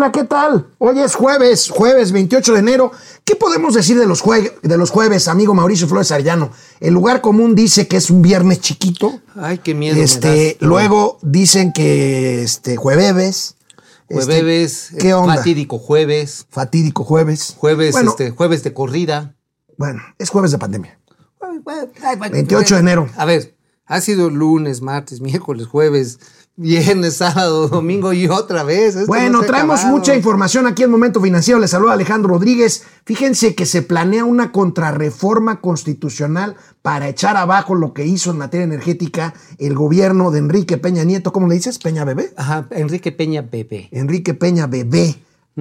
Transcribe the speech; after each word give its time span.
Hola, 0.00 0.12
¿qué 0.12 0.24
tal? 0.24 0.66
Hoy 0.78 0.98
es 0.98 1.14
jueves, 1.14 1.68
jueves 1.68 2.10
28 2.12 2.54
de 2.54 2.58
enero. 2.60 2.90
¿Qué 3.22 3.36
podemos 3.36 3.74
decir 3.74 3.98
de 3.98 4.06
los, 4.06 4.24
jue- 4.24 4.58
de 4.62 4.78
los 4.78 4.88
jueves, 4.88 5.28
amigo 5.28 5.52
Mauricio 5.52 5.86
Flores 5.86 6.10
Arellano? 6.10 6.52
El 6.80 6.94
lugar 6.94 7.20
común 7.20 7.54
dice 7.54 7.86
que 7.86 7.98
es 7.98 8.08
un 8.08 8.22
viernes 8.22 8.62
chiquito. 8.62 9.20
Ay, 9.36 9.58
qué 9.58 9.74
miedo. 9.74 10.00
Este, 10.02 10.56
luego 10.60 11.18
dicen 11.20 11.74
que 11.74 12.42
este 12.42 12.76
jueves. 12.78 13.56
este, 14.08 14.24
Jueves, 14.40 14.92
¿Qué 14.98 15.12
onda? 15.12 15.36
fatídico 15.36 15.78
jueves, 15.78 16.46
Fatídico 16.48 17.04
jueves. 17.04 17.54
jueves, 17.58 17.92
Bueno, 17.92 18.08
este, 18.12 18.30
jueves 18.30 18.62
de 18.64 18.72
corrida. 18.72 19.36
bueno, 19.76 20.00
es 20.18 20.30
jueves 20.30 20.50
de 20.50 20.56
pandemia. 20.56 20.98
Ay, 21.42 21.58
bueno, 21.62 21.88
ay, 22.02 22.16
bueno, 22.16 22.32
28 22.32 22.74
de 22.76 22.80
enero. 22.80 23.10
A 23.18 23.26
ver, 23.26 23.54
ha 23.84 24.00
sido 24.00 24.30
lunes, 24.30 24.80
martes, 24.80 25.20
miércoles, 25.20 25.66
jueves, 25.66 26.20
viernes, 26.60 27.16
sábado, 27.16 27.68
domingo 27.68 28.12
y 28.12 28.28
otra 28.28 28.62
vez. 28.62 28.94
Esto 28.94 29.06
Bueno, 29.06 29.40
no 29.40 29.46
traemos 29.46 29.80
acabado. 29.80 29.96
mucha 29.96 30.14
información 30.14 30.66
aquí 30.66 30.82
en 30.82 30.90
Momento 30.90 31.20
Financiero. 31.20 31.58
Les 31.58 31.70
saluda 31.70 31.94
Alejandro 31.94 32.28
Rodríguez. 32.34 32.84
Fíjense 33.06 33.54
que 33.54 33.64
se 33.66 33.82
planea 33.82 34.24
una 34.24 34.52
contrarreforma 34.52 35.60
constitucional 35.60 36.56
para 36.82 37.08
echar 37.08 37.36
abajo 37.36 37.74
lo 37.74 37.92
que 37.94 38.06
hizo 38.06 38.30
en 38.30 38.38
materia 38.38 38.64
energética 38.64 39.34
el 39.58 39.74
gobierno 39.74 40.30
de 40.30 40.38
Enrique 40.40 40.76
Peña 40.76 41.04
Nieto. 41.04 41.32
¿Cómo 41.32 41.48
le 41.48 41.54
dices? 41.54 41.78
¿Peña 41.78 42.04
Bebé? 42.04 42.32
Ajá, 42.36 42.66
Enrique 42.70 43.10
Peña 43.12 43.46
Pepe. 43.46 43.88
Enrique 43.92 44.34
Peña 44.34 44.66
Bebé. 44.66 45.16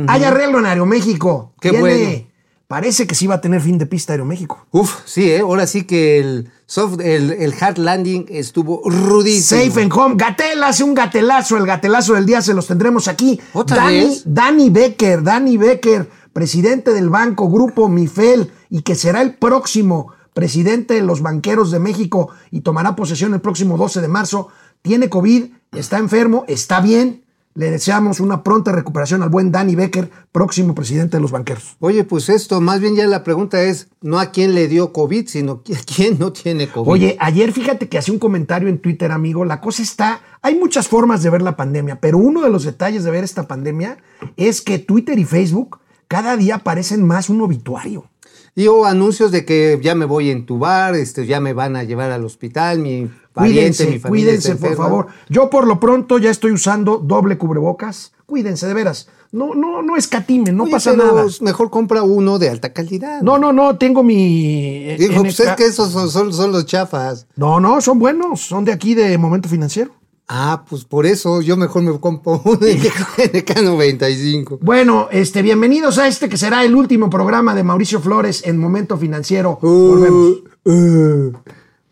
Hay 0.08 0.24
arreglo 0.24 0.60
en 0.60 0.66
Aeroméxico. 0.66 1.54
Qué 1.60 1.70
Tiene- 1.72 1.80
bueno. 1.82 2.29
Parece 2.70 3.08
que 3.08 3.16
sí 3.16 3.26
va 3.26 3.34
a 3.34 3.42
tener 3.42 3.62
fin 3.62 3.80
de 3.80 3.88
pista 3.88 4.14
Aeroméxico. 4.14 4.68
Uf, 4.70 4.98
sí, 5.06 5.32
¿eh? 5.32 5.40
ahora 5.40 5.66
sí 5.66 5.86
que 5.86 6.20
el 6.20 6.52
soft, 6.68 7.00
el, 7.02 7.32
el 7.32 7.52
hard 7.60 7.80
landing 7.80 8.28
estuvo 8.30 8.84
rudísimo. 8.86 9.60
Safe 9.60 9.82
and 9.82 9.92
Home. 9.92 10.14
Gatel 10.16 10.62
hace 10.62 10.84
un 10.84 10.94
gatelazo. 10.94 11.58
El 11.58 11.66
gatelazo 11.66 12.14
del 12.14 12.28
día 12.28 12.44
se 12.44 12.54
los 12.54 12.68
tendremos 12.68 13.08
aquí. 13.08 13.42
¿Otra 13.54 13.78
Dani, 13.78 13.98
vez? 13.98 14.22
Dani 14.24 14.70
Becker, 14.70 15.24
Dani 15.24 15.58
Becker, 15.58 16.12
presidente 16.32 16.94
del 16.94 17.10
banco 17.10 17.50
Grupo 17.50 17.90
Mifel 17.90 18.52
y 18.70 18.84
que 18.84 18.94
será 18.94 19.24
el 19.24 19.34
próximo 19.34 20.14
presidente 20.36 20.94
de 20.94 21.02
los 21.02 21.24
banqueros 21.24 21.72
de 21.72 21.80
México 21.80 22.30
y 22.52 22.62
tomará 22.62 22.96
posesión 22.96 23.34
el 23.34 23.42
próximo 23.42 23.80
12 23.80 24.00
de 24.00 24.08
marzo. 24.10 24.50
Tiene 24.84 25.10
COVID, 25.10 25.46
está 25.72 25.98
enfermo, 25.98 26.46
está 26.48 26.82
bien. 26.82 27.26
Le 27.56 27.72
deseamos 27.72 28.20
una 28.20 28.44
pronta 28.44 28.72
recuperación 28.72 29.24
al 29.24 29.30
buen 29.30 29.52
Dani 29.52 29.76
Becker, 29.76 30.10
próximo 30.32 30.76
presidente 30.76 31.18
de 31.18 31.22
los 31.22 31.32
banqueros. 31.32 31.76
Oye, 31.80 32.04
pues 32.04 32.30
esto, 32.30 32.62
más 32.62 32.80
bien 32.80 32.96
ya 32.96 33.08
la 33.08 33.24
pregunta 33.24 33.62
es 33.64 33.88
no 34.02 34.20
a 34.20 34.32
quién 34.32 34.54
le 34.54 34.68
dio 34.68 34.94
COVID, 34.94 35.28
sino 35.28 35.52
a 35.54 35.96
quién 35.96 36.20
no 36.20 36.32
tiene 36.32 36.70
COVID. 36.70 36.90
Oye, 36.90 37.18
ayer 37.20 37.52
fíjate 37.52 37.90
que 37.90 37.98
hacía 37.98 38.14
un 38.14 38.20
comentario 38.20 38.70
en 38.70 38.78
Twitter, 38.78 39.12
amigo. 39.12 39.46
La 39.46 39.62
cosa 39.62 39.82
está. 39.82 40.22
Hay 40.42 40.56
muchas 40.56 40.88
formas 40.88 41.24
de 41.24 41.32
ver 41.32 41.42
la 41.42 41.58
pandemia, 41.58 42.00
pero 42.00 42.18
uno 42.18 42.42
de 42.42 42.50
los 42.50 42.64
detalles 42.64 43.04
de 43.04 43.12
ver 43.12 43.24
esta 43.24 43.48
pandemia 43.48 43.98
es 44.38 44.62
que 44.62 44.80
Twitter 44.80 45.18
y 45.18 45.26
Facebook 45.26 45.80
cada 46.08 46.38
día 46.38 46.60
parecen 46.60 47.06
más 47.06 47.30
un 47.30 47.42
obituario. 47.42 48.06
Y 48.56 48.68
o 48.68 48.86
anuncios 48.86 49.32
de 49.32 49.46
que 49.46 49.80
ya 49.82 49.96
me 49.96 50.06
voy 50.06 50.30
a 50.30 50.34
entubar, 50.34 50.96
este, 50.96 51.26
ya 51.26 51.40
me 51.40 51.54
van 51.54 51.76
a 51.76 51.84
llevar 51.84 52.12
al 52.12 52.26
hospital, 52.26 52.80
mi 52.80 53.10
pariente, 53.34 53.86
mi 53.86 54.00
familia. 54.00 54.26
cuídense, 54.28 54.56
por 54.56 54.76
favor. 54.76 55.08
Yo 55.30 55.50
por 55.50 55.66
lo 55.68 55.80
pronto 55.80 56.18
ya 56.18 56.30
estoy 56.30 56.52
usando 56.52 56.98
doble 56.98 57.38
cubrebocas. 57.38 58.12
Cuídense, 58.26 58.68
de 58.68 58.74
veras. 58.74 59.08
No, 59.32 59.54
no, 59.54 59.82
no 59.84 59.96
escatimen, 59.96 60.58
no 60.58 60.64
Oye, 60.64 60.72
pasa 60.72 60.94
nada. 60.94 61.26
Mejor 61.42 61.70
compra 61.70 62.02
uno 62.04 62.40
de 62.40 62.50
alta 62.50 62.74
calidad. 62.74 63.22
No, 63.22 63.38
no, 63.38 63.54
no, 63.54 63.78
tengo 63.78 64.02
mi. 64.04 64.88
eh, 64.90 64.96
Dijo, 65.00 65.22
pues 65.22 65.40
es 65.40 65.52
que 65.56 65.66
esos 65.66 65.92
son, 65.92 66.10
son- 66.10 66.34
son 66.34 66.52
los 66.52 66.66
chafas. 66.66 67.28
No, 67.36 67.60
no, 67.60 67.80
son 67.82 68.00
buenos, 68.00 68.42
son 68.42 68.66
de 68.66 68.72
aquí 68.74 68.96
de 68.96 69.18
Momento 69.20 69.48
Financiero. 69.48 69.92
Ah, 70.32 70.64
pues 70.70 70.86
por 70.86 71.08
eso 71.08 71.42
yo 71.42 71.58
mejor 71.58 71.82
me 71.82 72.00
compro 72.00 72.40
de 72.62 72.80
NK95. 72.80 74.60
Bueno, 74.62 75.08
este, 75.12 75.42
bienvenidos 75.42 75.98
a 75.98 76.08
este 76.08 76.30
que 76.30 76.38
será 76.38 76.64
el 76.64 76.76
último 76.76 77.10
programa 77.10 77.56
de 77.56 77.64
Mauricio 77.64 78.00
Flores 78.00 78.44
en 78.46 78.60
Momento 78.60 78.96
Financiero. 78.98 79.58
Uh, 79.64 79.90
Volvemos. 79.90 80.38
uh, 80.66 81.32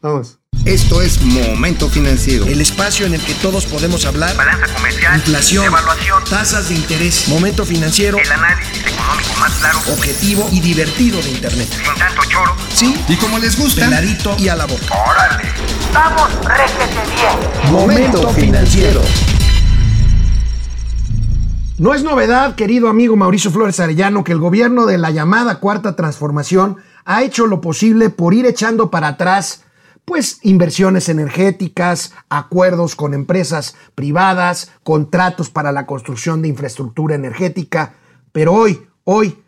vamos. 0.04 0.38
Esto 0.66 1.02
es 1.02 1.20
Momento 1.22 1.90
Financiero. 1.90 2.46
El 2.46 2.62
espacio 2.62 3.06
en 3.08 3.16
el 3.16 3.22
que 3.22 3.34
todos 3.36 3.66
podemos 3.66 4.06
hablar. 4.06 4.36
balanza 4.38 4.72
comercial, 4.74 5.16
Inflación, 5.16 5.66
evaluación, 5.66 6.24
tasas 6.30 6.70
de 6.70 6.76
interés, 6.76 7.28
momento 7.30 7.66
financiero, 7.66 8.18
el 8.18 8.32
análisis 8.32 8.86
económico 8.86 9.30
más 9.40 9.54
claro, 9.56 9.80
objetivo 9.94 10.48
y 10.52 10.60
divertido 10.60 11.20
de 11.22 11.30
Internet. 11.32 11.70
sin 11.70 11.96
tanto 11.96 12.22
choro. 12.30 12.56
Sí, 12.74 12.94
Y 13.08 13.16
como 13.16 13.40
les 13.40 13.58
gusta, 13.58 13.86
peladito 13.86 14.36
y 14.38 14.50
a 14.50 14.56
la 14.56 14.66
boca. 14.66 14.94
¡Órale! 15.10 15.44
¡Vamos, 15.98 16.30
réjete 16.46 17.02
bien! 17.16 17.72
Momento 17.74 18.30
financiero. 18.30 19.02
No 21.80 21.96
es 21.96 22.04
novedad, 22.04 22.54
querido 22.54 22.88
amigo 22.88 23.16
Mauricio 23.16 23.50
Flores 23.50 23.80
Arellano, 23.80 24.24
que 24.24 24.32
el 24.32 24.38
gobierno 24.38 24.86
de 24.86 25.00
la 25.00 25.10
llamada 25.10 25.60
Cuarta 25.60 25.96
Transformación 25.96 26.78
ha 27.04 27.24
hecho 27.24 27.48
lo 27.48 27.62
posible 27.62 28.12
por 28.12 28.36
ir 28.36 28.46
echando 28.46 28.92
para 28.92 29.08
atrás 29.08 29.64
pues 30.06 30.38
inversiones 30.44 31.10
energéticas, 31.10 32.14
acuerdos 32.30 32.96
con 32.96 33.16
empresas 33.16 33.76
privadas, 33.96 34.72
contratos 34.84 35.50
para 35.50 35.72
la 35.72 35.88
construcción 35.88 36.44
de 36.44 36.48
infraestructura 36.50 37.16
energética. 37.16 37.96
Pero 38.32 38.54
hoy, 38.54 38.88
hoy, 39.04 39.44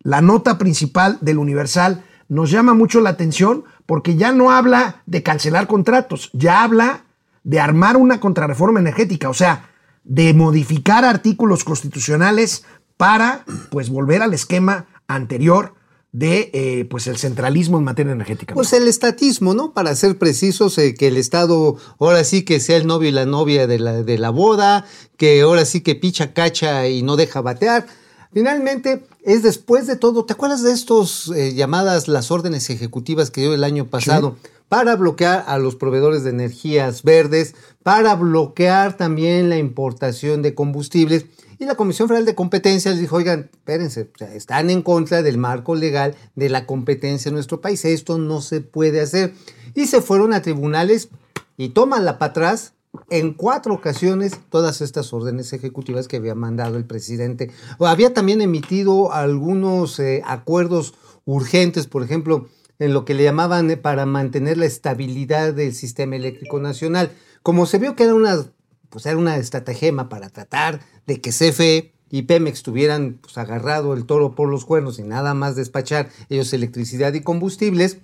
la 0.00 0.20
nota 0.20 0.58
principal 0.58 1.16
del 1.22 1.38
Universal 1.38 2.04
nos 2.28 2.50
llama 2.50 2.74
mucho 2.74 3.00
la 3.00 3.10
atención 3.10 3.64
porque 3.86 4.16
ya 4.16 4.32
no 4.32 4.50
habla 4.50 5.02
de 5.06 5.22
cancelar 5.22 5.66
contratos, 5.66 6.30
ya 6.32 6.62
habla 6.62 7.04
de 7.42 7.60
armar 7.60 7.96
una 7.96 8.20
contrarreforma 8.20 8.80
energética, 8.80 9.28
o 9.28 9.34
sea, 9.34 9.70
de 10.04 10.34
modificar 10.34 11.04
artículos 11.04 11.64
constitucionales 11.64 12.64
para 12.96 13.44
pues 13.70 13.90
volver 13.90 14.22
al 14.22 14.34
esquema 14.34 14.86
anterior 15.08 15.74
de 16.12 16.50
eh, 16.54 16.84
pues 16.84 17.08
el 17.08 17.16
centralismo 17.16 17.76
en 17.78 17.84
materia 17.84 18.12
energética. 18.12 18.54
Pues 18.54 18.72
el 18.72 18.86
estatismo, 18.86 19.52
¿no? 19.52 19.72
Para 19.72 19.96
ser 19.96 20.16
precisos, 20.16 20.78
eh, 20.78 20.94
que 20.94 21.08
el 21.08 21.16
Estado 21.16 21.76
ahora 21.98 22.22
sí 22.22 22.44
que 22.44 22.60
sea 22.60 22.76
el 22.76 22.86
novio 22.86 23.08
y 23.08 23.12
la 23.12 23.26
novia 23.26 23.66
de 23.66 23.80
la, 23.80 24.02
de 24.04 24.18
la 24.18 24.30
boda, 24.30 24.86
que 25.16 25.40
ahora 25.40 25.64
sí 25.64 25.80
que 25.80 25.96
picha, 25.96 26.32
cacha 26.32 26.86
y 26.86 27.02
no 27.02 27.16
deja 27.16 27.40
batear. 27.40 27.86
Finalmente, 28.34 29.06
es 29.22 29.44
después 29.44 29.86
de 29.86 29.94
todo, 29.94 30.24
¿te 30.24 30.32
acuerdas 30.32 30.64
de 30.64 30.72
estos 30.72 31.32
eh, 31.36 31.54
llamadas 31.54 32.08
las 32.08 32.32
órdenes 32.32 32.68
ejecutivas 32.68 33.30
que 33.30 33.42
dio 33.42 33.54
el 33.54 33.62
año 33.62 33.86
pasado? 33.86 34.36
Para 34.68 34.96
bloquear 34.96 35.44
a 35.46 35.56
los 35.58 35.76
proveedores 35.76 36.24
de 36.24 36.30
energías 36.30 37.04
verdes, 37.04 37.54
para 37.84 38.16
bloquear 38.16 38.96
también 38.96 39.50
la 39.50 39.56
importación 39.56 40.42
de 40.42 40.52
combustibles. 40.52 41.26
Y 41.60 41.64
la 41.64 41.76
Comisión 41.76 42.08
Federal 42.08 42.26
de 42.26 42.34
Competencia 42.34 42.90
les 42.90 42.98
dijo, 42.98 43.14
oigan, 43.14 43.50
espérense, 43.52 44.10
están 44.34 44.68
en 44.68 44.82
contra 44.82 45.22
del 45.22 45.38
marco 45.38 45.76
legal 45.76 46.16
de 46.34 46.48
la 46.48 46.66
competencia 46.66 47.28
en 47.28 47.34
nuestro 47.34 47.60
país. 47.60 47.84
Esto 47.84 48.18
no 48.18 48.40
se 48.40 48.60
puede 48.60 49.00
hacer. 49.00 49.32
Y 49.76 49.86
se 49.86 50.02
fueron 50.02 50.32
a 50.32 50.42
tribunales 50.42 51.08
y 51.56 51.68
toman 51.68 52.04
para 52.04 52.26
atrás 52.26 52.73
en 53.10 53.34
cuatro 53.34 53.74
ocasiones 53.74 54.38
todas 54.50 54.80
estas 54.80 55.12
órdenes 55.12 55.52
ejecutivas 55.52 56.08
que 56.08 56.16
había 56.16 56.34
mandado 56.34 56.76
el 56.76 56.84
presidente. 56.84 57.50
Había 57.78 58.14
también 58.14 58.40
emitido 58.40 59.12
algunos 59.12 59.98
eh, 59.98 60.22
acuerdos 60.24 60.94
urgentes, 61.24 61.86
por 61.86 62.02
ejemplo, 62.02 62.48
en 62.78 62.92
lo 62.92 63.04
que 63.04 63.14
le 63.14 63.24
llamaban 63.24 63.70
eh, 63.70 63.76
para 63.76 64.06
mantener 64.06 64.58
la 64.58 64.66
estabilidad 64.66 65.54
del 65.54 65.74
sistema 65.74 66.16
eléctrico 66.16 66.60
nacional. 66.60 67.12
Como 67.42 67.66
se 67.66 67.78
vio 67.78 67.96
que 67.96 68.04
era 68.04 68.14
una, 68.14 68.44
pues 68.90 69.06
era 69.06 69.16
una 69.16 69.36
estratagema 69.36 70.08
para 70.08 70.30
tratar 70.30 70.80
de 71.06 71.20
que 71.20 71.30
CFE 71.30 71.92
y 72.10 72.22
Pemex 72.22 72.62
tuvieran 72.62 73.18
pues, 73.20 73.36
agarrado 73.38 73.94
el 73.94 74.06
toro 74.06 74.34
por 74.34 74.48
los 74.48 74.64
cuernos 74.64 74.98
y 74.98 75.02
nada 75.02 75.34
más 75.34 75.56
despachar 75.56 76.10
ellos 76.28 76.52
electricidad 76.52 77.12
y 77.14 77.22
combustibles, 77.22 77.98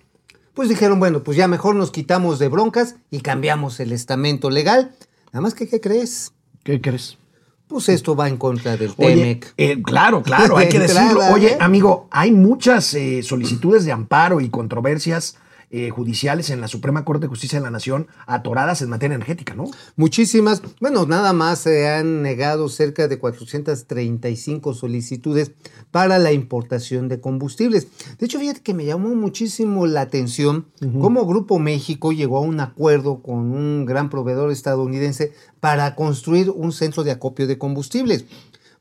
pues 0.55 0.69
dijeron, 0.69 0.99
bueno, 0.99 1.23
pues 1.23 1.37
ya 1.37 1.49
mejor 1.49 1.77
nos 1.77 1.91
quitamos 1.91 2.39
de 2.39 2.49
broncas 2.49 2.97
y 3.11 3.21
cambiamos 3.21 3.81
el 3.81 3.93
estamento 3.93 4.51
legal. 4.51 4.93
Nada 5.33 5.43
más 5.43 5.55
que, 5.55 5.69
¿qué 5.69 5.81
crees? 5.81 6.33
¿Qué 6.65 6.81
crees? 6.81 7.19
Pues 7.69 7.89
esto 7.89 8.17
va 8.17 8.29
en 8.29 8.37
contra 8.37 8.77
del 8.77 8.95
TEMEC. 8.95 9.55
eh, 9.57 9.81
claro, 9.83 10.23
claro, 10.23 10.57
hay 10.59 10.69
que 10.69 10.81
decirlo. 10.81 11.21
Oye, 11.33 11.57
amigo, 11.61 12.09
hay 12.11 12.33
muchas 12.33 12.93
eh, 12.95 13.23
solicitudes 13.23 13.85
de 13.85 13.93
amparo 13.93 14.41
y 14.41 14.49
controversias 14.49 15.37
eh, 15.73 15.91
judiciales 15.91 16.51
en 16.51 16.61
la 16.61 16.67
Suprema 16.69 17.05
Corte 17.05 17.23
de 17.23 17.29
Justicia 17.29 17.59
de 17.59 17.63
la 17.65 17.71
Nación 17.71 18.09
atoradas 18.27 18.83
en 18.83 18.91
materia 18.91 19.15
energética, 19.15 19.55
¿no? 19.55 19.65
Muchísimas, 19.97 20.63
bueno, 20.81 21.07
nada 21.07 21.33
más 21.33 21.61
se 21.61 21.89
han 21.89 22.23
negado 22.23 22.69
cerca 22.69 23.07
de 23.07 23.19
435 23.19 24.75
solicitudes 24.75 25.53
para 25.91 26.19
la 26.19 26.33
importación 26.33 27.09
de 27.09 27.21
combustibles. 27.21 27.87
De 28.19 28.27
hecho, 28.27 28.39
fíjate 28.39 28.63
que 28.63 28.75
me 28.75 28.85
llamó 28.85 29.09
muchísimo 29.15 29.87
la 29.87 30.01
atención 30.03 30.67
cómo 31.01 31.27
Grupo 31.27 31.59
México 31.59 32.13
llegó 32.13 32.39
a 32.39 32.41
un 32.41 32.61
acuerdo 32.61 33.23
con 33.23 33.39
un 33.53 33.87
gran 33.87 34.11
proveedor 34.11 34.51
estadounidense 34.51 35.33
para 35.61 35.95
construir 35.95 36.51
un 36.51 36.73
centro 36.73 37.05
de 37.05 37.11
acopio 37.13 37.47
de 37.47 37.59
combustibles. 37.59 38.25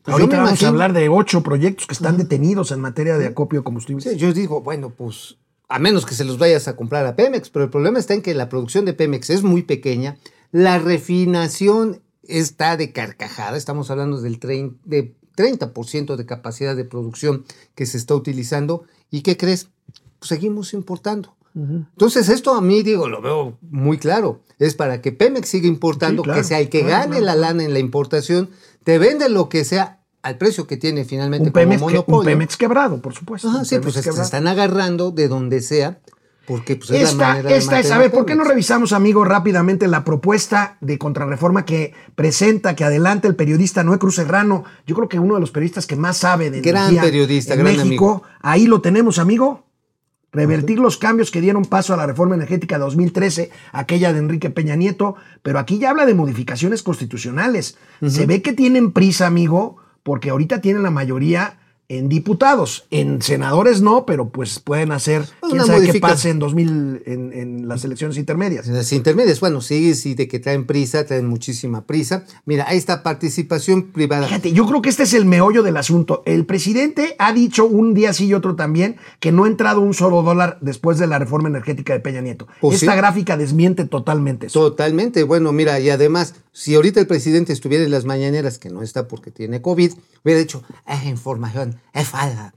Pues 0.04 0.14
Ahorita 0.14 0.38
vamos 0.38 0.52
imagino- 0.52 0.68
a 0.68 0.72
hablar 0.72 0.94
de 0.94 1.10
ocho 1.10 1.44
proyectos 1.44 1.86
que 1.88 1.94
están 1.94 2.18
detenidos 2.18 2.72
en 2.72 2.80
materia 2.80 3.18
de 3.18 3.28
acopio 3.28 3.60
de 3.60 3.64
combustibles. 3.64 4.06
Sí, 4.06 4.16
yo 4.18 4.34
digo, 4.34 4.62
bueno, 4.62 4.90
pues 4.92 5.38
a 5.70 5.80
menos 5.80 6.06
que 6.06 6.16
se 6.16 6.26
los 6.26 6.38
vayas 6.38 6.68
a 6.68 6.76
comprar 6.76 7.06
a 7.06 7.16
Pemex, 7.16 7.50
pero 7.50 7.66
el 7.66 7.72
problema 7.72 8.00
está 8.00 8.14
en 8.16 8.22
que 8.22 8.34
la 8.34 8.50
producción 8.50 8.86
de 8.86 8.94
Pemex 8.94 9.30
es 9.30 9.44
muy 9.44 9.62
pequeña, 9.62 10.18
la 10.52 10.80
refinación 10.80 12.02
está 12.24 12.76
de 12.76 12.92
carcajada, 12.92 13.56
estamos 13.56 13.90
hablando 13.92 14.20
del 14.22 14.40
de 14.40 15.16
30% 15.40 16.16
de 16.16 16.26
capacidad 16.26 16.76
de 16.76 16.84
producción 16.84 17.46
que 17.76 17.86
se 17.86 17.98
está 17.98 18.14
utilizando. 18.14 18.84
¿Y 19.10 19.22
qué 19.22 19.38
crees? 19.38 19.70
Pues 20.20 20.30
seguimos 20.30 20.74
importando. 20.74 21.36
Entonces, 21.56 22.30
esto 22.30 22.54
a 22.54 22.62
mí, 22.62 22.84
digo, 22.84 23.10
lo 23.10 23.22
veo 23.22 23.58
muy 23.62 23.98
claro. 23.98 24.42
Es 24.60 24.76
para 24.76 25.02
que 25.02 25.12
Pemex 25.12 25.50
siga 25.50 25.68
importando, 25.68 26.22
Sí, 26.22 26.26
claro, 26.26 26.40
que 26.40 26.48
sea 26.48 26.60
el 26.60 26.70
que 26.70 26.82
claro, 26.82 27.10
gane 27.10 27.22
claro, 27.22 27.26
la 27.26 27.36
lana 27.36 27.64
en 27.64 27.74
la 27.74 27.80
importación, 27.80 28.50
te 28.84 28.98
vende 28.98 29.30
lo 29.30 29.50
que 29.50 29.66
sea 29.66 29.99
al 30.22 30.38
precio 30.38 30.68
que 30.68 30.78
tiene 30.78 31.06
finalmente 31.06 31.48
Un 31.48 31.52
como 31.52 31.62
Pemex, 31.62 31.80
que- 31.80 31.86
un 31.86 31.92
monopolio. 31.92 32.24
Pemex 32.32 32.58
quebrado, 32.58 33.02
por 33.02 33.14
supuesto. 33.14 33.50
Ajá, 33.50 33.64
sí, 33.66 33.76
Pemex 33.80 34.02
pues 34.02 34.16
se 34.16 34.22
están 34.22 34.48
agarrando 34.48 35.12
de 35.12 35.28
donde 35.28 35.62
sea, 35.62 36.00
porque 36.46 36.76
pues, 36.76 36.90
es 36.90 37.16
la 37.16 37.38
Esta, 37.38 37.48
de 37.50 37.58
esta 37.58 37.80
es, 37.80 37.92
a 37.92 37.98
ver, 38.00 38.12
¿por 38.12 38.26
qué 38.26 38.36
no 38.36 38.44
revisamos, 38.44 38.92
amigo, 38.92 39.24
rápidamente 39.24 39.88
la 39.88 40.04
propuesta 40.04 40.78
de 40.82 40.98
contrarreforma 40.98 41.64
que 41.64 41.94
presenta, 42.16 42.76
que 42.76 42.84
adelanta 42.84 43.28
el 43.28 43.36
periodista 43.36 43.84
Noé 43.84 44.00
Cruz 44.00 44.16
Serrano? 44.16 44.64
Yo 44.88 44.96
creo 44.96 45.08
que 45.08 45.20
uno 45.20 45.36
de 45.36 45.42
los 45.42 45.52
periodistas 45.52 45.86
que 45.86 45.96
más 45.96 46.18
sabe 46.18 46.50
de 46.50 46.62
Gran 46.62 46.96
periodista, 46.98 47.54
en 47.54 47.60
gran 47.60 47.76
México. 47.78 48.24
Ahí 48.42 48.66
lo 48.68 48.82
tenemos, 48.82 49.20
amigo. 49.20 49.66
Revertir 50.32 50.78
los 50.78 50.98
cambios 50.98 51.32
que 51.32 51.42
dieron 51.42 51.66
paso 51.66 51.92
a 51.94 51.98
la 51.98 52.06
reforma 52.06 52.36
energética 52.36 52.76
de 52.78 52.84
2013, 52.84 53.50
aquella 53.72 54.14
de 54.14 54.20
Enrique 54.20 54.52
Peña 54.52 54.76
Nieto, 54.76 55.16
pero 55.42 55.58
aquí 55.58 55.80
ya 55.80 55.90
habla 55.90 56.06
de 56.06 56.14
modificaciones 56.14 56.84
constitucionales. 56.84 57.78
Se 58.08 58.28
ve 58.28 58.44
que 58.44 58.54
tienen 58.54 58.92
prisa, 58.92 59.26
amigo, 59.26 59.78
porque 60.04 60.30
ahorita 60.30 60.62
tienen 60.62 60.84
la 60.84 60.92
mayoría 60.92 61.59
en 61.90 62.08
diputados, 62.08 62.86
en 62.92 63.20
senadores 63.24 63.82
no, 63.82 64.06
pero 64.06 64.30
pues 64.30 64.60
pueden 64.60 64.92
hacer, 64.92 65.26
Una 65.42 65.52
quién 65.52 65.66
sabe 65.66 65.92
qué 65.92 66.00
pase 66.00 66.30
en 66.30 66.38
2000 66.38 67.04
en, 67.08 67.34
en 67.34 67.68
las 67.68 67.84
elecciones 67.84 68.18
intermedias. 68.18 68.68
Las 68.68 68.94
intermedias, 68.94 69.40
bueno, 69.40 69.60
sí, 69.60 69.96
sí, 69.96 70.14
de 70.14 70.28
que 70.28 70.38
traen 70.38 70.68
prisa, 70.68 71.08
traen 71.08 71.26
muchísima 71.26 71.86
prisa. 71.86 72.26
Mira, 72.46 72.66
ahí 72.68 72.78
está 72.78 73.02
participación 73.02 73.88
privada. 73.92 74.28
Fíjate, 74.28 74.52
yo 74.52 74.68
creo 74.68 74.84
que 74.84 74.90
este 74.90 75.02
es 75.02 75.16
el 75.16 75.26
meollo 75.26 75.64
del 75.64 75.78
asunto. 75.78 76.22
El 76.28 76.46
presidente 76.46 77.16
ha 77.18 77.34
dicho 77.34 77.66
un 77.66 77.96
día 77.96 78.14
sí 78.14 78.28
y 78.28 78.36
otro 78.36 78.56
también 78.56 78.98
que 79.20 79.32
no 79.32 79.46
ha 79.46 79.48
entrado 79.48 79.82
un 79.82 79.96
solo 79.96 80.22
dólar 80.22 80.60
después 80.62 81.00
de 81.00 81.08
la 81.08 81.18
reforma 81.18 81.50
energética 81.50 81.94
de 81.94 82.02
Peña 82.02 82.22
Nieto. 82.22 82.48
Pues 82.62 82.84
Esta 82.84 82.92
sí. 82.92 82.98
gráfica 82.98 83.36
desmiente 83.36 83.86
totalmente 83.86 84.46
eso. 84.46 84.60
Totalmente, 84.60 85.24
bueno, 85.24 85.52
mira, 85.52 85.80
y 85.80 85.90
además, 85.90 86.36
si 86.52 86.76
ahorita 86.76 87.00
el 87.00 87.08
presidente 87.08 87.52
estuviera 87.52 87.84
en 87.84 87.90
las 87.90 88.06
mañaneras, 88.06 88.60
que 88.60 88.70
no 88.70 88.84
está 88.84 89.08
porque 89.08 89.32
tiene 89.32 89.62
COVID, 89.62 89.94
hubiera 90.24 90.40
dicho, 90.40 90.64
es 90.88 91.06
información, 91.06 91.79
es 91.94 92.08
falsa. 92.08 92.54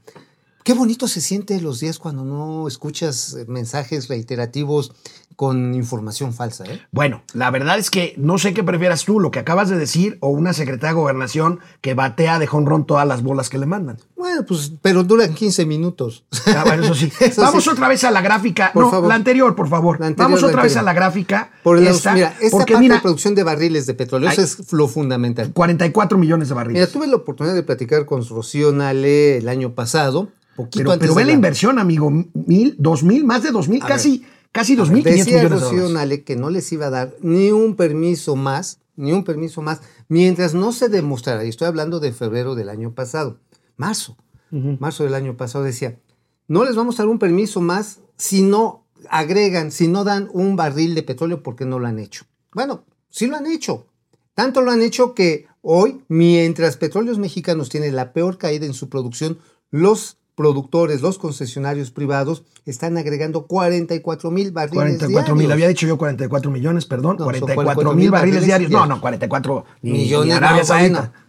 Qué 0.63 0.73
bonito 0.73 1.09
se 1.09 1.19
siente 1.19 1.59
los 1.59 1.81
días 1.81 1.99
cuando 1.99 2.23
no 2.23 2.67
escuchas 2.69 3.35
mensajes 3.47 4.07
reiterativos 4.07 4.93
con 5.35 5.73
información 5.73 6.33
falsa, 6.33 6.63
¿eh? 6.65 6.81
Bueno, 6.91 7.23
la 7.33 7.49
verdad 7.51 7.77
es 7.77 7.89
que 7.89 8.13
no 8.17 8.37
sé 8.37 8.53
qué 8.53 8.63
prefieras 8.63 9.05
tú, 9.05 9.19
lo 9.19 9.31
que 9.31 9.39
acabas 9.39 9.69
de 9.69 9.77
decir, 9.77 10.17
o 10.21 10.29
una 10.29 10.53
secretaria 10.53 10.93
de 10.93 10.99
gobernación 11.01 11.59
que 11.81 11.93
batea 11.93 12.39
de 12.39 12.47
jonrón 12.47 12.85
todas 12.85 13.07
las 13.07 13.23
bolas 13.23 13.49
que 13.49 13.57
le 13.57 13.65
mandan. 13.65 13.97
Bueno, 14.15 14.45
pues, 14.47 14.71
pero 14.81 15.03
duran 15.03 15.33
15 15.33 15.65
minutos. 15.65 16.23
Ah, 16.47 16.63
bueno, 16.65 16.83
eso 16.83 16.95
sí. 16.95 17.11
Eso 17.19 17.41
Vamos 17.41 17.63
sí. 17.63 17.69
otra 17.69 17.87
vez 17.89 18.03
a 18.03 18.11
la 18.11 18.21
gráfica. 18.21 18.71
Por 18.73 18.83
no, 18.85 18.91
favor. 18.91 19.09
la 19.09 19.15
anterior, 19.15 19.55
por 19.55 19.67
favor. 19.67 19.95
Anterior, 19.95 20.17
Vamos 20.17 20.43
otra 20.43 20.63
vez 20.63 20.77
a 20.77 20.81
la 20.81 20.93
gráfica. 20.93 21.51
Por 21.63 21.79
los- 21.79 21.97
esta, 21.97 22.13
mira, 22.13 22.33
esta 22.39 22.57
porque 22.57 22.73
parte 22.73 22.83
mira, 22.83 22.95
de 22.95 23.01
producción 23.01 23.35
de 23.35 23.43
barriles 23.43 23.85
de 23.85 23.93
petróleo, 23.93 24.29
eso 24.29 24.41
es 24.41 24.71
lo 24.71 24.87
fundamental. 24.87 25.51
44 25.53 26.17
millones 26.17 26.47
de 26.49 26.55
barriles. 26.55 26.81
Mira, 26.81 26.91
tuve 26.91 27.07
la 27.07 27.15
oportunidad 27.17 27.55
de 27.55 27.63
platicar 27.63 28.05
con 28.05 28.25
Rocío 28.27 28.71
Nale 28.71 29.37
el 29.37 29.49
año 29.49 29.73
pasado, 29.73 30.29
poquito 30.55 30.77
pero 30.79 30.91
antes 30.93 31.07
pero 31.07 31.15
de 31.15 31.21
ve 31.23 31.25
la 31.27 31.33
inversión, 31.33 31.79
amigo. 31.79 32.09
Mil, 32.33 32.75
dos 32.77 33.03
mil, 33.03 33.25
más 33.25 33.43
de 33.43 33.51
dos 33.51 33.67
mil, 33.67 33.81
A 33.83 33.87
casi, 33.87 34.25
casi 34.53 34.77
dos 34.77 34.89
mil 34.89 35.03
quinientos 35.03 35.25
Decía 35.25 35.43
millones 35.43 35.59
de 35.59 35.75
dólares. 35.75 35.91
Nale 35.91 36.23
que 36.23 36.37
no 36.37 36.49
les 36.49 36.71
iba 36.71 36.85
a 36.85 36.89
dar 36.89 37.15
ni 37.21 37.51
un 37.51 37.75
permiso 37.75 38.37
más, 38.37 38.79
ni 38.95 39.11
un 39.11 39.25
permiso 39.25 39.61
más, 39.61 39.81
mientras 40.07 40.53
no 40.53 40.71
se 40.71 40.87
demostrara, 40.87 41.43
y 41.43 41.49
estoy 41.49 41.67
hablando 41.67 41.99
de 41.99 42.13
febrero 42.13 42.55
del 42.55 42.69
año 42.69 42.93
pasado, 42.93 43.39
marzo, 43.75 44.15
marzo 44.51 45.03
del 45.03 45.15
año 45.15 45.35
pasado 45.35 45.65
decía, 45.65 45.99
no 46.47 46.63
les 46.63 46.75
vamos 46.75 46.99
a 46.99 47.03
dar 47.03 47.09
un 47.09 47.19
permiso 47.19 47.59
más 47.59 47.99
si 48.15 48.43
no 48.43 48.85
agregan, 49.09 49.71
si 49.71 49.87
no 49.87 50.03
dan 50.03 50.29
un 50.31 50.55
barril 50.55 50.95
de 50.95 51.03
petróleo 51.03 51.43
porque 51.43 51.65
no 51.65 51.79
lo 51.79 51.87
han 51.87 51.99
hecho. 51.99 52.25
Bueno, 52.53 52.85
sí 53.09 53.27
lo 53.27 53.35
han 53.35 53.47
hecho. 53.47 53.87
Tanto 54.35 54.61
lo 54.61 54.71
han 54.71 54.81
hecho 54.81 55.13
que 55.13 55.47
hoy, 55.61 56.01
mientras 56.07 56.77
Petróleos 56.77 57.17
Mexicanos 57.17 57.69
tiene 57.69 57.91
la 57.91 58.13
peor 58.13 58.37
caída 58.37 58.65
en 58.65 58.73
su 58.73 58.89
producción, 58.89 59.39
los 59.71 60.17
productores, 60.35 61.01
los 61.01 61.17
concesionarios 61.19 61.91
privados 61.91 62.43
están 62.65 62.97
agregando 62.97 63.45
44 63.45 64.31
mil 64.31 64.51
barriles 64.51 64.75
44 64.75 65.35
mil, 65.35 65.51
había 65.51 65.67
dicho 65.67 65.85
yo 65.85 65.97
44 65.97 66.49
millones, 66.49 66.85
perdón, 66.85 67.17
No, 67.19 67.25
son 67.25 67.39
44 67.39 67.93
mil 67.93 68.09
barriles 68.09 68.45
diarios. 68.45 68.71
No, 68.71 68.85
no, 68.85 68.99
44 69.01 69.65
ni- 69.81 69.91
ni 69.91 69.97
millones. 69.99 70.39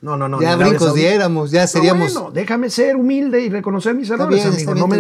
No. 0.01 0.17
No, 0.17 0.29
no. 0.29 0.41
Ya 0.41 0.57
brincos 0.57 0.95
diéramos, 0.95 1.51
ya 1.51 1.63
No, 1.63 1.67
seríamos. 1.69 2.15
bueno, 2.15 2.31
déjame 2.31 2.71
ser 2.71 2.97
humilde 2.97 3.41
y 3.43 3.49
reconocer 3.51 3.95
mis 3.95 4.09
errores, 4.11 4.43
bien, 4.45 4.69
amigo. 4.69 4.87
no 4.87 4.87
me, 4.87 4.99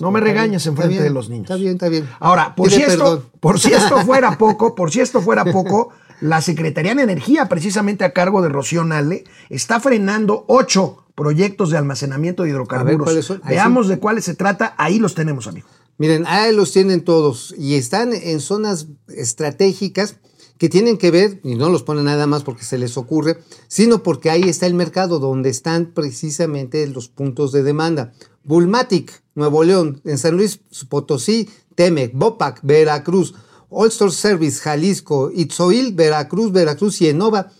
no 0.00 0.10
me 0.10 0.20
regañes 0.20 0.62
está 0.62 0.70
enfrente 0.70 0.92
bien, 0.94 1.04
de 1.04 1.10
los 1.10 1.28
niños. 1.28 1.44
Está 1.44 1.56
bien, 1.56 1.72
está 1.72 1.88
bien. 1.88 2.08
Ahora, 2.20 2.54
por 2.54 2.70
si, 2.70 2.82
esto, 2.82 2.98
perdón. 3.04 3.24
por 3.40 3.60
si 3.60 3.72
esto 3.72 3.98
fuera 3.98 4.36
poco, 4.38 4.74
por 4.74 4.90
si 4.90 5.00
esto 5.00 5.20
fuera 5.20 5.44
poco, 5.44 5.90
la 6.20 6.40
Secretaría 6.40 6.94
de 6.94 7.02
Energía, 7.02 7.48
precisamente 7.48 8.04
a 8.04 8.12
cargo 8.12 8.42
de 8.42 8.48
Rocío 8.48 8.84
Nale, 8.84 9.24
está 9.50 9.80
frenando 9.80 10.44
ocho 10.48 11.04
proyectos 11.14 11.70
de 11.70 11.78
almacenamiento 11.78 12.42
de 12.42 12.50
hidrocarburos. 12.50 13.40
Veamos 13.46 13.88
de 13.88 13.98
cuáles 13.98 14.24
se 14.24 14.34
trata, 14.34 14.74
ahí 14.78 14.98
los 14.98 15.14
tenemos, 15.14 15.46
amigo. 15.46 15.68
Miren, 15.96 16.24
ahí 16.26 16.54
los 16.54 16.72
tienen 16.72 17.04
todos 17.04 17.54
y 17.56 17.76
están 17.76 18.12
en 18.12 18.40
zonas 18.40 18.88
estratégicas 19.08 20.16
que 20.58 20.68
tienen 20.68 20.98
que 20.98 21.10
ver, 21.10 21.40
y 21.42 21.56
no 21.56 21.68
los 21.68 21.82
ponen 21.82 22.04
nada 22.04 22.26
más 22.26 22.44
porque 22.44 22.64
se 22.64 22.78
les 22.78 22.96
ocurre, 22.96 23.38
sino 23.68 24.02
porque 24.02 24.30
ahí 24.30 24.42
está 24.44 24.66
el 24.66 24.74
mercado 24.74 25.18
donde 25.18 25.50
están 25.50 25.86
precisamente 25.86 26.86
los 26.86 27.08
puntos 27.08 27.52
de 27.52 27.62
demanda. 27.62 28.12
Bulmatic, 28.44 29.22
Nuevo 29.34 29.64
León, 29.64 30.00
en 30.04 30.18
San 30.18 30.36
Luis 30.36 30.60
Potosí, 30.88 31.48
Temec, 31.74 32.12
Bopac, 32.14 32.60
Veracruz, 32.62 33.34
All-Store 33.74 34.10
Service, 34.10 34.60
Jalisco, 34.60 35.30
Itzoil, 35.34 35.94
Veracruz, 35.94 36.52
Veracruz 36.52 37.00
y 37.00 37.08
Enova. 37.08 37.52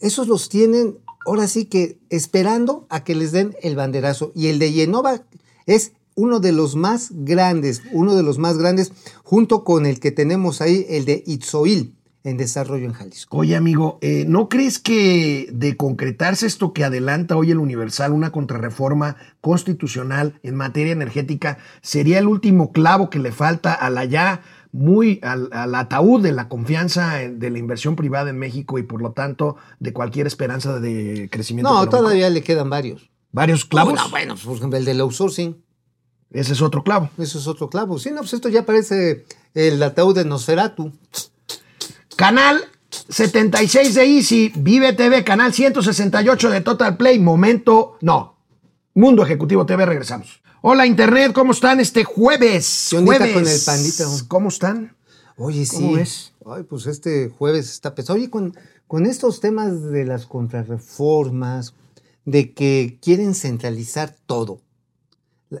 Esos 0.00 0.28
los 0.28 0.48
tienen 0.48 0.98
ahora 1.26 1.46
sí 1.46 1.66
que 1.66 1.98
esperando 2.08 2.86
a 2.88 3.04
que 3.04 3.14
les 3.14 3.32
den 3.32 3.54
el 3.62 3.76
banderazo. 3.76 4.32
Y 4.34 4.46
el 4.48 4.58
de 4.58 4.72
Yenova 4.72 5.22
es 5.66 5.92
uno 6.14 6.40
de 6.40 6.52
los 6.52 6.74
más 6.74 7.10
grandes, 7.12 7.82
uno 7.92 8.16
de 8.16 8.22
los 8.22 8.38
más 8.38 8.58
grandes, 8.58 8.92
junto 9.22 9.62
con 9.62 9.86
el 9.86 10.00
que 10.00 10.10
tenemos 10.10 10.60
ahí, 10.60 10.84
el 10.88 11.04
de 11.04 11.22
Itzoil, 11.26 11.94
en 12.24 12.36
desarrollo 12.36 12.86
en 12.86 12.92
Jalisco. 12.92 13.36
Oye, 13.36 13.54
amigo, 13.54 13.98
eh, 14.00 14.24
¿no 14.26 14.48
crees 14.48 14.78
que 14.78 15.48
de 15.52 15.76
concretarse 15.76 16.46
esto 16.46 16.72
que 16.72 16.84
adelanta 16.84 17.36
hoy 17.36 17.52
el 17.52 17.58
Universal, 17.58 18.12
una 18.12 18.32
contrarreforma 18.32 19.16
constitucional 19.40 20.40
en 20.42 20.56
materia 20.56 20.92
energética, 20.92 21.58
sería 21.82 22.18
el 22.18 22.26
último 22.26 22.72
clavo 22.72 23.10
que 23.10 23.20
le 23.20 23.30
falta 23.30 23.72
a 23.72 23.88
la 23.88 24.04
ya 24.04 24.42
muy 24.72 25.18
al, 25.22 25.48
al 25.52 25.74
ataúd 25.74 26.22
de 26.22 26.32
la 26.32 26.48
confianza 26.48 27.22
en- 27.22 27.38
de 27.38 27.50
la 27.50 27.58
inversión 27.58 27.96
privada 27.96 28.30
en 28.30 28.38
México 28.38 28.78
y 28.78 28.82
por 28.82 29.00
lo 29.02 29.12
tanto 29.12 29.56
de 29.80 29.92
cualquier 29.92 30.26
esperanza 30.26 30.78
de 30.80 31.28
crecimiento? 31.30 31.70
No, 31.70 31.76
económico? 31.76 31.98
todavía 31.98 32.30
le 32.30 32.42
quedan 32.42 32.68
varios. 32.70 33.10
¿Varios 33.32 33.64
clavos? 33.64 33.94
No, 33.94 34.08
bueno, 34.10 34.34
por 34.42 34.56
ejemplo, 34.56 34.78
el 34.78 34.84
del 34.84 35.00
outsourcing. 35.00 35.56
Ese 36.30 36.52
es 36.52 36.60
otro 36.62 36.82
clavo. 36.84 37.08
Eso 37.18 37.38
es 37.38 37.46
otro 37.46 37.68
clavo. 37.70 37.98
Sí, 37.98 38.10
no, 38.10 38.18
pues 38.20 38.34
esto 38.34 38.48
ya 38.50 38.66
parece 38.66 39.24
el 39.54 39.82
ataúd 39.82 40.14
de 40.14 40.24
Nosferatu. 40.26 40.92
Canal 42.16 42.60
76 43.08 43.94
de 43.94 44.04
Easy, 44.04 44.52
Vive 44.56 44.92
TV, 44.92 45.24
canal 45.24 45.52
168 45.52 46.50
de 46.50 46.60
Total 46.62 46.96
Play, 46.96 47.18
momento, 47.18 47.96
no, 48.00 48.36
Mundo 48.94 49.22
Ejecutivo 49.22 49.64
TV, 49.66 49.86
regresamos. 49.86 50.40
Hola 50.60 50.86
Internet, 50.86 51.32
¿cómo 51.32 51.52
están 51.52 51.78
este 51.78 52.02
jueves? 52.02 52.88
¿Qué 52.90 52.98
jueves. 53.00 53.32
con 53.32 53.46
el 53.46 53.60
pandita? 53.64 54.04
¿Cómo 54.26 54.48
están? 54.48 54.96
Oye, 55.36 55.64
sí. 55.64 55.76
¿Cómo 55.76 55.92
ves? 55.92 56.32
Ay, 56.46 56.64
pues 56.64 56.86
este 56.86 57.28
jueves 57.28 57.70
está 57.70 57.94
pesado. 57.94 58.18
Oye, 58.18 58.28
con, 58.28 58.56
con 58.88 59.06
estos 59.06 59.40
temas 59.40 59.84
de 59.84 60.04
las 60.04 60.26
contrarreformas, 60.26 61.74
de 62.24 62.52
que 62.54 62.98
quieren 63.00 63.34
centralizar 63.34 64.16
todo 64.26 64.60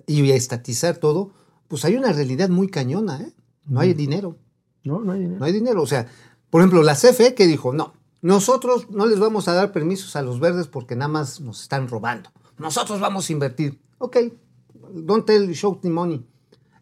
y 0.06 0.28
estatizar 0.32 0.96
todo, 0.96 1.30
pues 1.68 1.84
hay 1.84 1.96
una 1.96 2.12
realidad 2.12 2.48
muy 2.48 2.68
cañona, 2.68 3.20
¿eh? 3.22 3.32
No 3.66 3.80
hay 3.80 3.94
dinero, 3.94 4.36
No, 4.82 5.00
no 5.00 5.12
hay 5.12 5.20
dinero. 5.20 5.38
no 5.38 5.44
hay 5.44 5.52
dinero. 5.52 5.82
O 5.82 5.86
sea, 5.86 6.08
por 6.50 6.60
ejemplo, 6.60 6.82
la 6.82 6.94
CFE 6.96 7.34
que 7.34 7.46
dijo, 7.46 7.72
no, 7.72 7.92
nosotros 8.20 8.90
no 8.90 9.06
les 9.06 9.20
vamos 9.20 9.46
a 9.46 9.52
dar 9.52 9.70
permisos 9.72 10.16
a 10.16 10.22
los 10.22 10.40
verdes 10.40 10.66
porque 10.66 10.96
nada 10.96 11.08
más 11.08 11.40
nos 11.40 11.62
están 11.62 11.86
robando. 11.86 12.30
Nosotros 12.56 12.98
vamos 12.98 13.28
a 13.28 13.32
invertir. 13.32 13.78
Ok, 13.98 14.16
don't 14.92 15.24
tell 15.26 15.52
show 15.54 15.78
the 15.80 15.90
money. 15.90 16.24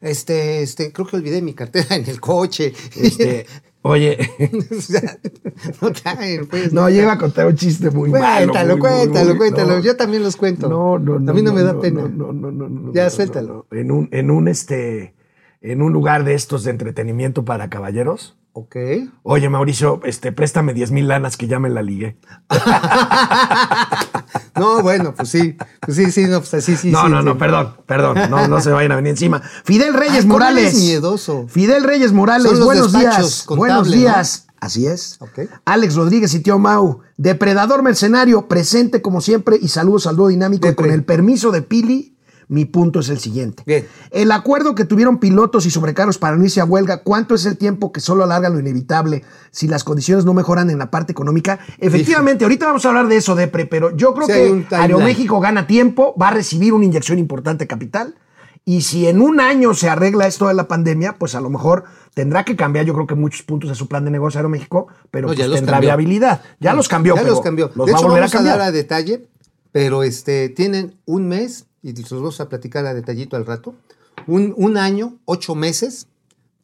Este, 0.00 0.62
este, 0.62 0.92
creo 0.92 1.06
que 1.06 1.16
olvidé 1.16 1.40
mi 1.42 1.54
cartera 1.54 1.96
en 1.96 2.08
el 2.08 2.20
coche. 2.20 2.72
Este, 2.96 3.46
oye, 3.82 4.18
no 5.82 5.90
caen, 6.02 6.46
pues. 6.46 6.72
no, 6.72 6.88
yo 6.90 7.02
iba 7.02 7.12
a 7.12 7.18
contar 7.18 7.46
un 7.46 7.56
chiste 7.56 7.90
muy 7.90 8.10
malo. 8.10 8.52
Cuéntalo, 8.52 8.75
muy, 8.76 8.80
cuéntalo, 8.80 9.28
muy- 9.30 9.36
cuéntalo. 9.38 9.76
no. 9.76 9.82
Yo 9.82 9.96
también 9.96 10.22
los 10.22 10.36
cuento. 10.36 10.68
No, 10.68 10.98
no, 10.98 11.18
no. 11.18 11.30
A 11.32 11.34
mí 11.34 11.42
no, 11.42 11.52
me 11.52 11.62
da 11.62 11.72
no, 11.72 11.80
pena. 11.80 12.02
No, 12.02 12.32
no, 12.32 12.32
no, 12.32 12.50
no, 12.52 12.68
no, 12.68 12.92
Ya, 12.92 13.04
no, 13.04 13.10
suéltalo. 13.10 13.66
no. 13.70 13.78
En 13.78 13.90
un, 13.90 14.08
en 14.12 14.30
un 14.30 14.48
este, 14.48 15.14
en 15.62 15.82
un 15.82 15.92
lugar 15.92 16.25
de 16.25 16.34
estos 16.34 16.62
de 16.64 16.70
entretenimiento 16.72 17.44
para 17.44 17.70
caballeros. 17.70 18.36
Ok. 18.52 18.76
Oye, 19.22 19.48
Mauricio, 19.50 20.00
este, 20.04 20.32
préstame 20.32 20.72
10 20.72 20.90
mil 20.90 21.08
lanas 21.08 21.36
que 21.36 21.46
ya 21.46 21.58
me 21.58 21.68
la 21.68 21.82
ligué. 21.82 22.16
No, 24.56 24.82
bueno, 24.82 25.14
pues 25.14 25.28
sí, 25.28 25.56
pues 25.80 25.96
sí, 25.96 26.10
sí, 26.10 26.25
no, 26.25 26.38
pues 26.40 26.54
así 26.54 26.76
sí. 26.76 26.90
no, 26.90 27.04
sí, 27.04 27.10
no, 27.10 27.18
sí. 27.20 27.25
no, 27.26 27.38
perdón, 27.38 27.76
perdón. 27.86 28.30
No, 28.30 28.48
no 28.48 28.60
se 28.60 28.70
vayan 28.70 28.92
a 28.92 28.96
venir 28.96 29.10
encima. 29.10 29.42
Fidel 29.64 29.94
Reyes 29.94 30.14
Ay, 30.16 30.22
¿cómo 30.22 30.34
Morales. 30.34 30.75
miedoso? 30.75 31.46
Fidel 31.48 31.84
Reyes 31.84 32.12
Morales, 32.12 32.48
Son 32.50 32.58
los 32.58 32.66
buenos 32.66 32.92
días. 32.92 33.42
contable, 33.44 33.58
buenos 33.75 33.88
¿no? 33.88 33.94
días. 33.94 34.46
Así 34.58 34.86
es. 34.86 35.16
Ok. 35.20 35.40
Alex 35.66 35.94
Rodríguez 35.94 36.32
y 36.34 36.40
Tío 36.40 36.58
Mau. 36.58 37.00
Depredador 37.18 37.82
mercenario, 37.82 38.48
presente 38.48 39.02
como 39.02 39.20
siempre 39.20 39.58
y 39.60 39.68
saludos 39.68 40.06
al 40.06 40.16
dúo 40.16 40.28
dinámico. 40.28 40.66
Depre. 40.66 40.86
con 40.86 40.94
el 40.94 41.04
permiso 41.04 41.50
de 41.52 41.62
Pili, 41.62 42.15
mi 42.48 42.64
punto 42.64 43.00
es 43.00 43.08
el 43.08 43.18
siguiente. 43.18 43.62
Bien. 43.66 43.86
El 44.10 44.30
acuerdo 44.30 44.74
que 44.74 44.84
tuvieron 44.84 45.18
pilotos 45.18 45.66
y 45.66 45.70
sobrecargos 45.70 46.18
para 46.18 46.36
unirse 46.36 46.60
a 46.60 46.64
huelga, 46.64 47.02
¿cuánto 47.02 47.34
es 47.34 47.44
el 47.46 47.56
tiempo 47.58 47.90
que 47.92 48.00
solo 48.00 48.22
alarga 48.24 48.48
lo 48.48 48.60
inevitable 48.60 49.24
si 49.50 49.66
las 49.68 49.82
condiciones 49.84 50.24
no 50.24 50.32
mejoran 50.34 50.70
en 50.70 50.78
la 50.78 50.90
parte 50.90 51.12
económica? 51.12 51.58
Efectivamente, 51.78 52.44
ahorita 52.44 52.66
vamos 52.66 52.84
a 52.84 52.88
hablar 52.88 53.08
de 53.08 53.16
eso, 53.16 53.34
Depre, 53.34 53.66
pero 53.66 53.96
yo 53.96 54.14
creo 54.14 54.26
Sí, 54.26 54.64
que. 54.68 54.74
Aeroméxico 54.76 55.40
gana 55.40 55.66
tiempo, 55.66 56.14
va 56.20 56.28
a 56.28 56.32
recibir 56.32 56.72
una 56.72 56.84
inyección 56.84 57.18
importante 57.18 57.64
de 57.64 57.68
capital. 57.68 58.14
Y 58.68 58.82
si 58.82 59.06
en 59.06 59.20
un 59.20 59.38
año 59.40 59.74
se 59.74 59.88
arregla 59.88 60.26
esto 60.26 60.48
de 60.48 60.54
la 60.54 60.66
pandemia, 60.66 61.14
pues 61.20 61.36
a 61.36 61.40
lo 61.40 61.50
mejor 61.50 61.84
tendrá 62.14 62.44
que 62.44 62.56
cambiar, 62.56 62.84
yo 62.84 62.94
creo 62.94 63.06
que 63.06 63.14
muchos 63.14 63.42
puntos 63.42 63.70
de 63.70 63.76
su 63.76 63.86
plan 63.86 64.04
de 64.04 64.10
negocio 64.10 64.38
Aeroméxico, 64.38 64.88
pero 65.12 65.28
No, 65.28 65.34
pues 65.34 65.48
tendrá 65.52 65.74
cambió. 65.74 65.88
viabilidad. 65.88 66.42
Ya 66.58 66.74
los 66.74 66.88
cambió, 66.88 67.14
Ya 67.14 67.20
pero 67.22 67.34
los 67.34 67.42
cambió. 67.44 67.70
Los 67.76 67.86
de 67.86 67.92
va 67.92 67.98
hecho, 67.98 68.06
a 68.06 68.08
volver 68.08 68.22
a 68.24 68.26
vamos 68.26 68.34
a, 68.34 68.36
cambiar. 68.38 68.58
dar 68.58 68.68
a 68.68 68.72
detalle, 68.72 69.28
pero 69.70 70.02
este, 70.02 70.48
tienen 70.48 70.96
un 71.04 71.28
mes, 71.28 71.65
y 71.83 71.92
los 71.95 72.11
vamos 72.11 72.40
a 72.40 72.49
platicar 72.49 72.87
a 72.87 72.95
detallito 72.95 73.37
al 73.37 73.47
rato, 73.47 73.75
un, 74.26 74.54
un 74.56 74.76
año, 74.76 75.18
ocho 75.25 75.54
meses, 75.54 76.09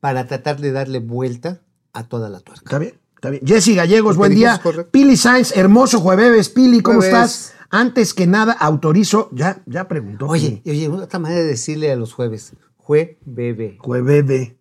para 0.00 0.26
tratar 0.26 0.60
de 0.60 0.72
darle 0.72 0.98
vuelta 0.98 1.60
a 1.92 2.04
toda 2.08 2.28
la 2.28 2.40
tuerca. 2.40 2.64
Está 2.64 2.78
bien, 2.78 2.94
está 3.14 3.30
bien. 3.30 3.42
Jesse 3.46 3.74
Gallegos, 3.76 4.16
buen 4.16 4.34
día. 4.34 4.58
correcto. 4.62 4.90
Pili 4.90 5.16
Sainz, 5.16 5.56
hermoso 5.56 6.00
jueves. 6.00 6.48
Pili, 6.48 6.80
¿cómo 6.80 6.98
Jueves. 6.98 7.14
estás? 7.14 7.54
Antes 7.70 8.12
que 8.14 8.26
nada, 8.26 8.52
autorizo. 8.52 9.28
Ya, 9.32 9.62
ya 9.66 9.86
preguntó. 9.88 10.26
Oye, 10.26 10.60
Pili. 10.64 10.86
oye, 10.86 11.02
otra 11.02 11.18
manera 11.18 11.40
de 11.40 11.46
decirle 11.46 11.92
a 11.92 11.96
los 11.96 12.12
jueves, 12.12 12.52
jue 12.76 13.18
bebé. 13.24 13.76
Juebebe. 13.80 14.58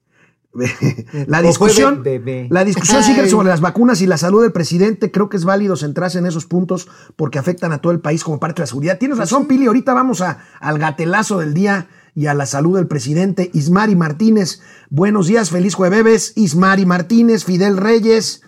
La 1.28 1.42
discusión, 1.42 2.04
la 2.50 2.66
discusión 2.66 3.04
sigue 3.04 3.30
sobre 3.30 3.48
las 3.48 3.62
vacunas 3.62 4.02
y 4.02 4.08
la 4.08 4.18
salud 4.18 4.42
del 4.42 4.52
presidente. 4.52 5.10
Creo 5.10 5.30
que 5.30 5.38
es 5.38 5.46
válido 5.46 5.78
centrarse 5.78 6.20
en 6.20 6.26
esos 6.26 6.46
puntos 6.46 6.90
porque 7.16 7.40
afectan 7.40 7.72
a 7.72 7.80
todo 7.80 7.94
el 7.94 8.02
país 8.02 8.24
como 8.24 8.40
parte 8.40 8.62
de 8.62 8.64
la 8.64 8.68
seguridad. 8.68 9.00
Tienes 9.00 9.18
razón, 9.18 9.48
Pili. 9.48 9.68
Ahorita 9.68 9.94
vamos 9.94 10.22
a, 10.22 10.40
al 10.60 10.78
gatelazo 10.78 11.40
del 11.40 11.54
día 11.54 11.88
y 12.16 12.26
a 12.26 12.34
la 12.34 12.46
salud 12.46 12.76
del 12.76 12.88
presidente. 12.88 13.50
Ismari 13.54 13.96
Martínez, 13.96 14.62
buenos 14.90 15.28
días, 15.28 15.50
feliz 15.50 15.74
jueves. 15.74 16.34
Ismari 16.36 16.86
Martínez, 16.86 17.46
Fidel 17.46 17.78
Reyes. 17.78 18.42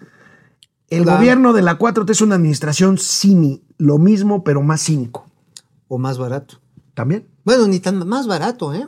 El 0.89 1.05
gobierno 1.05 1.53
de 1.53 1.62
la 1.62 1.79
4T 1.79 2.12
es 2.12 2.22
una 2.22 2.36
administración 2.36 2.98
cini, 2.98 3.63
lo 3.77 3.98
mismo 3.98 4.43
pero 4.43 4.62
más 4.62 4.83
cínico. 4.83 5.25
O 5.88 5.98
más 5.98 6.17
barato. 6.17 6.60
¿También? 6.93 7.27
Bueno, 7.45 7.67
ni 7.67 7.79
tan 7.79 8.07
más 8.07 8.27
barato, 8.27 8.74
¿eh? 8.74 8.88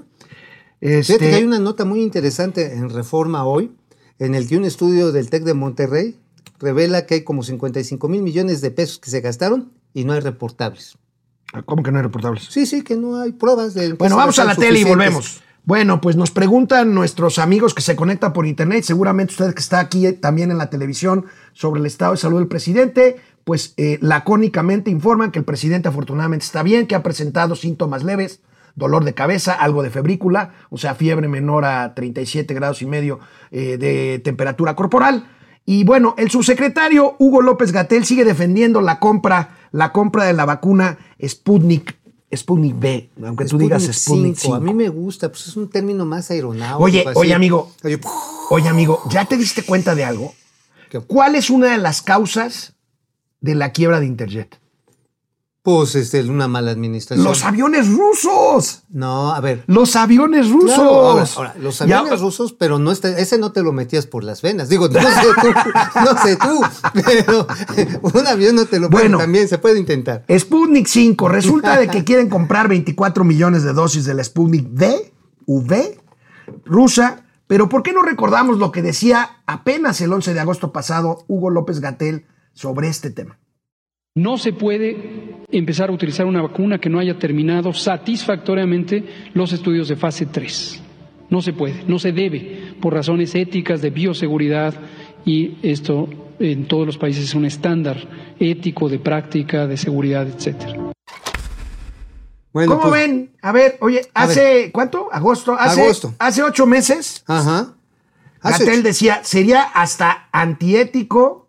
Este, 0.85 1.13
Fíjate 1.13 1.31
que 1.31 1.35
hay 1.37 1.43
una 1.43 1.57
nota 1.57 1.83
muy 1.83 2.03
interesante 2.03 2.73
en 2.73 2.91
Reforma 2.91 3.43
hoy, 3.43 3.75
en 4.19 4.35
el 4.35 4.47
que 4.47 4.55
un 4.55 4.65
estudio 4.65 5.11
del 5.11 5.31
TEC 5.31 5.43
de 5.43 5.55
Monterrey 5.55 6.19
revela 6.59 7.07
que 7.07 7.15
hay 7.15 7.23
como 7.23 7.41
55 7.41 8.07
mil 8.07 8.21
millones 8.21 8.61
de 8.61 8.69
pesos 8.69 8.99
que 8.99 9.09
se 9.09 9.19
gastaron 9.19 9.71
y 9.95 10.03
no 10.03 10.13
hay 10.13 10.19
reportables. 10.19 10.95
¿Cómo 11.65 11.81
que 11.81 11.91
no 11.91 11.97
hay 11.97 12.03
reportables? 12.03 12.43
Sí, 12.51 12.67
sí, 12.67 12.83
que 12.83 12.95
no 12.97 13.19
hay 13.19 13.31
pruebas 13.31 13.73
de. 13.73 13.89
que 13.89 13.93
Bueno, 13.95 14.15
vamos 14.15 14.37
a 14.37 14.43
la 14.43 14.55
tele 14.55 14.79
y 14.79 14.83
volvemos. 14.83 15.41
Bueno, 15.63 15.99
pues 16.01 16.17
nos 16.17 16.29
preguntan 16.29 16.93
nuestros 16.93 17.39
amigos 17.39 17.73
que 17.73 17.81
se 17.81 17.95
conectan 17.95 18.31
por 18.31 18.45
internet, 18.45 18.83
seguramente 18.83 19.31
usted 19.33 19.55
que 19.55 19.61
está 19.61 19.79
aquí 19.79 20.05
eh, 20.05 20.13
también 20.13 20.51
en 20.51 20.59
la 20.59 20.69
televisión 20.69 21.25
sobre 21.53 21.79
el 21.79 21.87
estado 21.87 22.11
de 22.11 22.19
salud 22.19 22.37
del 22.37 22.47
presidente, 22.47 23.15
pues 23.43 23.73
eh, 23.77 23.97
lacónicamente 24.01 24.91
informan 24.91 25.31
que 25.31 25.39
el 25.39 25.45
presidente 25.45 25.87
afortunadamente 25.87 26.45
está 26.45 26.61
bien, 26.61 26.85
que 26.85 26.93
ha 26.93 27.01
presentado 27.01 27.55
síntomas 27.55 28.03
leves, 28.03 28.41
dolor 28.75 29.05
de 29.05 29.13
cabeza, 29.13 29.53
algo 29.53 29.83
de 29.83 29.89
febrícula, 29.89 30.53
o 30.69 30.77
sea, 30.77 30.95
fiebre 30.95 31.27
menor 31.27 31.65
a 31.65 31.93
37 31.95 32.53
grados 32.53 32.81
y 32.81 32.85
medio 32.85 33.19
eh, 33.51 33.77
de 33.77 34.19
temperatura 34.19 34.75
corporal. 34.75 35.29
Y 35.65 35.83
bueno, 35.83 36.13
el 36.17 36.29
subsecretario 36.29 37.15
Hugo 37.17 37.41
López 37.41 37.71
Gatel 37.71 38.05
sigue 38.05 38.23
defendiendo 38.23 38.81
la 38.81 38.99
compra, 38.99 39.57
la 39.71 39.91
compra 39.91 40.25
de 40.25 40.33
la 40.33 40.45
vacuna 40.45 40.99
Sputnik, 41.25 41.97
Sputnik 42.35 42.77
B, 42.77 43.09
aunque 43.23 43.45
tú 43.45 43.57
digas 43.57 43.83
Sputnik 43.83 44.35
5. 44.35 44.55
A 44.55 44.59
mí 44.59 44.73
me 44.73 44.89
gusta, 44.89 45.29
pues 45.29 45.47
es 45.47 45.57
un 45.57 45.69
término 45.69 46.05
más 46.05 46.29
aeronáutico. 46.29 46.83
Oye, 46.83 47.01
así. 47.01 47.13
oye, 47.15 47.33
amigo. 47.33 47.71
Oye, 47.83 47.99
Oye, 48.51 48.69
amigo, 48.69 49.01
¿ya 49.09 49.25
te 49.25 49.37
diste 49.37 49.63
cuenta 49.63 49.95
de 49.95 50.03
algo? 50.03 50.35
¿Qué? 50.91 50.99
¿Cuál 50.99 51.35
es 51.35 51.49
una 51.49 51.71
de 51.71 51.79
las 51.79 52.03
causas 52.03 52.75
de 53.41 53.55
la 53.55 53.71
quiebra 53.71 53.99
de 53.99 54.05
Interjet? 54.05 54.59
Pues 55.65 55.95
este, 55.95 56.21
una 56.23 56.47
mala 56.47 56.71
administración. 56.71 57.25
Los 57.25 57.43
aviones 57.43 57.89
rusos. 57.91 58.83
No, 58.89 59.33
a 59.33 59.41
ver. 59.41 59.63
Los 59.67 59.95
aviones 59.95 60.49
rusos. 60.49 60.75
Claro, 60.75 60.89
ahora, 60.91 61.25
ahora, 61.35 61.55
los 61.59 61.79
Ya- 61.79 61.99
aviones 61.99 62.21
rusos, 62.21 62.53
pero 62.53 62.79
no 62.79 62.91
está, 62.91 63.09
ese 63.17 63.37
no 63.39 63.51
te 63.51 63.63
lo 63.63 63.73
metías 63.73 64.05
por 64.05 64.23
las 64.23 64.41
venas. 64.43 64.69
Digo, 64.69 64.87
no 64.87 65.01
sé 65.01 65.07
tú, 65.41 65.47
no 66.01 66.21
sé 66.23 66.37
tú, 66.37 66.61
pero 67.05 67.47
un 68.01 68.27
avión 68.27 68.55
no 68.55 68.65
te 68.65 68.79
lo 68.79 68.89
Bueno. 68.89 69.09
bueno, 69.09 69.17
también 69.17 69.47
se 69.47 69.57
puede 69.57 69.79
intentar. 69.79 70.23
Sputnik 70.37 70.85
5. 70.87 71.27
Resulta 71.27 71.77
de 71.79 71.87
que 71.87 72.03
quieren 72.03 72.29
comprar 72.29 72.67
24 72.69 73.23
millones 73.23 73.63
de 73.63 73.73
dosis 73.73 74.05
de 74.05 74.13
la 74.13 74.23
Sputnik 74.23 74.67
V, 74.71 75.11
V, 75.47 75.99
rusa. 76.63 77.23
Pero 77.47 77.69
¿por 77.69 77.83
qué 77.83 77.91
no 77.91 78.01
recordamos 78.03 78.57
lo 78.59 78.71
que 78.71 78.81
decía 78.81 79.41
apenas 79.45 79.99
el 80.01 80.13
11 80.13 80.33
de 80.33 80.39
agosto 80.39 80.71
pasado 80.71 81.25
Hugo 81.27 81.49
López 81.49 81.79
Gatel 81.79 82.25
sobre 82.53 82.87
este 82.87 83.09
tema? 83.11 83.39
No 84.15 84.37
se 84.37 84.53
puede 84.53 85.34
empezar 85.51 85.89
a 85.89 85.93
utilizar 85.93 86.25
una 86.25 86.41
vacuna 86.41 86.79
que 86.79 86.89
no 86.89 86.99
haya 86.99 87.17
terminado 87.17 87.73
satisfactoriamente 87.73 89.03
los 89.33 89.53
estudios 89.53 89.87
de 89.87 89.95
fase 89.95 90.25
3. 90.25 90.81
No 91.29 91.41
se 91.41 91.53
puede, 91.53 91.83
no 91.87 91.97
se 91.99 92.11
debe, 92.11 92.75
por 92.81 92.93
razones 92.93 93.33
éticas 93.35 93.81
de 93.81 93.89
bioseguridad 93.89 94.73
y 95.25 95.57
esto 95.63 96.07
en 96.39 96.67
todos 96.67 96.85
los 96.85 96.97
países 96.97 97.23
es 97.23 97.33
un 97.35 97.45
estándar 97.45 97.97
ético 98.39 98.89
de 98.89 98.99
práctica, 98.99 99.65
de 99.67 99.77
seguridad, 99.77 100.27
etcétera. 100.27 100.91
Bueno, 102.53 102.77
¿Cómo 102.77 102.89
pues, 102.89 103.01
ven? 103.07 103.31
A 103.41 103.51
ver, 103.51 103.77
oye, 103.81 104.01
A 104.13 104.23
hace, 104.23 104.71
¿cuánto? 104.71 105.09
¿Agosto? 105.11 105.55
Hace, 105.59 105.81
Agosto. 105.81 106.13
Hace 106.19 106.41
ocho 106.43 106.65
meses, 106.65 107.23
Ajá. 107.27 107.73
Hace 108.41 108.63
Gatel 108.65 108.79
ocho- 108.79 108.87
decía, 108.87 109.19
sería 109.23 109.63
hasta 109.63 110.29
antiético 110.31 111.44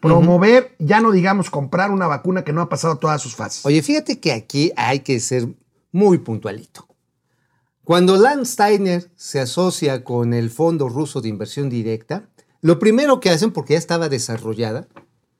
promover, 0.00 0.74
ya 0.78 1.00
no 1.00 1.10
digamos 1.12 1.50
comprar 1.50 1.90
una 1.90 2.06
vacuna 2.06 2.44
que 2.44 2.52
no 2.52 2.62
ha 2.62 2.68
pasado 2.68 2.98
todas 2.98 3.20
sus 3.20 3.34
fases. 3.34 3.64
Oye, 3.66 3.82
fíjate 3.82 4.20
que 4.20 4.32
aquí 4.32 4.72
hay 4.76 5.00
que 5.00 5.18
ser 5.20 5.48
muy 5.92 6.18
puntualito. 6.18 6.86
Cuando 7.84 8.16
Landsteiner 8.16 9.10
se 9.16 9.40
asocia 9.40 10.04
con 10.04 10.34
el 10.34 10.50
Fondo 10.50 10.88
Ruso 10.88 11.20
de 11.20 11.30
Inversión 11.30 11.70
Directa, 11.70 12.28
lo 12.60 12.78
primero 12.78 13.20
que 13.20 13.30
hacen, 13.30 13.50
porque 13.50 13.72
ya 13.74 13.78
estaba 13.78 14.08
desarrollada, 14.08 14.88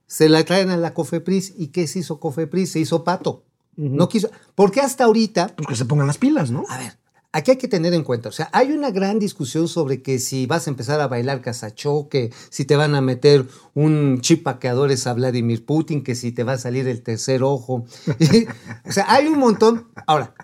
se 0.07 0.29
la 0.29 0.43
traen 0.45 0.71
a 0.71 0.77
la 0.77 0.95
COFEPRIS. 0.95 1.55
¿Y 1.59 1.69
qué 1.69 1.87
se 1.87 1.99
hizo 1.99 2.19
COFEPRIS? 2.19 2.73
Se 2.73 2.81
hizo 2.81 3.05
pato. 3.05 3.45
No 3.77 4.09
quiso. 4.09 4.31
Porque 4.55 4.81
hasta 4.81 5.05
ahorita 5.05 5.55
Pues 5.55 5.69
que 5.69 5.77
se 5.77 5.85
pongan 5.85 6.07
las 6.07 6.19
pilas, 6.19 6.51
¿no? 6.51 6.65
a 6.69 6.79
ver, 6.79 6.99
aquí 7.33 7.53
hay 7.53 7.57
que 7.59 7.69
tener 7.69 7.95
en 7.95 8.05
cuenta, 8.05 8.29
o 8.29 8.33
sea, 8.33 8.49
hay 8.53 8.73
una 8.73 8.91
gran 8.91 9.19
discusión 9.19 9.69
sobre 9.69 10.03
que 10.03 10.19
si 10.19 10.47
vas 10.47 10.67
a 10.67 10.71
empezar 10.71 11.01
a 11.01 11.09
bailar 11.09 11.43
casachoque, 11.43 12.33
si 12.51 12.65
te 12.65 12.77
van 12.77 12.95
a 12.95 13.01
meter 13.01 13.47
un 13.75 14.21
chip 14.21 14.47
a 14.49 14.59
que 14.59 14.69
adores 14.69 15.07
a 15.07 15.15
Vladimir 15.15 15.65
Putin, 15.65 16.03
que 16.03 16.15
si 16.15 16.33
te 16.33 16.45
va 16.45 16.53
a 16.55 16.59
salir 16.59 16.89
el 16.89 17.03
tercer 17.03 17.43
ojo. 17.43 17.85
o 18.85 18.93
sea, 18.93 19.05
hay 19.09 19.27
un 19.27 19.39
montón. 19.39 19.89
Ahora, 20.07 20.35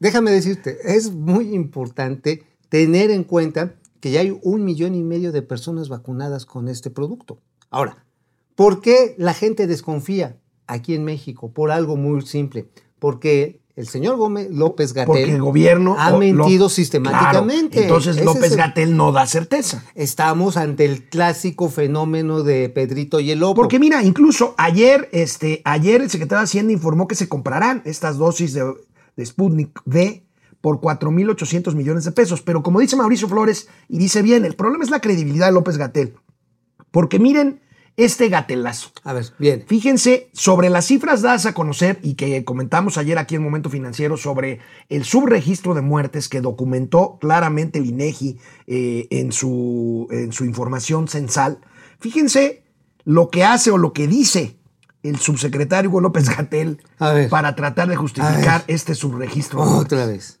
déjame 0.00 0.32
decirte, 0.32 0.78
es 0.96 1.12
muy 1.12 1.54
importante 1.54 2.44
tener 2.68 3.10
en 3.10 3.24
cuenta 3.24 3.76
que 4.00 4.10
ya 4.10 4.20
hay 4.20 4.38
un 4.42 4.64
millón 4.64 4.94
y 4.94 5.02
medio 5.02 5.32
de 5.32 5.42
personas 5.42 5.88
vacunadas 5.88 6.44
con 6.44 6.68
este 6.68 6.90
producto. 6.90 7.40
Ahora, 7.70 8.04
¿por 8.54 8.80
qué 8.80 9.14
la 9.18 9.32
gente 9.32 9.66
desconfía 9.66 10.38
aquí 10.66 10.94
en 10.94 11.04
México? 11.04 11.52
Por 11.52 11.70
algo 11.70 11.96
muy 11.96 12.20
simple. 12.22 12.68
Porque 12.98 13.63
el 13.76 13.88
señor 13.88 14.16
Gómez 14.16 14.50
López 14.50 14.92
Gatel 14.92 15.06
Porque 15.06 15.24
el 15.24 15.40
gobierno 15.42 15.96
ha 15.98 16.16
mentido 16.16 16.66
lo- 16.66 16.68
sistemáticamente. 16.68 17.70
Claro, 17.78 17.86
entonces 17.86 18.16
Ese 18.16 18.24
López 18.24 18.54
Gatel 18.56 18.96
no 18.96 19.10
da 19.10 19.26
certeza. 19.26 19.84
Estamos 19.96 20.56
ante 20.56 20.84
el 20.84 21.08
clásico 21.08 21.68
fenómeno 21.68 22.42
de 22.44 22.68
Pedrito 22.68 23.18
y 23.18 23.32
el 23.32 23.40
Lobo. 23.40 23.54
Porque 23.54 23.80
mira, 23.80 24.02
incluso 24.04 24.54
ayer, 24.58 25.08
este, 25.12 25.60
ayer 25.64 26.02
el 26.02 26.10
secretario 26.10 26.38
de 26.40 26.44
Hacienda 26.44 26.72
informó 26.72 27.08
que 27.08 27.16
se 27.16 27.28
comprarán 27.28 27.82
estas 27.84 28.16
dosis 28.16 28.52
de, 28.54 28.64
de 29.16 29.26
Sputnik 29.26 29.80
V 29.86 30.24
por 30.60 30.80
4.800 30.80 31.74
millones 31.74 32.04
de 32.04 32.12
pesos. 32.12 32.42
Pero 32.42 32.62
como 32.62 32.78
dice 32.80 32.94
Mauricio 32.96 33.28
Flores, 33.28 33.68
y 33.88 33.98
dice 33.98 34.22
bien, 34.22 34.44
el 34.44 34.54
problema 34.54 34.84
es 34.84 34.90
la 34.90 35.00
credibilidad 35.00 35.46
de 35.46 35.52
López 35.52 35.76
Gatel. 35.78 36.14
Porque 36.92 37.18
miren 37.18 37.60
este 37.96 38.28
gatelazo. 38.28 38.90
A 39.04 39.12
ver, 39.12 39.26
bien. 39.38 39.64
Fíjense, 39.66 40.30
sobre 40.32 40.70
las 40.70 40.86
cifras 40.86 41.22
dadas 41.22 41.46
a 41.46 41.54
conocer 41.54 41.98
y 42.02 42.14
que 42.14 42.44
comentamos 42.44 42.98
ayer 42.98 43.18
aquí 43.18 43.36
en 43.36 43.42
Momento 43.42 43.70
Financiero 43.70 44.16
sobre 44.16 44.60
el 44.88 45.04
subregistro 45.04 45.74
de 45.74 45.82
muertes 45.82 46.28
que 46.28 46.40
documentó 46.40 47.18
claramente 47.20 47.78
el 47.78 47.86
INEGI 47.86 48.38
eh, 48.66 49.06
en, 49.10 49.32
su, 49.32 50.08
en 50.10 50.32
su 50.32 50.44
información 50.44 51.08
censal, 51.08 51.58
fíjense 52.00 52.64
lo 53.04 53.30
que 53.30 53.44
hace 53.44 53.70
o 53.70 53.78
lo 53.78 53.92
que 53.92 54.08
dice 54.08 54.56
el 55.04 55.18
subsecretario 55.18 55.90
Hugo 55.90 56.00
López 56.00 56.28
Gatel 56.34 56.82
para 57.28 57.54
tratar 57.54 57.88
de 57.88 57.96
justificar 57.96 58.64
este 58.66 58.94
subregistro? 58.94 59.60
Otra 59.60 60.06
vez. 60.06 60.40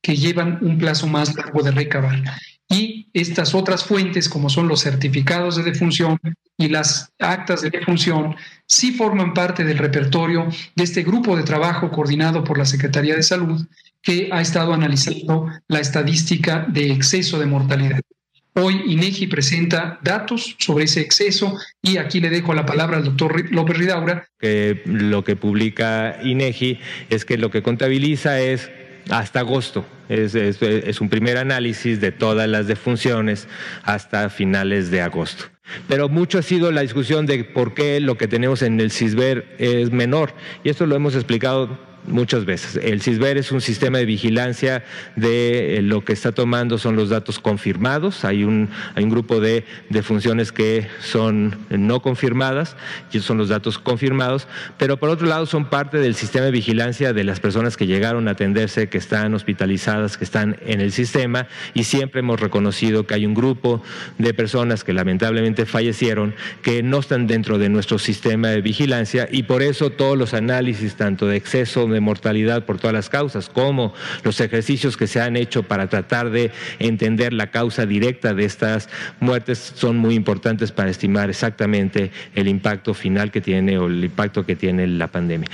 que 0.00 0.16
llevan 0.16 0.58
un 0.62 0.78
plazo 0.78 1.06
más 1.06 1.34
largo 1.34 1.62
de 1.62 1.72
recabar. 1.72 2.22
Y 2.68 3.08
estas 3.14 3.54
otras 3.54 3.84
fuentes, 3.84 4.28
como 4.28 4.50
son 4.50 4.68
los 4.68 4.82
certificados 4.82 5.56
de 5.56 5.62
defunción 5.62 6.18
y 6.58 6.68
las 6.68 7.12
actas 7.18 7.62
de 7.62 7.70
defunción, 7.70 8.36
sí 8.66 8.92
forman 8.92 9.32
parte 9.32 9.64
del 9.64 9.78
repertorio 9.78 10.48
de 10.74 10.84
este 10.84 11.02
grupo 11.02 11.36
de 11.36 11.44
trabajo 11.44 11.90
coordinado 11.90 12.44
por 12.44 12.58
la 12.58 12.66
Secretaría 12.66 13.16
de 13.16 13.22
Salud 13.22 13.66
que 14.02 14.28
ha 14.32 14.40
estado 14.40 14.74
analizando 14.74 15.50
la 15.66 15.80
estadística 15.80 16.66
de 16.68 16.92
exceso 16.92 17.38
de 17.38 17.46
mortalidad. 17.46 18.00
Hoy 18.54 18.82
INEGI 18.86 19.28
presenta 19.28 20.00
datos 20.02 20.56
sobre 20.58 20.84
ese 20.84 21.00
exceso 21.00 21.56
y 21.80 21.96
aquí 21.98 22.20
le 22.20 22.28
dejo 22.28 22.54
la 22.54 22.66
palabra 22.66 22.96
al 22.96 23.04
doctor 23.04 23.52
López 23.52 23.78
Ridaura 23.78 24.26
que 24.38 24.82
lo 24.84 25.22
que 25.22 25.36
publica 25.36 26.18
INEGI 26.22 26.80
es 27.08 27.24
que 27.24 27.38
lo 27.38 27.50
que 27.50 27.62
contabiliza 27.62 28.40
es 28.40 28.68
hasta 29.10 29.40
agosto. 29.40 29.84
Es, 30.08 31.00
un 31.00 31.08
primer 31.08 31.36
análisis 31.36 32.00
de 32.00 32.12
todas 32.12 32.48
las 32.48 32.66
defunciones 32.66 33.46
hasta 33.82 34.30
finales 34.30 34.90
de 34.90 35.02
agosto. 35.02 35.44
Pero 35.86 36.08
mucho 36.08 36.38
ha 36.38 36.42
sido 36.42 36.72
la 36.72 36.80
discusión 36.80 37.26
de 37.26 37.44
por 37.44 37.74
qué 37.74 38.00
lo 38.00 38.16
que 38.16 38.26
tenemos 38.26 38.62
en 38.62 38.80
el 38.80 38.90
CISBER 38.90 39.56
es 39.58 39.92
menor. 39.92 40.32
Y 40.64 40.70
esto 40.70 40.86
lo 40.86 40.96
hemos 40.96 41.14
explicado 41.14 41.87
muchas 42.08 42.44
veces. 42.44 42.80
El 42.82 43.02
CISBER 43.02 43.38
es 43.38 43.52
un 43.52 43.60
sistema 43.60 43.98
de 43.98 44.04
vigilancia 44.04 44.84
de 45.16 45.76
eh, 45.76 45.82
lo 45.82 46.04
que 46.04 46.12
está 46.12 46.32
tomando 46.32 46.78
son 46.78 46.96
los 46.96 47.08
datos 47.08 47.38
confirmados. 47.38 48.24
Hay 48.24 48.44
un, 48.44 48.70
hay 48.94 49.04
un 49.04 49.10
grupo 49.10 49.40
de, 49.40 49.64
de 49.88 50.02
funciones 50.02 50.52
que 50.52 50.86
son 51.00 51.56
no 51.70 52.00
confirmadas 52.00 52.76
y 53.12 53.20
son 53.20 53.38
los 53.38 53.48
datos 53.48 53.78
confirmados, 53.78 54.48
pero 54.78 54.98
por 54.98 55.10
otro 55.10 55.26
lado 55.26 55.46
son 55.46 55.70
parte 55.70 55.98
del 55.98 56.14
sistema 56.14 56.46
de 56.46 56.50
vigilancia 56.50 57.12
de 57.12 57.24
las 57.24 57.40
personas 57.40 57.76
que 57.76 57.86
llegaron 57.86 58.28
a 58.28 58.32
atenderse, 58.32 58.88
que 58.88 58.98
están 58.98 59.34
hospitalizadas, 59.34 60.16
que 60.16 60.24
están 60.24 60.56
en 60.64 60.80
el 60.80 60.92
sistema 60.92 61.46
y 61.74 61.84
siempre 61.84 62.20
hemos 62.20 62.40
reconocido 62.40 63.06
que 63.06 63.14
hay 63.14 63.26
un 63.26 63.34
grupo 63.34 63.82
de 64.18 64.34
personas 64.34 64.84
que 64.84 64.92
lamentablemente 64.92 65.66
fallecieron 65.66 66.34
que 66.62 66.82
no 66.82 66.98
están 66.98 67.26
dentro 67.26 67.58
de 67.58 67.68
nuestro 67.68 67.98
sistema 67.98 68.48
de 68.48 68.60
vigilancia 68.60 69.28
y 69.30 69.44
por 69.44 69.62
eso 69.62 69.90
todos 69.90 70.16
los 70.16 70.34
análisis 70.34 70.94
tanto 70.94 71.26
de 71.26 71.36
exceso 71.36 71.86
mortalidad 72.00 72.64
por 72.64 72.78
todas 72.78 72.94
las 72.94 73.08
causas 73.08 73.48
como 73.48 73.92
los 74.24 74.40
ejercicios 74.40 74.96
que 74.96 75.06
se 75.06 75.20
han 75.20 75.36
hecho 75.36 75.62
para 75.62 75.88
tratar 75.88 76.30
de 76.30 76.50
entender 76.78 77.32
la 77.32 77.50
causa 77.50 77.86
directa 77.86 78.34
de 78.34 78.44
estas 78.44 78.88
muertes 79.20 79.72
son 79.74 79.96
muy 79.98 80.14
importantes 80.14 80.72
para 80.72 80.90
estimar 80.90 81.30
exactamente 81.30 82.10
el 82.34 82.48
impacto 82.48 82.94
final 82.94 83.30
que 83.30 83.40
tiene 83.40 83.78
o 83.78 83.86
el 83.86 84.04
impacto 84.04 84.44
que 84.46 84.56
tiene 84.56 84.86
la 84.86 85.08
pandemia. 85.08 85.48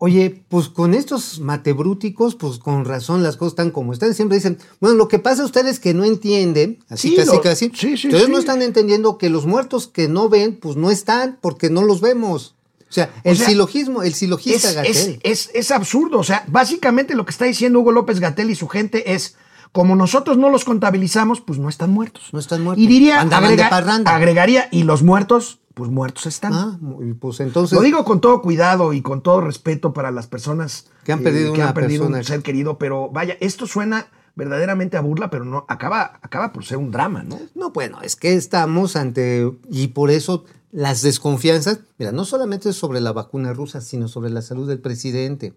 Oye, 0.00 0.44
pues 0.48 0.68
con 0.68 0.94
estos 0.94 1.40
matebrúticos, 1.40 2.36
pues 2.36 2.58
con 2.58 2.84
razón 2.84 3.24
las 3.24 3.36
cosas 3.36 3.52
están 3.54 3.72
como 3.72 3.92
están. 3.92 4.14
Siempre 4.14 4.36
dicen, 4.36 4.58
bueno, 4.80 4.94
lo 4.96 5.08
que 5.08 5.18
pasa 5.18 5.42
a 5.42 5.44
ustedes 5.44 5.80
que 5.80 5.92
no 5.92 6.04
entienden, 6.04 6.78
así 6.88 7.10
Sí, 7.10 7.16
casi 7.16 7.32
lo- 7.34 7.40
casi. 7.42 7.72
sí, 7.74 7.96
sí, 7.96 8.06
ustedes 8.06 8.26
sí. 8.26 8.30
no 8.30 8.38
están 8.38 8.62
entendiendo 8.62 9.18
que 9.18 9.28
los 9.28 9.44
muertos 9.44 9.88
que 9.88 10.06
no 10.06 10.28
ven, 10.28 10.54
pues 10.54 10.76
no 10.76 10.92
están 10.92 11.38
porque 11.40 11.68
no 11.68 11.82
los 11.82 12.00
vemos. 12.00 12.54
O 12.88 12.92
sea, 12.92 13.10
el 13.22 13.36
sea, 13.36 13.46
silogismo, 13.46 14.02
el 14.02 14.14
silogista 14.14 14.68
es, 14.70 14.74
Gatell. 14.74 15.20
es, 15.22 15.48
es, 15.48 15.50
es 15.54 15.70
absurdo. 15.70 16.18
O 16.18 16.24
sea, 16.24 16.44
básicamente 16.48 17.14
lo 17.14 17.24
que 17.24 17.30
está 17.30 17.44
diciendo 17.44 17.80
Hugo 17.80 17.92
López 17.92 18.18
Gatel 18.18 18.50
y 18.50 18.54
su 18.54 18.66
gente 18.66 19.12
es, 19.12 19.36
como 19.72 19.94
nosotros 19.94 20.38
no 20.38 20.48
los 20.48 20.64
contabilizamos, 20.64 21.40
pues 21.40 21.58
no 21.58 21.68
están 21.68 21.90
muertos. 21.90 22.30
No 22.32 22.38
están 22.38 22.62
muertos. 22.62 22.82
Y 22.82 22.86
diría, 22.86 23.26
parranda. 23.68 24.14
agregaría, 24.14 24.68
y 24.70 24.84
los 24.84 25.02
muertos, 25.02 25.60
pues 25.74 25.90
muertos 25.90 26.26
están. 26.26 26.52
Ah, 26.54 26.78
pues 27.20 27.40
entonces. 27.40 27.76
Lo 27.76 27.82
digo 27.82 28.04
con 28.04 28.20
todo 28.20 28.40
cuidado 28.40 28.94
y 28.94 29.02
con 29.02 29.22
todo 29.22 29.42
respeto 29.42 29.92
para 29.92 30.10
las 30.10 30.26
personas 30.26 30.86
eh, 30.86 30.92
Que 31.04 31.12
han 31.12 31.22
perdido 31.22 31.52
que 31.52 31.60
una 31.60 31.68
han 31.68 31.74
perdido 31.74 32.06
un 32.06 32.12
persona. 32.12 32.36
ser 32.36 32.42
querido, 32.42 32.78
pero 32.78 33.10
vaya, 33.10 33.36
esto 33.40 33.66
suena 33.66 34.08
verdaderamente 34.38 34.96
a 34.96 35.00
burla, 35.00 35.30
pero 35.30 35.44
no 35.44 35.66
acaba, 35.68 36.20
acaba 36.22 36.52
por 36.52 36.64
ser 36.64 36.78
un 36.78 36.92
drama, 36.92 37.24
¿no? 37.24 37.40
No, 37.56 37.72
bueno, 37.72 38.00
es 38.02 38.14
que 38.14 38.34
estamos 38.34 38.94
ante, 38.94 39.52
y 39.68 39.88
por 39.88 40.12
eso 40.12 40.44
las 40.70 41.02
desconfianzas, 41.02 41.80
mira, 41.98 42.12
no 42.12 42.24
solamente 42.24 42.72
sobre 42.72 43.00
la 43.00 43.12
vacuna 43.12 43.52
rusa, 43.52 43.80
sino 43.80 44.06
sobre 44.06 44.30
la 44.30 44.40
salud 44.40 44.68
del 44.68 44.78
presidente. 44.78 45.54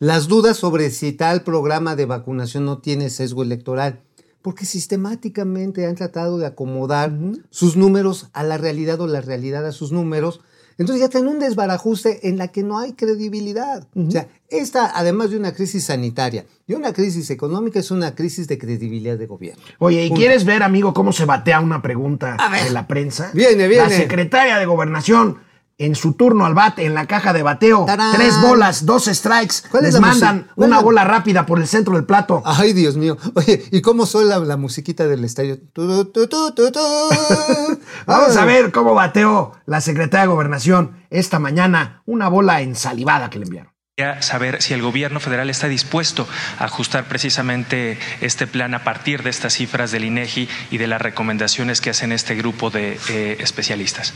Las 0.00 0.26
dudas 0.26 0.56
sobre 0.56 0.90
si 0.90 1.12
tal 1.12 1.44
programa 1.44 1.94
de 1.94 2.06
vacunación 2.06 2.64
no 2.64 2.78
tiene 2.78 3.10
sesgo 3.10 3.44
electoral, 3.44 4.02
porque 4.42 4.64
sistemáticamente 4.64 5.86
han 5.86 5.94
tratado 5.94 6.36
de 6.38 6.46
acomodar 6.46 7.12
sus 7.50 7.76
números 7.76 8.28
a 8.32 8.42
la 8.42 8.58
realidad 8.58 9.00
o 9.00 9.06
la 9.06 9.20
realidad 9.20 9.64
a 9.66 9.72
sus 9.72 9.92
números. 9.92 10.40
Entonces 10.78 11.00
ya 11.00 11.08
tienen 11.08 11.28
un 11.28 11.38
desbarajuste 11.38 12.28
en 12.28 12.36
la 12.36 12.48
que 12.48 12.62
no 12.62 12.78
hay 12.78 12.92
credibilidad. 12.92 13.86
O 13.94 14.10
sea, 14.10 14.28
esta, 14.48 14.92
además 14.94 15.30
de 15.30 15.38
una 15.38 15.52
crisis 15.52 15.84
sanitaria 15.84 16.44
y 16.66 16.74
una 16.74 16.92
crisis 16.92 17.30
económica, 17.30 17.78
es 17.78 17.90
una 17.90 18.14
crisis 18.14 18.46
de 18.46 18.58
credibilidad 18.58 19.16
de 19.16 19.26
gobierno. 19.26 19.62
Oye, 19.78 20.04
¿y 20.04 20.10
quieres 20.10 20.44
ver, 20.44 20.62
amigo, 20.62 20.92
cómo 20.92 21.12
se 21.12 21.24
batea 21.24 21.60
una 21.60 21.80
pregunta 21.80 22.36
de 22.64 22.70
la 22.70 22.86
prensa? 22.86 23.30
Viene, 23.32 23.68
viene. 23.68 23.84
La 23.84 23.90
secretaria 23.90 24.58
de 24.58 24.66
Gobernación, 24.66 25.38
en 25.78 25.94
su 25.94 26.14
turno 26.14 26.46
al 26.46 26.54
bate, 26.54 26.84
en 26.84 26.94
la 26.94 27.06
caja 27.06 27.32
de 27.32 27.42
bateo, 27.42 27.84
¡Tarán! 27.84 28.14
tres 28.14 28.40
bolas, 28.40 28.86
dos 28.86 29.04
strikes, 29.04 29.56
¿Cuál 29.70 29.84
es 29.84 29.92
les 29.92 30.00
la 30.00 30.00
mandan 30.00 30.48
una 30.56 30.80
bola 30.80 31.04
rápida 31.04 31.44
por 31.44 31.58
el 31.58 31.66
centro 31.66 31.94
del 31.94 32.04
plato. 32.04 32.42
Ay, 32.44 32.72
Dios 32.72 32.96
mío. 32.96 33.16
Oye, 33.34 33.64
¿y 33.70 33.82
cómo 33.82 34.06
suena 34.06 34.38
la, 34.38 34.44
la 34.44 34.56
musiquita 34.56 35.06
del 35.06 35.24
estadio? 35.24 35.58
Tu, 35.72 36.06
tu, 36.06 36.26
tu, 36.26 36.52
tu, 36.52 36.72
tu. 36.72 36.80
Vamos 38.06 38.36
a 38.36 38.44
ver 38.44 38.72
cómo 38.72 38.94
bateó 38.94 39.52
la 39.66 39.80
secretaria 39.80 40.22
de 40.22 40.28
Gobernación 40.28 41.04
esta 41.10 41.38
mañana 41.38 42.02
una 42.06 42.28
bola 42.28 42.62
ensalivada 42.62 43.30
que 43.30 43.38
le 43.38 43.44
enviaron. 43.44 43.72
Quería 43.96 44.20
saber 44.20 44.60
si 44.60 44.74
el 44.74 44.82
gobierno 44.82 45.20
federal 45.20 45.48
está 45.48 45.68
dispuesto 45.68 46.28
a 46.58 46.64
ajustar 46.64 47.04
precisamente 47.04 47.98
este 48.20 48.46
plan 48.46 48.74
a 48.74 48.84
partir 48.84 49.22
de 49.22 49.30
estas 49.30 49.54
cifras 49.54 49.90
del 49.90 50.04
INEGI 50.04 50.48
y 50.70 50.78
de 50.78 50.86
las 50.86 51.00
recomendaciones 51.00 51.80
que 51.80 51.90
hacen 51.90 52.12
este 52.12 52.34
grupo 52.34 52.68
de 52.68 52.98
eh, 53.08 53.38
especialistas. 53.40 54.12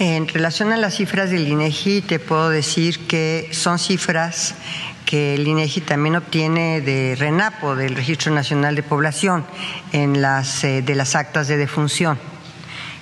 En 0.00 0.28
relación 0.28 0.72
a 0.72 0.78
las 0.78 0.94
cifras 0.96 1.28
del 1.30 1.46
INEGI, 1.46 2.00
te 2.00 2.18
puedo 2.18 2.48
decir 2.48 3.06
que 3.06 3.50
son 3.52 3.78
cifras 3.78 4.54
que 5.04 5.34
el 5.34 5.46
INEGI 5.46 5.82
también 5.82 6.16
obtiene 6.16 6.80
de 6.80 7.16
RENAPO, 7.18 7.76
del 7.76 7.94
Registro 7.94 8.32
Nacional 8.32 8.74
de 8.76 8.82
Población, 8.82 9.44
eh, 9.92 10.06
de 10.06 10.94
las 10.94 11.14
actas 11.14 11.48
de 11.48 11.58
defunción. 11.58 12.18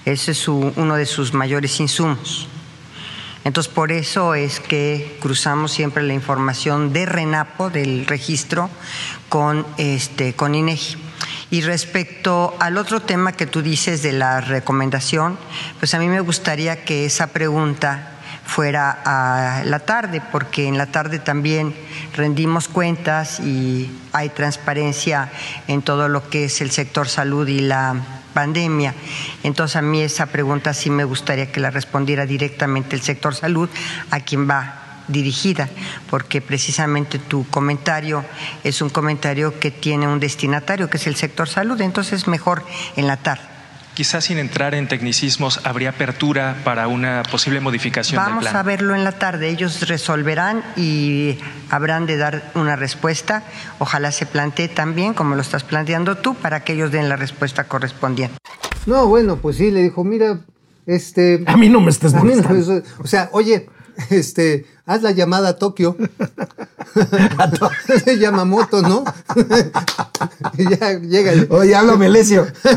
Ese 0.06 0.32
es 0.32 0.38
su- 0.38 0.72
uno 0.74 0.96
de 0.96 1.06
sus 1.06 1.34
mayores 1.34 1.78
insumos. 1.78 2.48
Entonces, 3.44 3.72
por 3.72 3.92
eso 3.92 4.34
es 4.34 4.58
que 4.58 5.18
cruzamos 5.20 5.70
siempre 5.70 6.02
la 6.02 6.14
información 6.14 6.92
de 6.92 7.06
RENAPO, 7.06 7.70
del 7.70 8.06
registro, 8.06 8.70
con, 9.28 9.64
este, 9.76 10.32
con 10.34 10.56
INEGI. 10.56 10.96
Y 11.50 11.62
respecto 11.62 12.54
al 12.60 12.76
otro 12.76 13.00
tema 13.00 13.32
que 13.32 13.46
tú 13.46 13.62
dices 13.62 14.02
de 14.02 14.12
la 14.12 14.40
recomendación, 14.40 15.38
pues 15.78 15.94
a 15.94 15.98
mí 15.98 16.06
me 16.06 16.20
gustaría 16.20 16.84
que 16.84 17.06
esa 17.06 17.28
pregunta 17.28 18.18
fuera 18.44 18.98
a 19.04 19.64
la 19.64 19.78
tarde, 19.78 20.22
porque 20.32 20.66
en 20.66 20.78
la 20.78 20.86
tarde 20.86 21.18
también 21.18 21.74
rendimos 22.14 22.68
cuentas 22.68 23.40
y 23.40 23.90
hay 24.12 24.30
transparencia 24.30 25.30
en 25.68 25.82
todo 25.82 26.08
lo 26.08 26.28
que 26.28 26.44
es 26.44 26.60
el 26.60 26.70
sector 26.70 27.08
salud 27.08 27.46
y 27.46 27.60
la 27.60 27.96
pandemia. 28.32 28.94
Entonces 29.42 29.76
a 29.76 29.82
mí 29.82 30.02
esa 30.02 30.26
pregunta 30.26 30.72
sí 30.72 30.90
me 30.90 31.04
gustaría 31.04 31.52
que 31.52 31.60
la 31.60 31.70
respondiera 31.70 32.24
directamente 32.24 32.96
el 32.96 33.02
sector 33.02 33.34
salud, 33.34 33.68
a 34.10 34.20
quien 34.20 34.48
va 34.48 34.87
dirigida, 35.08 35.68
porque 36.10 36.40
precisamente 36.40 37.18
tu 37.18 37.46
comentario 37.48 38.24
es 38.64 38.80
un 38.82 38.90
comentario 38.90 39.58
que 39.58 39.70
tiene 39.70 40.06
un 40.06 40.20
destinatario, 40.20 40.88
que 40.88 40.98
es 40.98 41.06
el 41.06 41.16
sector 41.16 41.48
salud, 41.48 41.80
entonces 41.80 42.28
mejor 42.28 42.64
en 42.96 43.06
la 43.06 43.16
tarde. 43.16 43.42
Quizás 43.94 44.26
sin 44.26 44.38
entrar 44.38 44.76
en 44.76 44.86
tecnicismos, 44.86 45.58
¿habría 45.64 45.90
apertura 45.90 46.58
para 46.62 46.86
una 46.86 47.24
posible 47.28 47.58
modificación 47.58 48.22
Vamos 48.22 48.44
del 48.44 48.52
plan? 48.52 48.60
a 48.60 48.62
verlo 48.62 48.94
en 48.94 49.02
la 49.02 49.10
tarde, 49.10 49.48
ellos 49.48 49.88
resolverán 49.88 50.62
y 50.76 51.36
habrán 51.68 52.06
de 52.06 52.16
dar 52.16 52.52
una 52.54 52.76
respuesta. 52.76 53.42
Ojalá 53.80 54.12
se 54.12 54.24
plantee 54.24 54.68
también, 54.68 55.14
como 55.14 55.34
lo 55.34 55.42
estás 55.42 55.64
planteando 55.64 56.16
tú, 56.16 56.36
para 56.36 56.62
que 56.62 56.74
ellos 56.74 56.92
den 56.92 57.08
la 57.08 57.16
respuesta 57.16 57.64
correspondiente. 57.64 58.36
No, 58.86 59.08
bueno, 59.08 59.38
pues 59.38 59.56
sí, 59.56 59.72
le 59.72 59.82
dijo, 59.82 60.04
mira, 60.04 60.42
este... 60.86 61.42
A 61.46 61.56
mí 61.56 61.68
no 61.68 61.80
me 61.80 61.90
no, 61.90 62.24
molestando. 62.24 62.82
o 63.00 63.06
sea, 63.08 63.30
oye, 63.32 63.68
este, 64.10 64.66
haz 64.86 65.02
la 65.02 65.12
llamada 65.12 65.50
a 65.50 65.56
Tokio. 65.56 65.96
Se 68.04 68.18
llama 68.18 68.44
moto, 68.44 68.82
¿no? 68.82 69.04
ya, 70.56 70.98
llega. 70.98 71.54
Oye, 71.54 71.74
háblame, 71.74 72.08
Lesio. 72.08 72.46
a 72.64 72.74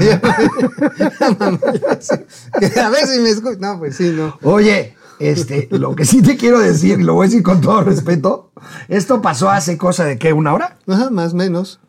ver 2.90 3.08
si 3.08 3.20
me 3.20 3.30
escucha. 3.30 3.58
No, 3.60 3.80
pues 3.80 3.96
sí, 3.96 4.14
no. 4.16 4.38
Oye, 4.44 4.96
este, 5.20 5.68
lo 5.72 5.96
que 5.96 6.06
sí 6.06 6.22
te 6.22 6.38
quiero 6.38 6.60
decir, 6.60 7.02
lo 7.02 7.14
voy 7.14 7.26
a 7.26 7.30
decir 7.30 7.44
con 7.44 7.62
todo 7.62 7.84
respeto, 7.84 8.52
esto 8.88 9.22
pasó 9.22 9.50
hace 9.50 9.78
cosa 9.78 10.06
de 10.06 10.18
qué, 10.18 10.34
una 10.34 10.54
hora. 10.54 10.78
Ajá, 10.88 11.10
más 11.10 11.34
o 11.34 11.38
menos. 11.38 11.80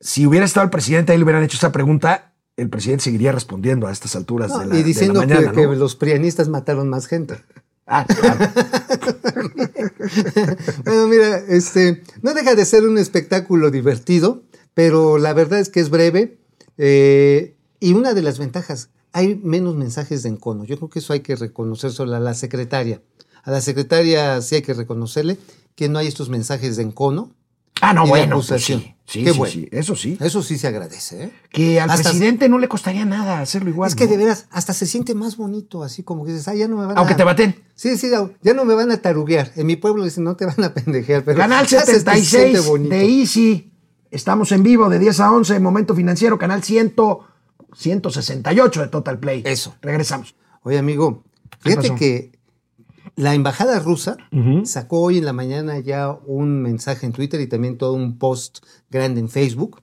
Si 0.00 0.26
hubiera 0.26 0.46
estado 0.46 0.64
el 0.64 0.70
presidente 0.70 1.12
ahí 1.12 1.18
le 1.18 1.24
hubieran 1.24 1.42
hecho 1.42 1.56
esa 1.56 1.72
pregunta, 1.72 2.32
el 2.56 2.70
presidente 2.70 3.04
seguiría 3.04 3.32
respondiendo 3.32 3.86
a 3.86 3.92
estas 3.92 4.16
alturas 4.16 4.50
No, 4.50 4.60
de 4.60 4.66
la, 4.66 4.78
y 4.78 4.82
diciendo 4.82 5.20
de 5.20 5.26
la 5.26 5.34
mañana, 5.34 5.52
que, 5.52 5.62
¿no? 5.62 5.70
que 5.70 5.76
los 5.76 5.96
prianistas 5.96 6.48
mataron 6.48 6.88
más 6.88 7.06
gente. 7.06 7.42
Ah, 7.92 8.06
bueno, 10.84 11.08
mira, 11.08 11.38
este, 11.48 12.04
no 12.22 12.34
deja 12.34 12.54
de 12.54 12.64
ser 12.64 12.86
un 12.86 12.98
espectáculo 12.98 13.72
divertido, 13.72 14.44
pero 14.74 15.18
la 15.18 15.32
verdad 15.32 15.58
es 15.58 15.70
que 15.70 15.80
es 15.80 15.90
breve. 15.90 16.38
eh, 16.78 17.56
y 17.80 17.94
una 17.94 18.14
de 18.14 18.22
las 18.22 18.38
ventajas, 18.38 18.90
hay 19.12 19.34
menos 19.42 19.74
mensajes 19.74 20.22
de 20.22 20.28
encono. 20.28 20.64
Yo 20.64 20.76
creo 20.76 20.88
que 20.90 21.00
eso 21.00 21.12
hay 21.14 21.20
que 21.20 21.34
reconocer 21.34 21.90
solo 21.90 22.14
a 22.14 22.20
la 22.20 22.34
secretaria. 22.34 23.02
A 23.42 23.50
la 23.50 23.60
secretaria 23.60 24.40
sí 24.40 24.54
hay 24.56 24.62
que 24.62 24.74
reconocerle 24.74 25.36
que 25.74 25.88
no 25.88 25.98
hay 25.98 26.06
estos 26.06 26.28
mensajes 26.28 26.76
de 26.76 26.84
encono. 26.84 27.34
Ah, 27.80 27.92
no, 27.92 28.02
y 28.02 28.04
de 28.04 28.10
bueno, 28.10 28.42
pues 28.46 28.62
sí, 28.64 28.94
sí, 29.06 29.24
Qué 29.24 29.32
sí, 29.32 29.38
bueno. 29.38 29.52
sí, 29.52 29.68
eso 29.72 29.96
sí. 29.96 30.16
Eso 30.20 30.42
sí 30.42 30.58
se 30.58 30.66
agradece, 30.68 31.24
¿eh? 31.24 31.32
Que 31.50 31.80
al 31.80 31.90
Hasta- 31.90 32.10
presidente 32.10 32.48
no 32.48 32.58
le 32.58 32.68
costaría 32.68 33.04
nada 33.04 33.40
hacerlo 33.40 33.70
igual. 33.70 33.88
Es 33.88 33.94
que 33.96 34.04
¿no? 34.04 34.10
de 34.10 34.16
veras, 34.18 34.46
hasta 34.50 34.72
se 34.72 34.86
siente 34.86 35.14
más 35.14 35.36
bonito, 35.36 35.82
así 35.82 36.02
como 36.02 36.24
que 36.24 36.32
dices, 36.32 36.48
ah, 36.48 36.54
ya 36.54 36.68
no 36.68 36.76
me 36.76 36.86
van 36.86 36.96
a... 36.96 37.00
Aunque 37.00 37.14
te 37.14 37.24
baten. 37.24 37.56
Sí, 37.74 37.96
sí, 37.96 38.10
ya- 38.42 38.54
no 38.54 38.64
me 38.64 38.74
van 38.74 38.90
a 38.90 38.98
taruguear. 38.98 39.52
En 39.56 39.66
mi 39.66 39.76
pueblo 39.76 40.04
dicen, 40.04 40.24
no 40.24 40.36
te 40.36 40.46
van 40.46 40.62
a 40.62 40.74
pendejear, 40.74 41.24
pero... 41.24 41.38
Canal 41.38 41.66
ya 41.66 41.80
se- 41.80 41.86
se 41.86 42.00
siente 42.00 42.58
76 42.58 42.66
bonito. 42.66 42.94
de 42.94 43.04
Easy. 43.20 43.72
Estamos 44.10 44.50
en 44.52 44.62
vivo 44.62 44.88
de 44.88 44.98
10 44.98 45.20
a 45.20 45.30
11, 45.32 45.58
Momento 45.60 45.94
Financiero, 45.94 46.38
canal 46.38 46.62
100, 46.62 46.94
168 47.76 48.80
de 48.82 48.88
Total 48.88 49.18
Play. 49.18 49.42
Eso. 49.46 49.74
Regresamos. 49.82 50.34
Oye, 50.62 50.78
amigo, 50.78 51.22
¿Qué 51.62 51.70
fíjate 51.70 51.88
pasó? 51.88 51.98
que 51.98 52.32
la 53.16 53.34
embajada 53.34 53.78
rusa 53.80 54.16
sacó 54.64 55.00
hoy 55.02 55.18
en 55.18 55.24
la 55.24 55.32
mañana 55.32 55.78
ya 55.78 56.10
un 56.26 56.62
mensaje 56.62 57.06
en 57.06 57.12
Twitter 57.12 57.40
y 57.40 57.46
también 57.46 57.78
todo 57.78 57.92
un 57.94 58.18
post 58.18 58.58
grande 58.90 59.20
en 59.20 59.28
Facebook 59.28 59.82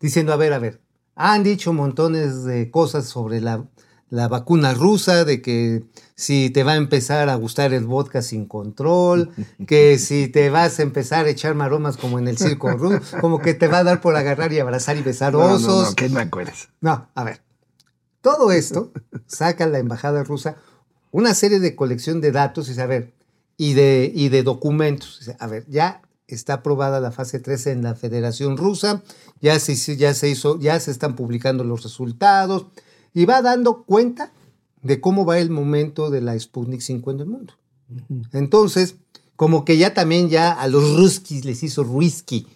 diciendo, 0.00 0.32
a 0.32 0.36
ver, 0.36 0.52
a 0.52 0.58
ver, 0.58 0.80
han 1.14 1.42
dicho 1.42 1.72
montones 1.72 2.44
de 2.44 2.70
cosas 2.70 3.06
sobre 3.06 3.40
la, 3.40 3.64
la 4.08 4.28
vacuna 4.28 4.72
rusa, 4.72 5.24
de 5.26 5.42
que 5.42 5.84
si 6.14 6.48
te 6.50 6.64
va 6.64 6.72
a 6.72 6.76
empezar 6.76 7.28
a 7.28 7.34
gustar 7.34 7.74
el 7.74 7.84
vodka 7.84 8.22
sin 8.22 8.46
control, 8.46 9.30
que 9.66 9.98
si 9.98 10.28
te 10.28 10.48
vas 10.48 10.78
a 10.78 10.82
empezar 10.82 11.26
a 11.26 11.30
echar 11.30 11.54
maromas 11.54 11.96
como 11.98 12.18
en 12.18 12.28
el 12.28 12.38
circo 12.38 12.70
ruso, 12.70 13.00
como 13.20 13.40
que 13.40 13.52
te 13.54 13.68
va 13.68 13.78
a 13.78 13.84
dar 13.84 14.00
por 14.00 14.16
agarrar 14.16 14.52
y 14.52 14.58
abrazar 14.58 14.96
y 14.96 15.02
besar 15.02 15.34
No, 15.34 15.40
no, 15.40 15.54
osos. 15.56 15.90
no, 15.90 15.94
que 15.96 16.08
no 16.08 16.18
acuerdes. 16.20 16.70
No, 16.80 17.08
a 17.14 17.24
ver. 17.24 17.42
Todo 18.22 18.52
esto 18.52 18.92
saca 19.26 19.66
la 19.66 19.78
embajada 19.78 20.24
rusa 20.24 20.56
una 21.10 21.34
serie 21.34 21.60
de 21.60 21.74
colección 21.74 22.20
de 22.20 22.32
datos 22.32 22.68
y 22.68 22.74
ver, 22.74 23.12
y 23.56 23.74
de, 23.74 24.10
y 24.14 24.28
de 24.28 24.42
documentos. 24.42 25.30
A 25.38 25.46
ver, 25.46 25.66
ya 25.68 26.02
está 26.26 26.54
aprobada 26.54 27.00
la 27.00 27.10
fase 27.10 27.40
3 27.40 27.66
en 27.68 27.82
la 27.82 27.94
Federación 27.94 28.56
Rusa, 28.56 29.02
ya 29.40 29.58
se, 29.58 29.96
ya 29.96 30.14
se 30.14 30.28
hizo, 30.28 30.58
ya 30.60 30.78
se 30.78 30.90
están 30.90 31.16
publicando 31.16 31.64
los 31.64 31.82
resultados 31.82 32.66
y 33.12 33.24
va 33.24 33.42
dando 33.42 33.82
cuenta 33.84 34.32
de 34.82 35.00
cómo 35.00 35.24
va 35.24 35.38
el 35.38 35.50
momento 35.50 36.10
de 36.10 36.20
la 36.20 36.38
Sputnik 36.38 36.80
5 36.80 37.10
en 37.10 37.20
el 37.20 37.26
mundo. 37.26 37.54
Entonces, 38.32 38.96
como 39.36 39.64
que 39.64 39.76
ya 39.76 39.94
también 39.94 40.28
ya 40.28 40.52
a 40.52 40.68
los 40.68 40.96
ruskis 40.96 41.44
les 41.44 41.62
hizo 41.62 41.82
whisky 41.82 42.46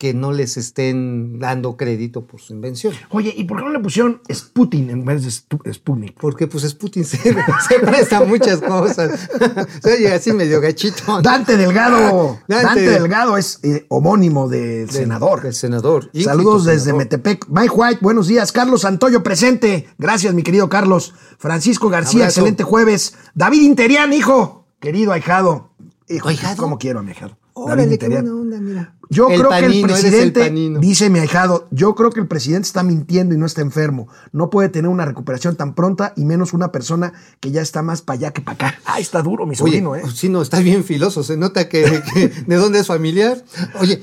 que 0.00 0.14
no 0.14 0.32
les 0.32 0.56
estén 0.56 1.38
dando 1.38 1.76
crédito 1.76 2.24
por 2.24 2.40
su 2.40 2.54
invención. 2.54 2.94
Oye, 3.10 3.34
¿y 3.36 3.44
por 3.44 3.58
qué 3.58 3.64
no 3.64 3.70
le 3.70 3.80
pusieron 3.80 4.22
Sputin 4.32 4.88
en 4.88 5.04
vez 5.04 5.22
de 5.22 5.30
Sputnik? 5.74 6.18
Porque 6.18 6.46
pues 6.46 6.72
Putin 6.72 7.04
se, 7.04 7.18
se 7.18 7.78
presta 7.82 8.22
muchas 8.24 8.62
cosas. 8.62 9.28
Se 9.82 9.92
oye 9.92 10.10
así 10.10 10.32
medio 10.32 10.58
gachito. 10.62 11.20
Dante 11.20 11.58
Delgado. 11.58 12.38
Dante. 12.48 12.66
Dante, 12.66 12.90
Delgado 12.90 13.36
es 13.36 13.60
eh, 13.62 13.84
homónimo 13.90 14.48
del 14.48 14.88
senador. 14.88 15.44
El 15.44 15.52
senador. 15.52 16.10
Saludos 16.14 16.64
desde 16.64 16.80
senador. 16.80 17.02
Metepec. 17.02 17.46
Mike 17.50 17.74
White, 17.74 17.98
buenos 18.00 18.26
días. 18.26 18.52
Carlos 18.52 18.80
Santoyo 18.80 19.22
presente. 19.22 19.86
Gracias, 19.98 20.32
mi 20.32 20.42
querido 20.42 20.70
Carlos. 20.70 21.12
Francisco 21.36 21.90
García, 21.90 22.20
Abrazo. 22.22 22.40
excelente 22.40 22.64
jueves. 22.64 23.16
David 23.34 23.60
Interian, 23.60 24.14
hijo. 24.14 24.66
Querido 24.80 25.12
ahijado. 25.12 25.74
Hijo, 26.08 26.30
¿Ahijado? 26.30 26.56
¿Cómo 26.56 26.78
quiero 26.78 27.00
a 27.00 27.02
mi 27.02 27.10
ahijado? 27.10 27.39
Órale, 27.64 27.98
qué 27.98 28.08
buena 28.08 28.34
onda, 28.34 28.60
mira. 28.60 28.94
Yo 29.12 29.28
El 29.28 29.40
creo 29.40 29.50
que 29.50 29.56
el 29.56 29.62
panino, 29.64 29.88
eres 29.88 30.04
el 30.04 30.32
presidente, 30.32 30.78
dice 30.78 31.10
mi 31.10 31.18
ahijado, 31.18 31.66
yo 31.72 31.96
creo 31.96 32.10
que 32.10 32.20
el 32.20 32.28
presidente 32.28 32.66
está 32.66 32.84
mintiendo 32.84 33.34
y 33.34 33.38
no 33.38 33.44
está 33.44 33.60
enfermo. 33.60 34.06
No 34.32 34.50
puede 34.50 34.68
tener 34.68 34.88
una 34.88 35.04
recuperación 35.04 35.56
tan 35.56 35.74
pronta 35.74 36.12
y 36.16 36.24
menos 36.24 36.52
una 36.52 36.70
persona 36.70 37.12
que 37.40 37.50
ya 37.50 37.60
está 37.60 37.82
más 37.82 38.02
para 38.02 38.18
allá 38.18 38.30
que 38.32 38.40
para 38.40 38.54
acá. 38.54 38.80
Ah, 38.84 39.00
está 39.00 39.20
duro, 39.20 39.46
mi 39.46 39.52
Oye, 39.52 39.58
sobrino, 39.58 39.96
¿eh? 39.96 40.04
sí, 40.14 40.28
no, 40.28 40.42
está 40.42 40.60
bien 40.60 40.84
filoso. 40.84 41.24
Se 41.24 41.36
nota 41.36 41.68
que, 41.68 42.02
que 42.14 42.28
de 42.28 42.56
dónde 42.56 42.78
es 42.78 42.86
familiar. 42.86 43.44
Oye, 43.80 44.00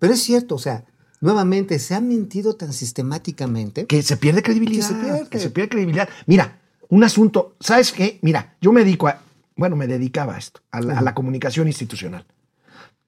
pero 0.00 0.14
es 0.14 0.20
cierto, 0.20 0.56
o 0.56 0.58
sea, 0.58 0.84
nuevamente 1.20 1.78
se 1.78 1.94
ha 1.94 2.00
mentido 2.00 2.56
tan 2.56 2.72
sistemáticamente. 2.72 3.86
Que 3.86 4.02
se 4.02 4.16
pierde 4.16 4.42
credibilidad. 4.42 4.88
Que 4.88 4.94
se 4.94 5.00
pierde. 5.00 5.28
que 5.28 5.38
se 5.38 5.50
pierde 5.50 5.68
credibilidad. 5.68 6.08
Mira, 6.26 6.58
un 6.88 7.04
asunto, 7.04 7.54
¿sabes 7.60 7.92
qué? 7.92 8.18
Mira, 8.22 8.56
yo 8.60 8.72
me 8.72 8.80
dedico 8.80 9.06
a, 9.06 9.20
bueno, 9.54 9.76
me 9.76 9.86
dedicaba 9.86 10.34
a 10.34 10.38
esto, 10.38 10.60
a 10.72 10.80
la, 10.80 10.98
a 10.98 11.02
la 11.02 11.14
comunicación 11.14 11.68
institucional. 11.68 12.26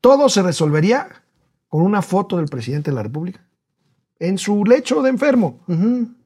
Todo 0.03 0.29
se 0.29 0.43
resolvería 0.43 1.09
con 1.69 1.81
una 1.83 2.03
foto 2.03 2.37
del 2.37 2.47
presidente 2.49 2.91
de 2.91 2.97
la 2.97 3.03
República 3.05 3.41
en 4.19 4.37
su 4.37 4.65
lecho 4.65 5.01
de 5.03 5.09
enfermo, 5.11 5.61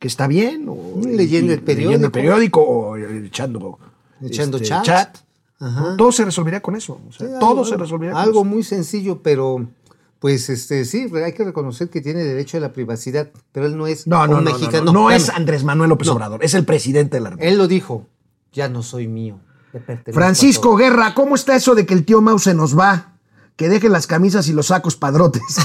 que 0.00 0.08
está 0.08 0.26
bien, 0.26 0.66
o 0.68 0.74
Leyendo 0.96 1.08
el 1.10 1.16
leyendo 1.16 1.52
el 1.54 1.60
periódico. 1.62 2.10
periódico 2.12 2.60
o 2.62 2.96
echando, 2.96 3.78
Echando 4.20 4.56
este, 4.56 4.68
chat. 4.82 5.16
Ajá. 5.58 5.80
¿no? 5.90 5.96
Todo 5.96 6.10
se 6.12 6.24
resolvería 6.24 6.60
con 6.60 6.74
eso. 6.76 7.00
o 7.08 7.12
sea, 7.12 7.26
Sí, 7.28 7.32
todo 7.40 7.50
algo- 7.50 7.64
se 7.64 7.76
resolvería 7.76 8.12
con 8.12 8.20
Algo 8.22 8.40
eso. 8.40 8.44
muy 8.44 8.62
sencillo, 8.64 9.22
pero 9.22 9.66
pues 10.18 10.50
este 10.50 10.84
sí, 10.84 11.06
hay 11.24 11.32
que 11.32 11.44
reconocer 11.44 11.88
que 11.88 12.00
tiene 12.02 12.24
derecho 12.24 12.56
a 12.56 12.60
la 12.60 12.72
privacidad, 12.72 13.30
pero 13.52 13.66
él 13.66 13.76
no 13.78 13.86
es 13.86 14.06
No, 14.06 14.26
no, 14.26 14.38
un 14.38 14.44
no, 14.44 14.50
mexicano. 14.52 14.86
no, 14.86 14.92
no, 14.92 15.10
es. 15.10 15.30
Andrés 15.30 15.64
Manuel 15.64 15.88
López. 15.90 16.08
Obrador, 16.08 16.42
es 16.44 16.52
el 16.54 16.64
presidente 16.64 17.16
de 17.18 17.20
la 17.22 17.30
República. 17.30 17.50
Él 17.50 17.56
lo 17.58 17.68
dijo, 17.68 18.06
ya 18.52 18.68
no 18.68 18.82
soy 18.82 19.06
mío. 19.08 19.38
Francisco 20.12 20.68
todos". 20.70 20.80
Guerra, 20.80 21.14
¿cómo 21.14 21.34
está 21.34 21.54
eso 21.56 21.74
de 21.74 21.86
que 21.86 21.94
el 21.94 22.04
tío 22.04 22.20
Mau 22.20 22.38
se 22.38 22.54
nos 22.54 22.78
va? 22.78 23.12
Que 23.56 23.68
deje 23.68 23.88
las 23.88 24.06
camisas 24.06 24.48
y 24.48 24.52
los 24.52 24.66
sacos 24.68 24.96
padrotes. 24.96 25.42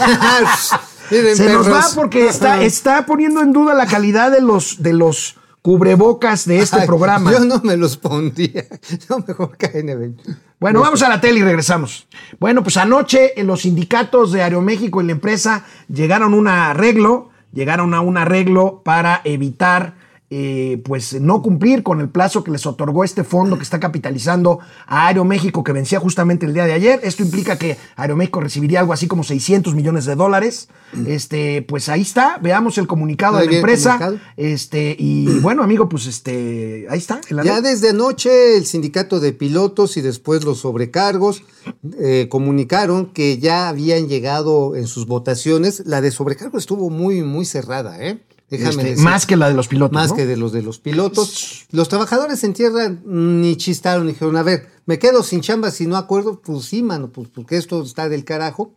Se 1.10 1.51
nos 1.51 1.69
va 1.69 1.86
porque 1.93 2.27
está, 2.27 2.63
está 2.63 3.06
poniendo 3.06 3.41
en 3.41 3.51
duda 3.51 3.73
la 3.73 3.86
calidad 3.86 4.32
de 4.32 4.39
los, 4.39 4.82
de 4.82 4.93
los 4.93 5.36
cubrebocas 5.62 6.45
de 6.45 6.60
este 6.60 6.82
Ay, 6.82 6.88
programa. 6.88 7.32
Yo 7.32 7.41
no 7.41 7.60
me 7.63 7.77
los 7.77 7.97
pondría. 7.97 8.65
Yo 9.10 9.19
mejor 9.27 9.58
KN20. 9.58 10.38
Bueno, 10.60 10.80
vamos 10.82 11.01
a 11.01 11.10
la 11.10 11.19
tele 11.19 11.39
y 11.39 11.43
regresamos. 11.43 12.08
Bueno, 12.39 12.63
pues 12.63 12.77
anoche 12.77 13.39
en 13.39 13.47
los 13.47 13.62
sindicatos 13.62 14.32
de 14.32 14.43
Aeroméxico 14.43 15.01
y 15.01 15.06
la 15.06 15.12
empresa 15.12 15.65
llegaron 15.88 16.34
a 16.34 16.38
un 16.38 16.47
arreglo, 16.47 17.30
llegaron 17.51 17.93
a 17.93 18.01
un 18.01 18.17
arreglo 18.17 18.82
para 18.84 19.21
evitar 19.23 19.95
eh, 20.34 20.82
pues 20.86 21.20
no 21.20 21.41
cumplir 21.41 21.84
con 21.84 22.00
el 22.00 22.08
plazo 22.08 22.41
que 22.41 22.52
les 22.52 22.65
otorgó 22.65 23.04
este 23.04 23.26
fondo 23.26 23.58
que 23.58 23.63
está 23.63 23.82
capitalizando 23.82 24.60
a 24.88 25.08
Aeroméxico 25.08 25.62
que 25.62 25.74
vencía 25.74 26.00
justamente 26.00 26.46
el 26.46 26.54
día 26.54 26.63
de 26.63 26.72
ayer. 26.72 27.02
Esto 27.04 27.22
implica 27.22 27.58
que 27.58 27.78
Aeroméxico 27.98 28.39
recibiría 28.39 28.80
algo 28.80 28.94
así 28.94 29.08
como 29.08 29.26
600 29.26 29.76
millones 29.76 30.06
de 30.06 30.15
dólares. 30.15 30.70
Este, 31.06 31.63
pues 31.63 31.89
ahí 31.89 32.02
está, 32.02 32.38
veamos 32.41 32.78
el 32.78 32.88
comunicado 32.88 33.39
de 33.39 33.48
la 33.48 33.56
empresa. 33.58 33.98
comunicado. 33.98 34.32
Este, 34.38 34.96
y 34.98 35.28
bueno, 35.39 35.63
amigo, 35.63 35.89
pues 35.89 36.06
este, 36.06 36.88
ahí 36.89 37.00
está. 37.00 37.20
Ya 37.44 37.60
desde 37.60 37.89
anoche 37.89 38.56
el 38.56 38.65
sindicato 38.65 39.20
de 39.20 39.34
pilotos 39.34 39.98
y 39.98 40.02
después 40.02 40.46
los 40.46 40.60
sobrecargos 40.60 41.44
eh, 42.00 42.28
comunicaron 42.30 43.08
que 43.08 43.38
ya 43.38 43.67
habían 43.67 44.08
llegado 44.08 44.78
en 44.78 44.88
sus 44.88 45.08
votaciones. 45.08 45.84
La 45.86 46.00
de 46.00 46.12
sobrecargo 46.12 46.58
estuvo 46.58 46.89
muy, 46.89 47.22
muy 47.22 47.44
cerrada, 47.44 48.02
¿eh? 48.02 48.22
Déjame 48.52 48.92
Este, 48.92 49.02
más 49.02 49.26
que 49.26 49.38
la 49.38 49.48
de 49.48 49.56
los 49.56 49.70
pilotos. 49.70 49.94
Más 49.94 50.10
¿no? 50.10 50.18
que 50.18 50.26
de 50.26 50.36
los 50.36 50.52
de 50.52 50.62
los 50.62 50.78
pilotos. 50.80 51.66
Los 51.72 51.88
trabajadores 51.88 52.44
en 52.44 52.54
tierra 52.54 52.94
ni 53.06 53.56
chistaron, 53.56 54.08
dijeron, 54.08 54.36
a 54.36 54.44
ver, 54.44 54.68
me 54.86 55.00
quedo 55.00 55.24
sin 55.24 55.40
chamba 55.40 55.72
si 55.72 55.88
no 55.88 55.96
acuerdo, 55.96 56.42
pues 56.42 56.66
sí, 56.66 56.84
mano, 56.84 57.12
pues 57.12 57.30
porque 57.30 57.56
esto 57.56 57.82
está 57.82 58.10
del 58.10 58.26
carajo. 58.26 58.76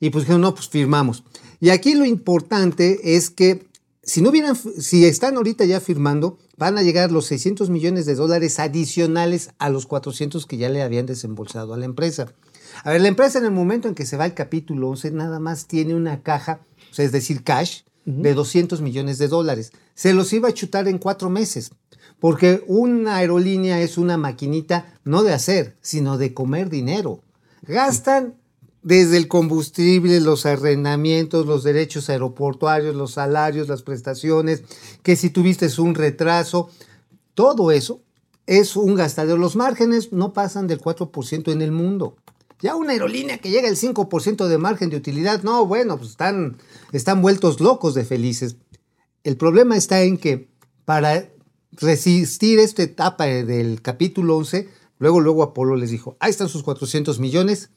Y 0.00 0.10
pues 0.10 0.24
dijeron, 0.24 0.40
no, 0.40 0.54
pues 0.54 0.68
firmamos. 0.68 1.24
Y 1.60 1.68
aquí 1.70 1.94
lo 1.94 2.06
importante 2.06 3.14
es 3.14 3.28
que 3.28 3.68
si 4.02 4.22
no 4.22 4.30
hubieran, 4.30 4.56
si 4.56 5.04
están 5.04 5.36
ahorita 5.36 5.66
ya 5.66 5.78
firmando, 5.78 6.38
van 6.56 6.78
a 6.78 6.82
llegar 6.82 7.12
los 7.12 7.26
600 7.26 7.68
millones 7.68 8.06
de 8.06 8.14
dólares 8.14 8.58
adicionales 8.58 9.50
a 9.58 9.68
los 9.68 9.86
400 9.86 10.46
que 10.46 10.56
ya 10.56 10.70
le 10.70 10.82
habían 10.82 11.06
desembolsado 11.06 11.74
a 11.74 11.76
la 11.76 11.84
empresa. 11.84 12.32
A 12.82 12.90
ver, 12.90 13.02
la 13.02 13.08
empresa 13.08 13.38
en 13.38 13.44
el 13.44 13.50
momento 13.50 13.88
en 13.88 13.94
que 13.94 14.06
se 14.06 14.16
va 14.16 14.24
al 14.24 14.34
capítulo 14.34 14.88
11 14.88 15.10
nada 15.10 15.38
más 15.38 15.66
tiene 15.66 15.94
una 15.94 16.22
caja, 16.22 16.60
o 16.90 16.94
sea, 16.94 17.04
es 17.04 17.12
decir, 17.12 17.44
cash, 17.44 17.82
de 18.04 18.34
200 18.34 18.80
millones 18.80 19.18
de 19.18 19.28
dólares. 19.28 19.72
Se 19.94 20.12
los 20.12 20.32
iba 20.32 20.48
a 20.48 20.54
chutar 20.54 20.88
en 20.88 20.98
cuatro 20.98 21.30
meses, 21.30 21.72
porque 22.20 22.64
una 22.66 23.16
aerolínea 23.16 23.80
es 23.80 23.98
una 23.98 24.16
maquinita 24.16 24.98
no 25.04 25.22
de 25.22 25.32
hacer, 25.32 25.76
sino 25.80 26.18
de 26.18 26.34
comer 26.34 26.68
dinero. 26.68 27.20
Gastan 27.62 28.34
desde 28.82 29.16
el 29.16 29.28
combustible, 29.28 30.20
los 30.20 30.44
arrendamientos, 30.44 31.46
los 31.46 31.62
derechos 31.62 32.10
aeroportuarios, 32.10 32.96
los 32.96 33.12
salarios, 33.12 33.68
las 33.68 33.82
prestaciones, 33.82 34.64
que 35.02 35.14
si 35.16 35.30
tuviste 35.30 35.68
un 35.80 35.94
retraso, 35.94 36.68
todo 37.34 37.70
eso 37.70 38.00
es 38.46 38.76
un 38.76 38.94
gastadero. 38.94 39.38
Los 39.38 39.56
márgenes 39.56 40.12
no 40.12 40.32
pasan 40.32 40.66
del 40.66 40.80
4% 40.80 41.52
en 41.52 41.62
el 41.62 41.70
mundo. 41.70 42.16
Ya 42.62 42.76
una 42.76 42.92
aerolínea 42.92 43.38
que 43.38 43.50
llega 43.50 43.68
al 43.68 43.76
5% 43.76 44.46
de 44.46 44.56
margen 44.56 44.88
de 44.88 44.96
utilidad, 44.96 45.42
no, 45.42 45.66
bueno, 45.66 45.98
pues 45.98 46.10
están, 46.10 46.58
están 46.92 47.20
vueltos 47.20 47.60
locos 47.60 47.92
de 47.94 48.04
felices. 48.04 48.56
El 49.24 49.36
problema 49.36 49.76
está 49.76 50.02
en 50.02 50.16
que 50.16 50.48
para 50.84 51.28
resistir 51.72 52.60
esta 52.60 52.84
etapa 52.84 53.26
del 53.26 53.82
capítulo 53.82 54.36
11, 54.36 54.68
luego, 54.98 55.18
luego 55.18 55.42
Apolo 55.42 55.74
les 55.74 55.90
dijo, 55.90 56.16
ahí 56.20 56.30
están 56.30 56.48
sus 56.48 56.62
400 56.62 57.18
millones, 57.18 57.70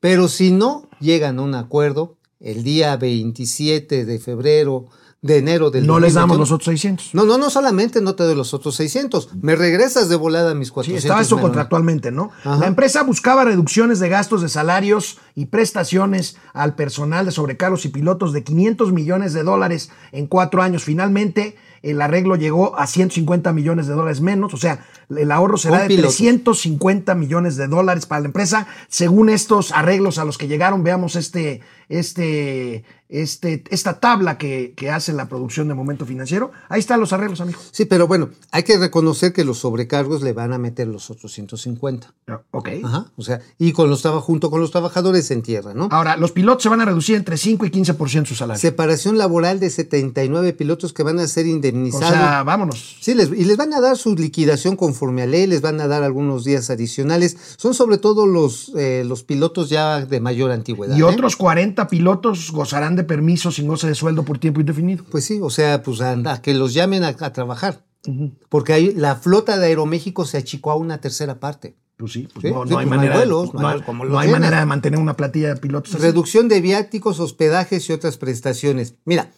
pero 0.00 0.26
si 0.26 0.50
no 0.50 0.88
llegan 0.98 1.38
a 1.38 1.42
un 1.42 1.54
acuerdo 1.54 2.18
el 2.40 2.64
día 2.64 2.96
27 2.96 4.04
de 4.04 4.18
febrero, 4.18 4.86
de 5.22 5.38
enero 5.38 5.70
del 5.70 5.86
No 5.86 6.00
les 6.00 6.14
damos 6.14 6.36
2021, 6.36 6.40
los 6.40 6.52
otros 6.52 6.66
600. 6.66 7.14
No, 7.14 7.24
no, 7.24 7.38
no 7.38 7.48
solamente 7.48 8.00
no 8.00 8.16
te 8.16 8.24
doy 8.24 8.34
los 8.34 8.52
otros 8.54 8.74
600, 8.74 9.30
me 9.40 9.54
regresas 9.54 10.08
de 10.08 10.16
volada 10.16 10.52
mis 10.54 10.68
Sí, 10.68 10.74
400. 10.74 11.04
estaba 11.04 11.20
eso 11.22 11.38
contractualmente, 11.38 12.10
¿no? 12.10 12.32
Ajá. 12.40 12.56
La 12.56 12.66
empresa 12.66 13.04
buscaba 13.04 13.44
reducciones 13.44 14.00
de 14.00 14.08
gastos 14.08 14.42
de 14.42 14.48
salarios 14.48 15.18
y 15.36 15.46
prestaciones 15.46 16.36
al 16.52 16.74
personal 16.74 17.24
de 17.24 17.30
sobrecargos 17.30 17.84
y 17.84 17.88
pilotos 17.90 18.32
de 18.32 18.42
500 18.42 18.92
millones 18.92 19.32
de 19.32 19.44
dólares 19.44 19.90
en 20.10 20.26
cuatro 20.26 20.60
años. 20.60 20.82
Finalmente, 20.82 21.56
el 21.82 22.00
arreglo 22.00 22.36
llegó 22.36 22.78
a 22.78 22.86
150 22.86 23.52
millones 23.52 23.86
de 23.86 23.94
dólares 23.94 24.20
menos, 24.20 24.54
o 24.54 24.56
sea, 24.56 24.84
el 25.08 25.30
ahorro 25.30 25.56
será 25.56 25.80
de 25.82 25.88
pilotos. 25.88 26.16
350 26.16 27.14
millones 27.14 27.56
de 27.56 27.68
dólares 27.68 28.06
para 28.06 28.22
la 28.22 28.26
empresa. 28.26 28.66
Según 28.88 29.28
estos 29.30 29.72
arreglos 29.72 30.18
a 30.18 30.24
los 30.24 30.38
que 30.38 30.48
llegaron, 30.48 30.84
veamos 30.84 31.16
este, 31.16 31.60
este, 31.88 32.84
este, 33.12 33.62
esta 33.70 34.00
tabla 34.00 34.38
que, 34.38 34.72
que 34.76 34.90
hace 34.90 35.12
la 35.12 35.28
producción 35.28 35.68
de 35.68 35.74
Momento 35.74 36.06
Financiero. 36.06 36.50
Ahí 36.68 36.80
están 36.80 36.98
los 36.98 37.12
arreglos, 37.12 37.40
amigo. 37.40 37.60
Sí, 37.70 37.84
pero 37.84 38.06
bueno, 38.06 38.30
hay 38.50 38.62
que 38.62 38.78
reconocer 38.78 39.32
que 39.32 39.44
los 39.44 39.58
sobrecargos 39.58 40.22
le 40.22 40.32
van 40.32 40.52
a 40.52 40.58
meter 40.58 40.88
los 40.88 41.10
otros 41.10 41.32
150. 41.32 42.14
Ok. 42.50 42.68
Ajá, 42.82 43.06
o 43.16 43.22
sea, 43.22 43.40
y 43.58 43.72
con 43.72 43.90
los 43.90 44.02
junto 44.02 44.50
con 44.50 44.60
los 44.60 44.70
trabajadores 44.70 45.30
en 45.30 45.42
tierra, 45.42 45.74
¿no? 45.74 45.88
Ahora, 45.90 46.16
los 46.16 46.32
pilotos 46.32 46.62
se 46.62 46.68
van 46.68 46.80
a 46.80 46.84
reducir 46.84 47.16
entre 47.16 47.36
5 47.36 47.66
y 47.66 47.70
15% 47.70 48.26
su 48.26 48.34
salario. 48.34 48.60
Separación 48.60 49.18
laboral 49.18 49.60
de 49.60 49.70
79 49.70 50.54
pilotos 50.54 50.92
que 50.92 51.02
van 51.02 51.18
a 51.18 51.28
ser 51.28 51.44
O 51.44 51.48
indemnizados. 51.48 52.08
sea, 52.08 52.42
vámonos. 52.42 52.96
Sí, 53.00 53.14
les, 53.14 53.28
y 53.30 53.44
les 53.44 53.56
van 53.56 53.72
a 53.74 53.80
dar 53.80 53.96
su 53.96 54.16
liquidación 54.16 54.76
conforme 54.76 55.22
a 55.22 55.26
ley, 55.26 55.46
les 55.46 55.60
van 55.60 55.80
a 55.80 55.86
dar 55.86 56.02
algunos 56.02 56.44
días 56.44 56.70
adicionales. 56.70 57.36
Son 57.56 57.74
sobre 57.74 57.98
todo 57.98 58.26
los, 58.26 58.72
eh, 58.76 59.04
los 59.06 59.22
pilotos 59.22 59.68
ya 59.68 60.04
de 60.04 60.20
mayor 60.20 60.50
antigüedad. 60.50 60.96
Y 60.96 61.00
¿eh? 61.00 61.04
otros 61.04 61.36
40 61.36 61.88
pilotos 61.88 62.50
gozarán 62.52 62.96
de 62.96 63.01
permiso 63.04 63.50
sin 63.50 63.66
goce 63.68 63.86
de 63.88 63.94
sueldo 63.94 64.24
por 64.24 64.38
tiempo 64.38 64.60
indefinido. 64.60 65.04
Pues 65.10 65.24
sí, 65.24 65.38
o 65.42 65.50
sea, 65.50 65.82
pues 65.82 66.00
a, 66.00 66.12
a 66.32 66.42
que 66.42 66.54
los 66.54 66.74
llamen 66.74 67.04
a, 67.04 67.08
a 67.08 67.32
trabajar. 67.32 67.84
Porque 68.48 68.72
ahí 68.72 68.92
la 68.94 69.14
flota 69.16 69.58
de 69.58 69.66
Aeroméxico 69.66 70.24
se 70.24 70.36
achicó 70.38 70.70
a 70.72 70.76
una 70.76 71.00
tercera 71.00 71.38
parte. 71.38 71.76
Pues 71.96 72.12
sí, 72.14 72.28
pues 72.32 72.42
Sí, 72.42 72.50
no, 72.50 72.64
sí, 72.64 72.70
no 72.72 72.78
hay 72.78 72.86
pues 72.86 72.96
manera, 72.96 73.16
vuelos, 73.16 73.54
no, 73.54 73.68
hay- 73.68 73.80
como 73.82 74.04
no 74.04 74.14
manera 74.14 74.58
de 74.58 74.66
mantener 74.66 74.98
una 74.98 75.14
platilla 75.16 75.54
de 75.54 75.60
pilotos. 75.60 75.94
así. 75.94 76.02
Reducción 76.02 76.48
de 76.48 76.60
viáticos, 76.60 77.20
hospedajes 77.20 77.88
y 77.88 77.92
otras 77.92 78.16
prestaciones. 78.16 78.94
Mira, 79.04 79.30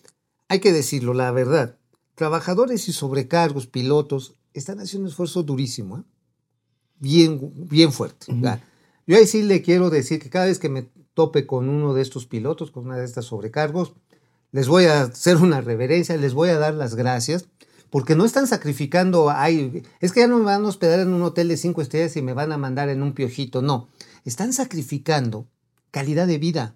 hay 0.49 0.61
que 0.61 0.73
decirlo, 0.73 1.13
la 1.13 1.31
verdad. 1.31 1.77
Trabajadores 2.15 2.89
y 2.89 2.93
sobrecargos, 2.95 3.67
pilotos, 3.67 4.35
están 4.55 4.81
haciendo 4.81 5.07
un 5.07 5.11
esfuerzo 5.11 5.43
durísimo, 5.43 5.99
¿eh? 5.99 6.03
bien, 6.99 7.41
bien 7.69 7.93
fuerte. 7.93 8.27
Yo 9.07 9.17
ahí 9.19 9.27
sí 9.27 9.43
le 9.43 9.61
quiero 9.61 9.91
decir 9.91 10.19
que 10.21 10.31
cada 10.31 10.47
vez 10.47 10.59
que 10.59 10.71
me 10.71 10.89
tope 11.15 11.47
con 11.47 11.69
uno 11.69 11.95
de 11.95 12.03
estos 12.03 12.27
pilotos, 12.27 12.71
con 12.71 12.87
una 12.87 12.97
de 12.97 13.05
estas 13.05 13.27
sobrecargos, 13.27 13.95
les 14.53 14.69
voy 14.69 14.85
a 14.85 15.03
hacer 15.03 15.37
una 15.39 15.61
reverencia, 15.61 16.17
les 16.17 16.35
voy 16.35 16.51
a 16.51 16.59
dar 16.59 16.75
las 16.75 16.95
gracias, 16.95 17.47
porque 17.91 18.15
no 18.15 18.25
están 18.25 18.47
sacrificando, 18.47 19.31
ay, 19.31 19.83
es 20.01 20.13
que 20.13 20.21
ya 20.21 20.27
no 20.27 20.39
me 20.39 20.45
van 20.45 20.65
a 20.65 20.69
hospedar 20.69 21.01
en 21.01 21.13
un 21.13 21.23
hotel 21.23 21.49
de 21.49 21.57
cinco 21.57 21.81
estrellas 21.81 22.17
y 22.17 22.23
me 22.23 22.35
van 22.35 22.53
a 22.53 22.59
mandar 22.59 22.89
en 22.89 23.03
un 23.03 23.15
piojito, 23.15 23.63
no, 23.63 23.89
están 24.25 24.53
sacrificando 24.53 25.47
calidad 25.91 26.27
de 26.27 26.39
vida. 26.39 26.75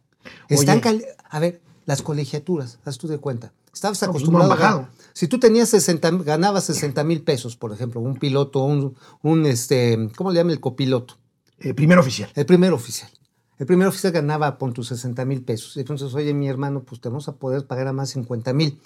Están 0.49 0.81
Oye. 0.85 1.07
a 1.29 1.39
ver, 1.41 1.61
las 1.87 2.03
colegiaturas, 2.03 2.79
haz 2.85 2.99
tú 2.99 3.09
de 3.09 3.19
cuenta. 3.19 3.53
Estabas 3.73 4.01
No, 4.03 4.13
pues, 4.13 4.23
acostumbrado 4.23 4.57
no 4.57 4.65
a 4.65 4.91
Si 5.13 5.29
tú 5.29 5.39
tenías 5.39 5.69
60, 5.69 6.11
ganabas 6.25 6.65
60 6.65 7.03
mil 7.05 7.23
pesos, 7.23 7.57
por 7.57 7.73
ejemplo, 7.73 8.01
un 8.01 8.17
piloto, 8.17 8.63
un, 8.65 8.97
un 9.23 9.47
este, 9.47 10.11
¿cómo 10.17 10.31
le 10.31 10.39
llama 10.39 10.53
el 10.53 10.61
copiloto? 10.61 11.17
Eh, 11.61 11.75
primer 11.75 11.99
oficial. 11.99 12.31
El 12.35 12.47
primer 12.47 12.73
oficial. 12.73 13.11
El 13.59 13.67
primer 13.67 13.89
oficial 13.89 14.13
ganaba 14.13 14.57
por 14.57 14.73
tus 14.73 14.89
60 14.89 15.25
mil 15.25 15.43
pesos. 15.43 15.77
Entonces, 15.77 16.15
oye, 16.15 16.33
mi 16.33 16.49
hermano, 16.49 16.85
pues 16.85 17.01
te 17.01 17.09
vamos 17.09 17.29
a 17.29 17.37
poder 17.37 17.67
pagar 17.67 17.89
a 17.89 17.93
más 17.93 18.11
50 18.11 18.53
mil. 18.53 18.81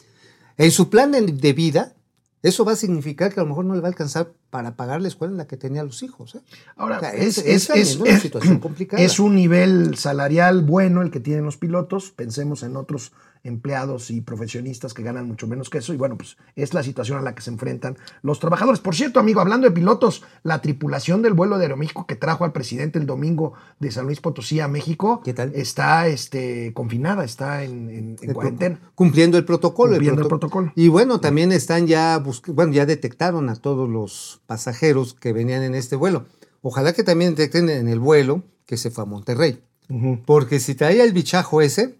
En 0.56 0.70
su 0.70 0.88
plan 0.88 1.12
de 1.12 1.52
vida, 1.52 1.94
eso 2.42 2.64
va 2.64 2.72
a 2.72 2.76
significar 2.76 3.32
que 3.32 3.40
a 3.40 3.42
lo 3.42 3.48
mejor 3.50 3.64
no 3.64 3.74
le 3.74 3.80
va 3.80 3.88
a 3.88 3.90
alcanzar 3.90 4.32
para 4.52 4.76
pagar 4.76 5.00
la 5.00 5.08
escuela 5.08 5.32
en 5.32 5.38
la 5.38 5.46
que 5.46 5.56
tenía 5.56 5.82
los 5.82 6.02
hijos. 6.02 6.34
¿eh? 6.34 6.40
Ahora, 6.76 6.98
O 6.98 7.00
sea, 7.00 7.14
es, 7.14 7.38
es- 7.38 7.70
es, 7.70 7.70
es 7.70 7.96
una 7.96 8.20
situación 8.20 8.58
complicada. 8.60 9.02
es 9.02 9.18
un 9.18 9.34
nivel 9.34 9.96
salarial 9.96 10.62
bueno 10.62 11.00
el 11.00 11.10
que 11.10 11.20
tienen 11.20 11.46
los 11.46 11.56
pilotos. 11.56 12.10
Pensemos 12.10 12.62
en 12.62 12.76
otros 12.76 13.12
empleados 13.44 14.10
y 14.12 14.20
profesionistas 14.20 14.94
que 14.94 15.02
ganan 15.02 15.26
mucho 15.26 15.48
menos 15.48 15.68
que 15.68 15.78
eso. 15.78 15.92
Y 15.92 15.96
bueno, 15.96 16.16
pues 16.16 16.36
es 16.54 16.74
la 16.74 16.82
situación 16.84 17.18
a 17.18 17.22
la 17.22 17.34
que 17.34 17.42
se 17.42 17.50
enfrentan 17.50 17.96
los 18.22 18.38
trabajadores. 18.38 18.78
Por 18.80 18.94
cierto, 18.94 19.18
amigo, 19.18 19.40
hablando 19.40 19.66
de 19.66 19.72
pilotos, 19.72 20.22
la 20.44 20.60
tripulación 20.62 21.22
del 21.22 21.32
vuelo 21.32 21.56
de 21.58 21.64
Aeroméxico 21.64 22.06
que 22.06 22.14
trajo 22.14 22.44
al 22.44 22.52
presidente 22.52 22.98
el 23.00 23.06
domingo 23.06 23.54
de 23.80 23.90
San 23.90 24.04
Luis 24.04 24.20
Potosí 24.20 24.60
a 24.60 24.68
México 24.68 25.22
¿Qué 25.24 25.32
tal? 25.34 25.50
está 25.56 26.06
este, 26.06 26.72
confinada, 26.74 27.24
está 27.24 27.64
en, 27.64 27.88
en- 27.90 28.16
en 28.20 28.28
El 28.28 28.34
cuarentena. 28.34 28.78
Cumpliendo 28.94 29.38
el 29.38 29.44
protocolo. 29.44 29.92
Cumpliendo 29.94 30.20
el 30.20 30.26
proto- 30.28 30.38
protocolo. 30.48 30.72
Y 30.76 30.86
bueno, 30.88 31.18
también 31.20 31.50
están 31.52 31.86
ya, 31.88 32.22
bueno, 32.48 32.72
ya 32.72 32.86
detectaron 32.86 33.48
a 33.48 33.56
todos 33.56 33.88
los 33.88 34.41
pasajeros 34.46 35.14
que 35.14 35.33
venían 35.33 35.62
en 35.62 35.74
este 35.74 35.96
vuelo. 35.96 36.26
Ojalá 36.62 36.92
que 36.92 37.02
también 37.02 37.35
detecten 37.35 37.68
en 37.68 37.88
el 37.88 37.98
vuelo 37.98 38.42
que 38.66 38.76
se 38.76 38.90
fue 38.90 39.05
a 39.05 39.07
Monterrey. 39.07 39.62
Porque 40.24 40.59
si 40.59 40.74
traía 40.74 41.05
el 41.05 41.12
bichajo 41.12 41.61
ese, 41.61 41.98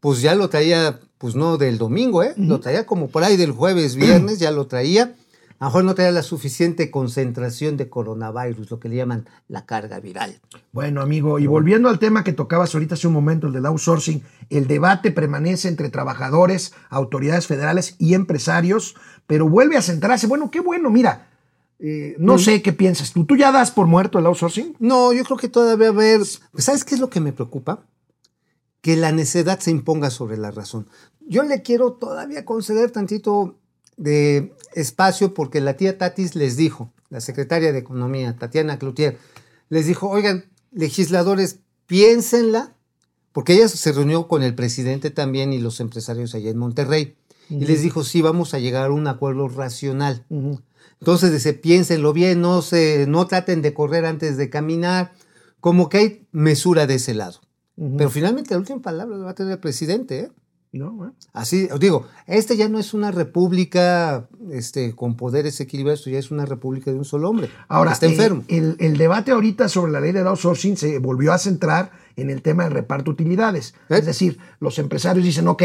pues 0.00 0.22
ya 0.22 0.34
lo 0.34 0.48
traía, 0.48 1.00
pues 1.18 1.34
no 1.34 1.58
del 1.58 1.76
domingo, 1.76 2.22
¿eh? 2.22 2.32
Lo 2.36 2.60
traía 2.60 2.86
como 2.86 3.08
por 3.08 3.22
ahí 3.22 3.36
del 3.36 3.52
jueves, 3.52 3.96
viernes, 3.96 4.38
ya 4.38 4.50
lo 4.50 4.66
traía. 4.66 5.14
A 5.58 5.64
lo 5.64 5.70
mejor 5.70 5.84
no 5.84 5.94
traía 5.94 6.12
la 6.12 6.22
suficiente 6.22 6.90
concentración 6.90 7.76
de 7.76 7.90
coronavirus, 7.90 8.70
lo 8.70 8.78
que 8.78 8.88
le 8.88 8.96
llaman 8.96 9.28
la 9.48 9.66
carga 9.66 9.98
viral. 9.98 10.40
Bueno, 10.72 11.02
amigo, 11.02 11.40
y 11.40 11.48
volviendo 11.48 11.88
al 11.88 11.98
tema 11.98 12.22
que 12.22 12.32
tocabas 12.32 12.72
ahorita 12.74 12.94
hace 12.94 13.08
un 13.08 13.14
momento, 13.14 13.48
el 13.48 13.52
del 13.52 13.66
outsourcing, 13.66 14.22
el 14.50 14.68
debate 14.68 15.10
permanece 15.10 15.66
entre 15.66 15.90
trabajadores, 15.90 16.72
autoridades 16.88 17.48
federales 17.48 17.96
y 17.98 18.14
empresarios, 18.14 18.94
pero 19.26 19.48
vuelve 19.48 19.76
a 19.76 19.82
centrarse. 19.82 20.28
Bueno, 20.28 20.50
qué 20.52 20.60
bueno, 20.60 20.90
mira, 20.90 21.27
eh, 21.78 22.16
no 22.18 22.38
sé 22.38 22.60
qué 22.62 22.72
piensas 22.72 23.12
tú. 23.12 23.24
¿Tú 23.24 23.36
ya 23.36 23.52
das 23.52 23.70
por 23.70 23.86
muerto 23.86 24.18
el 24.18 24.26
outsourcing? 24.26 24.76
No, 24.80 25.12
yo 25.12 25.24
creo 25.24 25.36
que 25.36 25.48
todavía 25.48 25.88
haber. 25.88 26.24
¿Sabes 26.56 26.84
qué 26.84 26.94
es 26.94 27.00
lo 27.00 27.08
que 27.08 27.20
me 27.20 27.32
preocupa? 27.32 27.84
Que 28.80 28.96
la 28.96 29.12
necedad 29.12 29.60
se 29.60 29.70
imponga 29.70 30.10
sobre 30.10 30.36
la 30.36 30.50
razón. 30.50 30.88
Yo 31.20 31.42
le 31.42 31.62
quiero 31.62 31.92
todavía 31.92 32.44
conceder 32.44 32.90
tantito 32.90 33.58
de 33.96 34.54
espacio 34.74 35.34
porque 35.34 35.60
la 35.60 35.76
tía 35.76 35.98
Tatis 35.98 36.34
les 36.34 36.56
dijo, 36.56 36.92
la 37.10 37.20
secretaria 37.20 37.72
de 37.72 37.78
Economía, 37.78 38.36
Tatiana 38.36 38.78
Cloutier, 38.78 39.18
les 39.68 39.86
dijo, 39.86 40.08
oigan, 40.08 40.46
legisladores, 40.72 41.60
piénsenla, 41.86 42.74
porque 43.32 43.54
ella 43.54 43.68
se 43.68 43.92
reunió 43.92 44.26
con 44.26 44.42
el 44.42 44.54
presidente 44.54 45.10
también 45.10 45.52
y 45.52 45.58
los 45.58 45.80
empresarios 45.80 46.34
allá 46.34 46.50
en 46.50 46.58
Monterrey. 46.58 47.16
Y 47.50 47.64
les 47.64 47.82
dijo, 47.82 48.04
sí, 48.04 48.20
vamos 48.20 48.52
a 48.52 48.58
llegar 48.58 48.86
a 48.86 48.92
un 48.92 49.06
acuerdo 49.06 49.48
racional. 49.48 50.26
Entonces 51.00 51.32
dice, 51.32 51.54
piénsenlo 51.54 52.12
bien, 52.12 52.40
no, 52.40 52.62
se, 52.62 53.06
no 53.06 53.26
traten 53.26 53.62
de 53.62 53.74
correr 53.74 54.04
antes 54.04 54.36
de 54.36 54.50
caminar, 54.50 55.12
como 55.60 55.88
que 55.88 55.98
hay 55.98 56.26
mesura 56.32 56.86
de 56.86 56.94
ese 56.94 57.14
lado. 57.14 57.40
Pero 57.96 58.10
finalmente 58.10 58.54
la 58.54 58.58
última 58.58 58.82
palabra 58.82 59.16
la 59.16 59.24
va 59.26 59.30
a 59.30 59.34
tener 59.34 59.52
el 59.52 59.60
presidente. 59.60 60.18
¿eh? 60.18 60.30
No, 60.72 60.92
bueno. 60.92 61.14
Así, 61.32 61.68
os 61.72 61.78
digo, 61.78 62.06
este 62.26 62.56
ya 62.56 62.68
no 62.68 62.78
es 62.78 62.92
una 62.92 63.10
república 63.10 64.28
este, 64.50 64.94
con 64.94 65.16
poderes 65.16 65.60
equilibrados, 65.60 66.04
ya 66.04 66.18
es 66.18 66.30
una 66.30 66.44
república 66.44 66.90
de 66.90 66.98
un 66.98 67.04
solo 67.04 67.30
hombre. 67.30 67.48
Ahora, 67.68 67.92
está 67.92 68.06
eh, 68.06 68.10
enfermo. 68.10 68.44
El, 68.48 68.76
el 68.80 68.98
debate 68.98 69.30
ahorita 69.30 69.68
sobre 69.68 69.92
la 69.92 70.00
ley 70.00 70.12
del 70.12 70.26
outsourcing 70.26 70.76
se 70.76 70.98
volvió 70.98 71.32
a 71.32 71.38
centrar 71.38 71.92
en 72.16 72.30
el 72.30 72.42
tema 72.42 72.64
del 72.64 72.72
reparto 72.72 73.04
de 73.04 73.22
utilidades. 73.22 73.74
¿Eh? 73.88 73.98
Es 73.98 74.06
decir, 74.06 74.38
los 74.60 74.78
empresarios 74.78 75.24
dicen, 75.24 75.48
ok, 75.48 75.62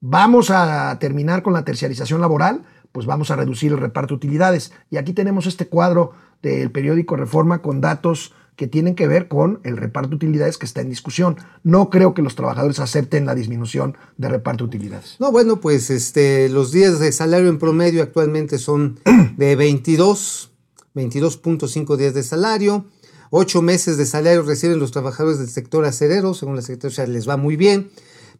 vamos 0.00 0.50
a 0.50 0.96
terminar 0.98 1.42
con 1.42 1.52
la 1.52 1.64
terciarización 1.64 2.20
laboral, 2.20 2.64
pues 2.92 3.06
vamos 3.06 3.30
a 3.30 3.36
reducir 3.36 3.72
el 3.72 3.78
reparto 3.78 4.14
de 4.14 4.16
utilidades. 4.16 4.72
Y 4.90 4.96
aquí 4.96 5.12
tenemos 5.12 5.46
este 5.46 5.68
cuadro 5.68 6.12
del 6.42 6.70
periódico 6.70 7.16
Reforma 7.16 7.62
con 7.62 7.80
datos 7.80 8.32
que 8.58 8.66
tienen 8.66 8.96
que 8.96 9.06
ver 9.06 9.28
con 9.28 9.60
el 9.62 9.76
reparto 9.76 10.10
de 10.10 10.16
utilidades 10.16 10.58
que 10.58 10.66
está 10.66 10.80
en 10.80 10.90
discusión. 10.90 11.36
No 11.62 11.90
creo 11.90 12.12
que 12.12 12.22
los 12.22 12.34
trabajadores 12.34 12.80
acepten 12.80 13.24
la 13.24 13.36
disminución 13.36 13.96
de 14.16 14.28
reparto 14.28 14.64
de 14.64 14.68
utilidades. 14.68 15.14
No, 15.20 15.30
bueno, 15.30 15.60
pues 15.60 15.90
este, 15.90 16.48
los 16.48 16.72
días 16.72 16.98
de 16.98 17.12
salario 17.12 17.48
en 17.48 17.58
promedio 17.58 18.02
actualmente 18.02 18.58
son 18.58 18.98
de 19.36 19.54
22, 19.54 20.50
22.5 20.96 21.96
días 21.96 22.14
de 22.14 22.24
salario. 22.24 22.84
Ocho 23.30 23.62
meses 23.62 23.96
de 23.96 24.06
salario 24.06 24.42
reciben 24.42 24.80
los 24.80 24.90
trabajadores 24.90 25.38
del 25.38 25.50
sector 25.50 25.84
acerero, 25.84 26.34
según 26.34 26.56
la 26.56 26.62
Secretaría, 26.62 27.06
les 27.06 27.28
va 27.28 27.36
muy 27.36 27.54
bien. 27.54 27.90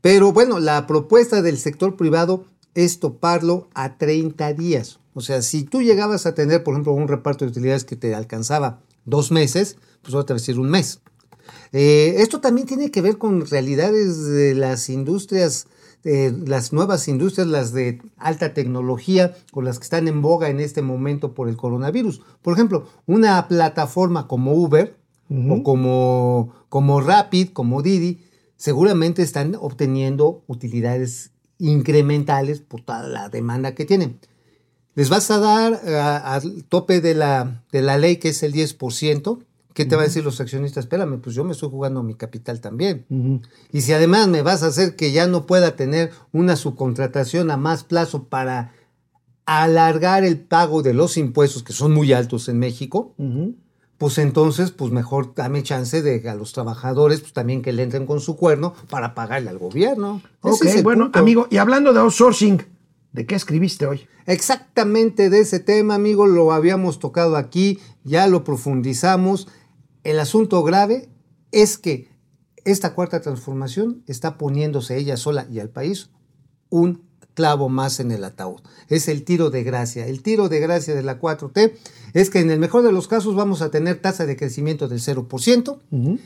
Pero 0.01 0.33
bueno, 0.33 0.59
la 0.59 0.89
propuesta 0.89 1.43
del 1.43 1.59
sector 1.59 1.97
privado 1.97 2.45
es 2.79 3.01
toparlo 3.01 3.69
a 3.75 3.99
30 3.99 4.53
días. 4.53 5.01
O 5.13 5.21
sea, 5.21 5.43
si 5.43 5.65
tú 5.65 5.83
llegabas 5.83 6.27
a 6.27 6.35
tener, 6.37 6.63
por 6.63 6.75
ejemplo, 6.75 6.93
un 6.93 7.09
reparto 7.09 7.45
de 7.45 7.51
utilidades 7.51 7.85
que 7.85 7.97
te 7.97 8.15
alcanzaba 8.15 8.83
dos 9.05 9.33
meses, 9.33 9.79
pues 10.01 10.15
ahora 10.15 10.27
te 10.27 10.33
va 10.33 10.37
a 10.37 10.39
decir 10.39 10.61
un 10.61 10.71
mes. 10.71 11.01
Eh, 11.73 12.15
esto 12.19 12.41
también 12.41 12.69
tiene 12.69 12.93
que 12.93 13.01
ver 13.03 13.19
con 13.19 13.45
realidades 13.47 14.25
de 14.27 14.55
las 14.55 14.91
industrias, 14.91 15.67
eh, 16.05 16.33
las 16.47 16.73
nuevas 16.73 17.09
industrias, 17.09 17.49
las 17.49 17.73
de 17.73 18.01
alta 18.17 18.55
tecnología, 18.55 19.37
con 19.51 19.65
las 19.65 19.81
que 19.81 19.85
están 19.85 20.07
en 20.07 20.23
boga 20.23 20.49
en 20.49 20.61
este 20.61 20.81
momento 20.81 21.35
por 21.35 21.49
el 21.49 21.57
coronavirus. 21.57 22.23
Por 22.43 22.55
ejemplo, 22.55 22.87
una 23.07 23.49
plataforma 23.49 24.29
como 24.29 24.53
Uber 24.53 24.97
o 25.29 25.63
como, 25.65 26.55
como 26.69 27.01
Rapid, 27.01 27.49
como 27.49 27.83
Didi, 27.83 28.21
seguramente 28.57 29.23
están 29.23 29.57
obteniendo 29.57 30.45
utilidades 30.47 31.33
incrementales 31.59 32.61
por 32.61 32.83
toda 32.83 33.03
la 33.07 33.29
demanda 33.29 33.75
que 33.75 33.85
tienen. 33.85 34.19
Les 34.95 35.09
vas 35.11 35.31
a 35.31 35.39
dar 35.39 35.81
eh, 35.85 35.97
al 35.97 36.65
tope 36.65 37.01
de 37.01 37.15
la, 37.15 37.63
de 37.71 37.83
la 37.83 37.99
ley, 37.99 38.17
que 38.17 38.31
es 38.31 38.43
el 38.43 38.53
10%. 38.53 39.39
¿Qué 39.75 39.85
te 39.85 39.95
va 39.95 40.03
a 40.03 40.07
decir 40.07 40.25
los 40.25 40.41
accionistas? 40.41 40.87
Espérame, 40.87 41.21
pues 41.21 41.37
yo 41.37 41.45
me 41.45 41.53
estoy 41.53 41.71
jugando 41.71 42.03
mi 42.03 42.15
capital 42.15 42.61
también. 42.61 43.07
Y 43.71 43.83
si 43.83 43.93
además 43.93 44.27
me 44.27 44.43
vas 44.43 44.65
a 44.65 44.67
hacer 44.67 44.97
que 44.97 45.13
ya 45.13 45.29
no 45.29 45.47
pueda 45.47 45.77
tener 45.77 46.11
una 46.33 46.57
subcontratación 46.57 47.53
a 47.53 47.57
más 47.57 47.85
plazo 47.85 48.25
para 48.25 48.73
alargar 49.47 50.25
el 50.25 50.41
pago 50.41 50.83
de 50.83 50.95
los 50.95 51.17
impuestos, 51.17 51.63
que 51.63 51.73
son 51.73 51.93
muy 51.93 52.13
altos 52.13 52.49
en 52.49 52.59
México, 52.59 53.15
pues 53.99 54.19
entonces, 54.19 54.71
pues 54.71 54.93
mejor 54.93 55.35
dame 55.35 55.65
chance 55.65 56.03
de 56.03 56.29
a 56.29 56.35
los 56.37 56.53
trabajadores, 56.53 57.21
pues 57.21 57.33
también 57.33 57.63
que 57.63 57.73
le 57.73 57.83
entren 57.83 58.07
con 58.07 58.21
su 58.21 58.37
cuerno 58.37 58.75
para 58.89 59.15
pagarle 59.15 59.51
al 59.51 59.59
gobierno. 59.59 60.23
Ok, 60.41 60.65
es 60.65 60.83
bueno, 60.85 61.07
punto. 61.07 61.19
amigo, 61.19 61.49
y 61.51 61.57
hablando 61.57 61.93
de 61.93 61.99
outsourcing, 61.99 62.63
¿de 63.13 63.27
qué 63.27 63.35
escribiste 63.35 63.87
hoy? 63.87 64.07
Exactamente 64.27 65.31
de 65.31 65.41
ese 65.41 65.59
tema, 65.59 65.97
amigo, 65.97 66.27
lo 66.27 66.53
habíamos 66.53 67.01
tocado 67.01 67.37
aquí, 67.37 67.81
ya 68.05 68.29
lo 68.29 68.45
profundizamos. 68.45 69.49
El 70.05 70.21
asunto 70.21 70.63
grave 70.63 71.09
es 71.51 71.77
que 71.77 72.09
esta 72.65 72.95
cuarta 72.95 73.21
transformación 73.21 74.05
está 74.07 74.39
poniéndose 74.39 74.97
ella 74.97 75.17
sola 75.17 75.47
y 75.51 75.59
al 75.59 75.71
país 75.71 76.11
un 76.71 77.08
clavo 77.39 77.69
más 77.69 78.01
en 78.01 78.11
el 78.11 78.25
ataúd. 78.25 78.59
Es 78.89 79.07
el 79.07 79.23
tiro 79.23 79.51
de 79.51 79.63
gracia. 79.63 80.09
El 80.09 80.23
tiro 80.23 80.49
de 80.49 80.59
gracia 80.59 80.93
de 80.97 81.05
la 81.05 81.21
4T 81.21 81.73
es 82.13 82.31
que 82.31 82.41
en 82.41 82.51
el 82.51 82.59
mejor 82.59 82.83
de 82.83 82.91
los 82.91 83.07
casos 83.07 83.37
vamos 83.37 83.63
a 83.63 83.71
tener 83.71 84.03
tasa 84.03 84.27
de 84.27 84.37
crecimiento 84.37 84.89
del 84.89 84.99
0% 84.99 85.79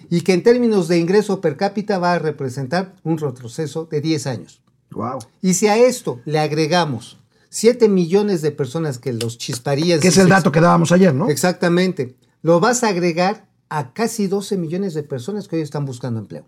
y 0.08 0.22
que 0.22 0.32
en 0.32 0.42
términos 0.42 0.88
de 0.88 0.98
ingreso 0.98 1.42
per 1.42 1.58
cápita 1.58 1.98
va 1.98 2.14
a 2.14 2.18
representar 2.18 2.94
un 3.04 3.18
retroceso 3.18 3.84
de 3.84 4.00
10 4.00 4.26
años. 4.26 4.62
Wow. 4.92 5.18
Y 5.42 5.52
si 5.52 5.66
a 5.66 5.76
esto 5.76 6.20
le 6.24 6.38
agregamos 6.38 7.18
7 7.50 7.90
millones 7.90 8.40
de 8.40 8.50
personas 8.52 8.98
que 8.98 9.12
los 9.12 9.36
chisparían. 9.36 10.00
Que 10.00 10.08
es 10.08 10.16
el 10.16 10.30
dato 10.30 10.50
que 10.50 10.62
dábamos 10.62 10.92
ayer, 10.92 11.14
¿no? 11.14 11.28
Exactamente. 11.28 12.16
Lo 12.40 12.58
vas 12.58 12.84
a 12.84 12.88
agregar 12.88 13.48
a 13.68 13.92
casi 13.92 14.28
12 14.28 14.56
millones 14.56 14.94
de 14.94 15.02
personas 15.02 15.46
que 15.46 15.56
hoy 15.56 15.62
están 15.62 15.84
buscando 15.84 16.20
empleo. 16.20 16.46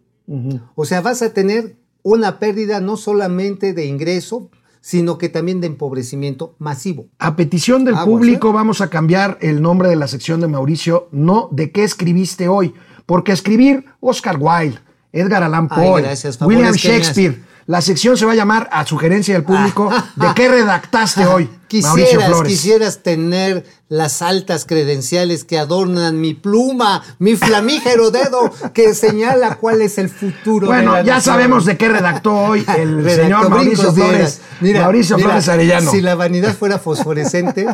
O 0.74 0.87
sea, 0.87 1.03
vas 1.03 1.20
a 1.20 1.35
tener 1.35 1.77
una 2.04 2.38
pérdida 2.38 2.80
no 2.80 2.96
solamente 2.96 3.72
de 3.72 3.86
ingreso, 3.86 4.50
sino 4.82 5.16
que 5.16 5.30
también 5.30 5.62
de 5.62 5.66
empobrecimiento 5.66 6.54
masivo. 6.58 7.06
A 7.18 7.34
petición 7.34 7.86
del 7.86 7.96
público 8.04 8.52
vamos 8.52 8.82
a 8.82 8.90
cambiar 8.90 9.38
el 9.40 9.62
nombre 9.62 9.88
de 9.88 9.96
la 9.96 10.06
sección 10.06 10.40
de 10.40 10.46
Mauricio, 10.46 11.08
no 11.10 11.48
de 11.50 11.72
qué 11.72 11.82
escribiste 11.82 12.46
hoy, 12.46 12.74
porque 13.06 13.32
escribir 13.32 13.86
Oscar 14.00 14.36
Wilde, 14.38 14.78
Edgar 15.12 15.42
Allan 15.42 15.68
Ay, 15.70 15.88
Poe, 15.88 16.02
gracias, 16.02 16.40
William. 16.42 16.74
Shakespeare. 16.74 17.42
La 17.66 17.80
sección 17.80 18.18
se 18.18 18.26
va 18.26 18.32
a 18.32 18.34
llamar 18.34 18.68
a 18.70 18.84
sugerencia 18.84 19.32
del 19.32 19.44
público 19.44 19.90
de 20.16 20.26
qué 20.34 20.48
redactaste 20.48 21.24
hoy, 21.24 21.48
Quisieras, 21.82 22.42
quisieras 22.42 22.98
tener 23.02 23.64
las 23.88 24.22
altas 24.22 24.64
credenciales 24.64 25.44
que 25.44 25.58
adornan 25.58 26.20
mi 26.20 26.34
pluma, 26.34 27.02
mi 27.18 27.37
flamígero 27.37 28.10
dedo 28.10 28.50
que 28.72 28.94
señala 28.94 29.56
cuál 29.56 29.82
es 29.82 29.98
el 29.98 30.08
futuro. 30.08 30.66
de 30.68 30.72
Bueno, 30.72 31.02
ya 31.04 31.20
sabemos 31.20 31.64
de 31.64 31.76
qué 31.76 31.88
redactó 31.88 32.34
hoy 32.34 32.64
el 32.78 32.96
Redactó 33.04 33.22
señor 33.22 33.50
Mauricio 33.50 33.92
Flores. 33.92 34.40
Mira, 34.60 34.80
Mauricio 34.82 35.16
mira, 35.16 35.28
Flores 35.28 35.48
Arellano. 35.48 35.90
Si 35.90 36.00
la 36.00 36.14
vanidad 36.14 36.54
fuera 36.56 36.78
fosforescente, 36.78 37.66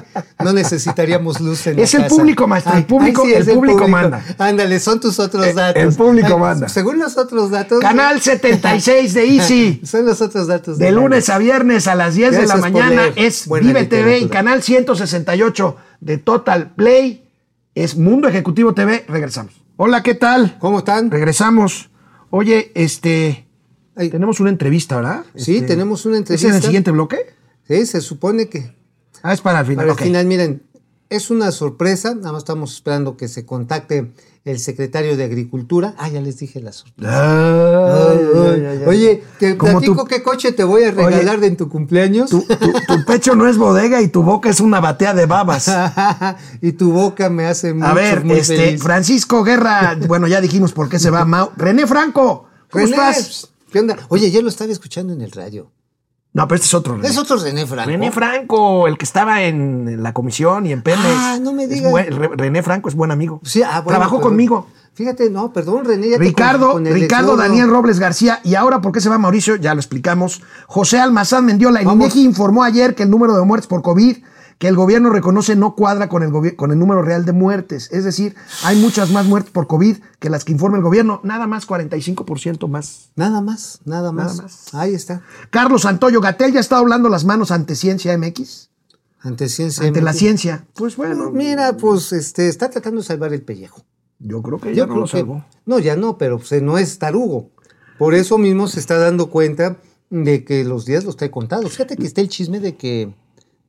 no 0.43 0.53
necesitaríamos 0.53 1.41
luz 1.41 1.67
en 1.69 1.77
la 1.77 1.83
Es 1.83 1.95
el 1.95 2.03
casa. 2.03 2.15
público, 2.17 2.47
maestro, 2.47 2.75
el 2.77 2.87
público- 2.87 3.23
sí, 3.25 3.33
el 3.33 3.45
público 3.47 3.87
manda. 3.89 4.23
Ándale, 4.39 4.81
son 4.81 5.01
tus 5.01 5.19
otros 5.19 5.47
Eh, 5.47 5.53
datos. 5.55 5.83
el 5.83 5.95
público 5.95 6.39
manda. 6.39 6.69
Según 6.69 6.99
los 6.99 7.17
otros 7.17 7.51
datos. 7.51 7.81
Canal 7.81 8.21
76 8.21 9.15
de 9.15 9.25
Easy. 9.37 9.81
Son 9.85 10.05
los 10.07 10.21
otros 10.21 10.47
datos. 10.49 10.79
De 10.79 10.91
lunes 10.91 11.29
a 11.29 11.39
viernes 11.39 11.87
a 11.87 11.95
las 11.95 12.15
10 12.15 12.33
de 12.33 12.47
la 12.47 12.57
mañana 12.57 13.03
es 13.17 13.49
Vive 13.49 13.85
TV 13.91 14.19
y 14.21 14.29
canal 14.29 14.63
168 14.63 15.77
de 16.01 16.17
Total 16.19 16.73
Play 16.75 17.29
es 17.75 17.97
Mundo 17.97 18.29
Ejecutivo 18.29 18.73
TV. 18.73 19.05
Regresamos. 19.09 19.53
Hola, 19.77 20.03
¿qué 20.03 20.15
tal? 20.15 20.57
¿Cómo 20.61 20.79
están? 20.79 21.11
Regresamos. 21.11 21.91
Oye, 22.31 22.71
este. 22.75 23.47
Ay. 23.97 24.09
Tenemos 24.09 24.41
una 24.41 24.51
entrevista, 24.51 24.97
¿verdad? 24.97 25.25
Sí, 25.35 25.57
Este, 25.57 25.67
tenemos 25.69 26.07
una 26.07 26.15
¿Es 26.15 26.21
en 26.21 26.23
entrevista. 26.23 26.57
el 26.57 26.63
siguiente 26.63 26.91
bloque? 26.93 27.19
Sí, 27.67 27.85
se 27.85 28.01
supone 28.01 28.49
que 28.49 28.75
Ah, 29.23 29.33
es 29.35 29.41
para 29.43 29.61
el 29.61 29.67
final. 29.67 29.87
Para 29.87 29.99
el 29.99 30.05
final, 30.07 30.25
miren, 30.27 30.63
es 31.11 31.31
una 31.31 31.53
sorpresa. 31.53 32.15
Nada 32.15 32.33
más 32.33 32.41
estamos 32.43 32.73
esperando 32.73 33.17
que 33.17 33.29
se 33.29 33.45
contacte 33.45 34.13
el 34.45 34.59
secretario 34.59 35.17
de 35.19 35.25
Agricultura. 35.25 35.95
Ah, 35.99 36.09
ya 36.09 36.21
les 36.23 36.39
dije 36.39 36.61
la 36.63 36.73
sorpresa. 36.73 38.11
Ay, 38.11 38.19
ay, 38.35 38.67
ay, 38.67 38.79
ay. 38.79 38.83
Oye, 38.87 39.23
te 39.39 39.55
platico 39.55 40.03
tu- 40.03 40.05
qué 40.07 40.23
coche 40.23 40.53
te 40.53 40.65
voy 40.65 40.85
a 40.85 40.91
regalar 40.93 41.41
de 41.41 41.49
en 41.49 41.57
tu 41.59 41.69
cumpleaños. 41.69 42.31
Tu, 42.31 42.41
tu- 42.43 42.57
tu 42.87 43.05
pecho 43.05 43.35
no 43.35 43.47
es 43.47 43.59
bodega 43.59 44.01
y 44.01 44.09
tu 44.09 44.23
boca 44.23 44.49
es 44.49 44.61
una 44.61 44.81
batea 44.81 45.13
de 45.13 45.27
babas. 45.27 45.71
y 46.63 46.73
tu 46.73 46.93
boca 46.93 47.29
me 47.29 47.45
hace 47.47 47.75
mucho, 47.75 47.87
A 47.87 47.93
ver, 47.93 48.25
muy 48.25 48.39
este, 48.39 48.57
feliz. 48.57 48.83
Francisco 48.83 49.43
Guerra, 49.45 49.99
bueno, 50.09 50.27
ya 50.27 50.41
dijimos 50.41 50.73
por 50.73 50.89
qué 50.89 50.99
se 50.99 51.11
va. 51.11 51.25
Mau. 51.27 51.51
René 51.57 51.87
Franco, 51.87 52.47
¿cómo 52.71 52.85
René, 52.87 52.91
estás? 52.97 53.49
¿Qué 53.71 53.81
onda? 53.81 53.97
Oye, 54.09 54.31
yo 54.31 54.41
lo 54.43 54.49
estaba 54.49 54.73
escuchando 54.73 55.13
en 55.13 55.21
el 55.21 55.33
radio. 55.33 55.71
No, 56.33 56.47
pero 56.47 56.57
este 56.57 56.67
es 56.67 56.75
otro 56.75 56.95
René. 56.95 57.09
Es 57.09 57.19
otro 57.19 57.37
René 57.39 57.67
Franco. 57.67 57.91
René 57.91 58.13
Franco, 58.13 58.87
el 58.87 58.97
que 58.97 59.05
estaba 59.05 59.43
en, 59.43 60.01
la 60.03 60.13
comisión 60.13 60.65
y 60.67 60.73
en 60.73 60.83
Pemex. 60.83 61.05
Ah, 61.09 61.39
no 61.41 61.53
me 61.53 61.67
digas. 61.67 61.91
buen- 61.91 62.39
René 62.39 62.63
Franco 62.63 62.89
es 62.89 62.95
buen 62.95 63.11
amigo. 63.11 63.41
Sí, 63.43 63.63
ah, 63.63 63.81
bueno, 63.81 63.89
Trabajó 63.99 64.17
perdón. 64.19 64.31
conmigo. 64.31 64.67
Fíjate, 64.93 65.29
no, 65.31 65.53
perdón, 65.53 65.85
René. 65.85 66.11
ya 66.11 66.19
te 66.19 66.23
Ricardo, 66.25 66.67
con- 66.67 66.73
con 66.75 66.87
el 66.87 66.95
Ricardo. 66.95 67.37
Daniel 67.37 67.69
Robles 67.69 67.99
García. 67.99 68.41
Y 68.45 68.55
ahora, 68.55 68.81
¿por 68.81 68.93
qué 68.93 69.01
se 69.01 69.09
va 69.09 69.19
Mauricio? 69.19 69.57
Ya 69.57 69.75
lo 69.75 69.81
explicamos. 69.81 70.41
José 70.67 71.01
Almazán 71.01 71.47
Mendiola. 71.47 71.81
El 71.81 71.87
Vamos. 71.87 72.05
INEGI 72.07 72.25
informó 72.25 72.63
ayer 72.63 72.95
que 72.95 73.03
el 73.05 73.11
número 73.11 73.37
de 73.37 73.45
muertes 73.45 73.67
por 73.67 73.83
COVID 73.83 74.19
que 74.61 74.69
el 74.69 74.77
gobierno 74.77 75.09
reconoce 75.09 75.57
no 75.57 75.75
cuadra 75.75 76.11
con 76.11 76.23
el, 76.23 76.55
con 76.55 76.71
el 76.71 76.79
número 76.79 77.01
real 77.01 77.25
de 77.25 77.33
muertes. 77.33 77.89
Es 77.93 78.05
decir, 78.05 78.35
hay 78.63 78.79
muchas 78.79 79.11
más 79.11 79.25
muertes 79.25 79.51
por 79.53 79.67
COVID 79.67 79.97
que 80.19 80.29
las 80.29 80.45
que 80.45 80.53
informa 80.53 80.77
el 80.77 80.83
gobierno. 80.83 81.23
Nada 81.25 81.47
más 81.47 81.67
45% 81.67 82.69
más. 82.69 83.11
Nada 83.17 83.41
más, 83.41 83.81
nada 83.87 84.13
más. 84.13 84.33
Nada 84.37 84.43
más. 84.43 84.75
Ahí 84.75 84.93
está. 84.95 85.23
Carlos 85.49 85.83
Santoyo 85.83 86.21
Gatel 86.21 86.53
ya 86.53 86.61
está 86.61 86.77
doblando 86.77 87.09
las 87.09 87.25
manos 87.25 87.51
ante 87.51 87.75
Ciencia 87.75 88.17
MX. 88.19 88.69
Ante 89.23 89.49
ciencia. 89.49 89.87
Ante 89.87 90.03
la 90.03 90.13
ciencia. 90.13 90.67
Pues 90.75 90.97
bueno, 90.97 91.31
Mira, 91.31 91.77
pues 91.79 92.13
este, 92.13 92.49
está 92.49 92.69
tratando 92.69 93.01
de 93.01 93.07
salvar 93.07 93.33
el 93.33 93.41
pellejo. 93.43 93.83
yo 94.19 94.43
creo 94.43 94.61
que 94.61 94.75
Yo 94.75 94.85
ya 94.85 94.87
no 94.87 94.97
lo 95.01 95.05
que- 95.07 95.11
salvó. 95.13 95.45
No, 95.65 95.79
ya 95.79 95.97
no, 95.97 96.19
pero 96.19 96.39
pues, 96.39 96.63
no 96.63 96.77
es 96.77 96.99
tarugo. 96.99 97.51
Por 97.99 98.15
eso 98.15 98.37
mismo 98.37 98.69
se 98.69 98.79
está 98.81 98.99
dando 98.99 99.31
cuenta 99.31 99.79
de 100.11 100.45
que 100.45 100.65
los 100.65 100.85
días 100.85 101.05
los 101.05 101.17
trae 101.17 101.31
contados. 101.31 101.73
Fíjate 101.73 101.97
que 101.97 102.07
está 102.07 102.21
el 102.21 102.29
chisme 102.29 102.61
de 102.61 102.77
que, 102.77 103.15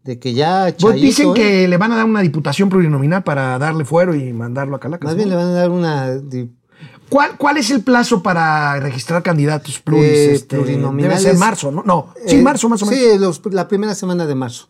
de 0.03 0.19
que 0.19 0.33
ya 0.33 0.63
Pues 0.63 0.77
Chayito, 0.77 1.05
dicen 1.05 1.29
¿eh? 1.29 1.33
que 1.33 1.67
le 1.67 1.77
van 1.77 1.91
a 1.91 1.95
dar 1.97 2.05
una 2.05 2.21
diputación 2.21 2.69
plurinominal 2.69 3.23
para 3.23 3.57
darle 3.59 3.85
fuero 3.85 4.15
y 4.15 4.33
mandarlo 4.33 4.75
a 4.75 4.79
Calacas. 4.79 5.05
Más 5.05 5.13
¿no? 5.13 5.17
bien 5.17 5.29
le 5.29 5.35
van 5.35 5.47
a 5.47 5.51
dar 5.51 5.69
una 5.69 6.15
di- 6.15 6.51
¿Cuál, 7.09 7.37
¿Cuál 7.37 7.57
es 7.57 7.69
el 7.71 7.81
plazo 7.83 8.23
para 8.23 8.79
registrar 8.79 9.21
candidatos 9.21 9.79
pluris? 9.79 10.03
Eh, 10.09 10.31
Este, 10.33 10.55
plurinominales. 10.55 11.19
Debe 11.23 11.31
ser 11.31 11.39
marzo, 11.39 11.69
¿no? 11.71 11.83
No, 11.85 12.13
sí, 12.25 12.37
eh, 12.37 12.41
marzo 12.41 12.69
más 12.69 12.81
o 12.83 12.85
menos. 12.85 12.99
Sí, 13.03 13.17
los- 13.19 13.41
la 13.53 13.67
primera 13.67 13.93
semana 13.95 14.25
de 14.25 14.33
marzo. 14.35 14.69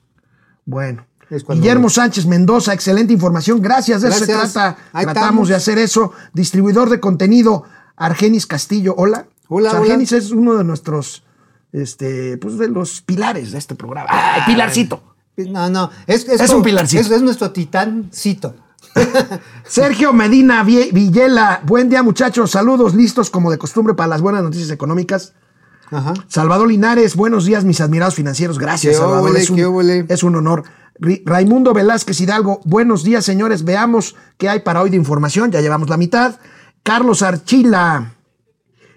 Bueno. 0.66 1.06
Es 1.30 1.44
cuando- 1.46 1.62
Guillermo 1.62 1.90
Sánchez 1.90 2.26
Mendoza, 2.26 2.74
excelente 2.74 3.14
información. 3.14 3.62
Gracias, 3.62 4.02
de 4.02 4.10
eso 4.10 4.26
se 4.26 4.34
Gracias. 4.34 4.52
trata. 4.54 4.78
Ahí 4.92 5.06
Tratamos 5.06 5.24
estamos. 5.28 5.48
de 5.50 5.56
hacer 5.56 5.78
eso. 5.78 6.12
Distribuidor 6.34 6.90
de 6.90 7.00
contenido, 7.00 7.64
Argenis 7.96 8.46
Castillo. 8.48 8.96
Hola. 8.98 9.20
Sea, 9.20 9.28
hola. 9.48 9.72
Argenis 9.72 10.12
es 10.12 10.32
uno 10.32 10.56
de 10.56 10.64
nuestros, 10.66 11.24
este, 11.72 12.38
pues 12.38 12.58
de 12.58 12.68
los 12.68 13.02
pilares 13.02 13.52
de 13.54 13.60
este 13.60 13.76
programa. 13.76 14.10
¡Ay, 14.12 14.42
pilarcito! 14.46 15.11
No, 15.50 15.70
no, 15.70 15.90
es, 16.08 16.28
Es 16.28 16.50
un 16.52 16.64
pilarcito. 16.64 17.02
Es, 17.02 17.12
es 17.12 17.22
nuestro 17.22 17.52
titancito. 17.52 18.56
Sergio 19.66 20.14
Medina 20.14 20.64
Villela, 20.64 21.62
buen 21.66 21.90
día 21.90 22.04
muchachos, 22.04 22.52
saludos 22.52 22.94
listos 22.96 23.30
como 23.30 23.52
de 23.52 23.58
costumbre 23.58 23.94
para 23.94 24.08
las 24.08 24.22
buenas 24.22 24.44
noticias 24.44 24.72
económicas. 24.72 25.34
Ajá. 25.90 26.14
Salvador 26.28 26.68
Linares, 26.68 27.16
buenos 27.16 27.46
días 27.46 27.64
mis 27.64 27.82
admirados 27.82 28.16
financieros, 28.16 28.58
gracias 28.58 28.98
Salvador, 28.98 29.36
es, 29.36 29.50
un, 29.50 30.06
es 30.08 30.24
un 30.24 30.36
honor. 30.36 30.64
Raimundo 31.26 31.74
Velázquez 31.74 32.20
Hidalgo, 32.22 32.62
buenos 32.64 33.04
días 33.04 33.26
señores, 33.26 33.64
veamos 33.64 34.16
qué 34.38 34.50
hay 34.50 34.60
para 34.60 34.82
hoy 34.82 34.90
de 34.90 34.98
información, 34.98 35.52
ya 35.52 35.62
llevamos 35.62 35.90
la 35.90 35.98
mitad. 35.98 36.36
Carlos 36.84 37.22
Archila, 37.22 38.16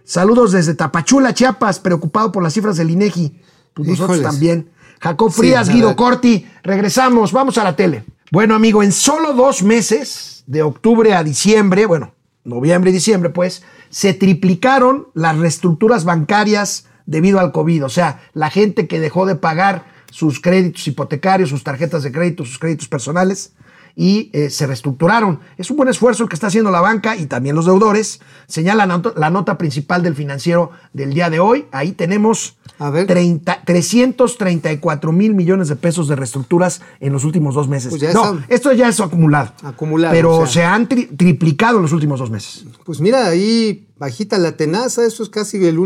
saludos 0.04 0.52
desde 0.52 0.74
Tapachula, 0.74 1.34
Chiapas, 1.34 1.80
preocupado 1.80 2.32
por 2.32 2.42
las 2.42 2.54
cifras 2.54 2.76
del 2.76 2.90
INEGI, 2.90 3.40
pues 3.74 3.88
nosotros 3.88 4.22
también. 4.22 4.70
Jacob 5.04 5.30
Frías, 5.30 5.68
Guido. 5.68 5.94
Corti, 5.96 6.46
regresamos, 6.62 7.30
vamos 7.30 7.58
a 7.58 7.64
la 7.64 7.76
tele. 7.76 8.04
Bueno 8.30 8.54
amigo, 8.54 8.82
en 8.82 8.90
solo 8.90 9.34
dos 9.34 9.62
meses, 9.62 10.44
de 10.46 10.62
octubre 10.62 11.12
a 11.12 11.22
diciembre, 11.22 11.84
bueno, 11.84 12.14
noviembre 12.42 12.90
y 12.90 12.94
diciembre, 12.94 13.28
pues, 13.28 13.62
se 13.90 14.14
triplicaron 14.14 15.08
las 15.12 15.36
reestructuras 15.36 16.06
bancarias 16.06 16.86
debido 17.04 17.38
al 17.38 17.52
COVID. 17.52 17.84
O 17.84 17.88
sea, 17.90 18.22
la 18.32 18.48
gente 18.48 18.88
que 18.88 18.98
dejó 18.98 19.26
de 19.26 19.36
pagar 19.36 19.84
sus 20.10 20.40
créditos 20.40 20.88
hipotecarios, 20.88 21.50
sus 21.50 21.64
tarjetas 21.64 22.02
de 22.02 22.10
crédito, 22.10 22.46
sus 22.46 22.58
créditos 22.58 22.88
personales, 22.88 23.52
y 23.96 24.30
eh, 24.32 24.50
se 24.50 24.66
reestructuraron. 24.66 25.40
Es 25.56 25.70
un 25.70 25.76
buen 25.76 25.88
esfuerzo 25.88 26.24
el 26.24 26.28
que 26.28 26.34
está 26.34 26.48
haciendo 26.48 26.70
la 26.70 26.80
banca 26.80 27.16
y 27.16 27.26
también 27.26 27.54
los 27.54 27.66
deudores. 27.66 28.20
Señala 28.48 28.86
la 28.86 28.96
nota, 28.98 29.12
la 29.16 29.30
nota 29.30 29.56
principal 29.56 30.02
del 30.02 30.14
financiero 30.16 30.70
del 30.92 31.14
día 31.14 31.30
de 31.30 31.38
hoy. 31.40 31.66
Ahí 31.70 31.92
tenemos 31.92 32.56
A 32.78 32.90
ver. 32.90 33.06
30 33.06 33.62
334 33.64 35.12
mil 35.12 35.34
millones 35.34 35.68
de 35.68 35.76
pesos 35.76 36.08
de 36.08 36.16
reestructuras 36.16 36.80
en 37.00 37.12
los 37.12 37.24
últimos 37.24 37.54
dos 37.54 37.68
meses. 37.68 37.90
Pues 37.90 38.02
ya 38.02 38.12
no, 38.12 38.42
esto 38.48 38.72
ya 38.72 38.88
es 38.88 39.00
acumulado. 39.00 39.52
Acumulado, 39.62 40.12
Pero 40.12 40.36
o 40.38 40.46
sea. 40.46 40.52
se 40.52 40.64
han 40.64 40.88
tri- 40.88 41.16
triplicado 41.16 41.76
en 41.76 41.82
los 41.82 41.92
últimos 41.92 42.18
dos 42.20 42.30
meses. 42.30 42.64
Pues 42.84 43.00
mira, 43.00 43.28
ahí 43.28 43.86
bajita 43.98 44.38
la 44.38 44.56
tenaza, 44.56 45.04
eso 45.06 45.22
es 45.22 45.28
casi 45.28 45.64
el 45.64 45.78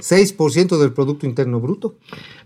1.6% 0.00 0.78
del 0.78 0.92
Producto 0.92 1.26
Interno 1.26 1.60
Bruto. 1.60 1.96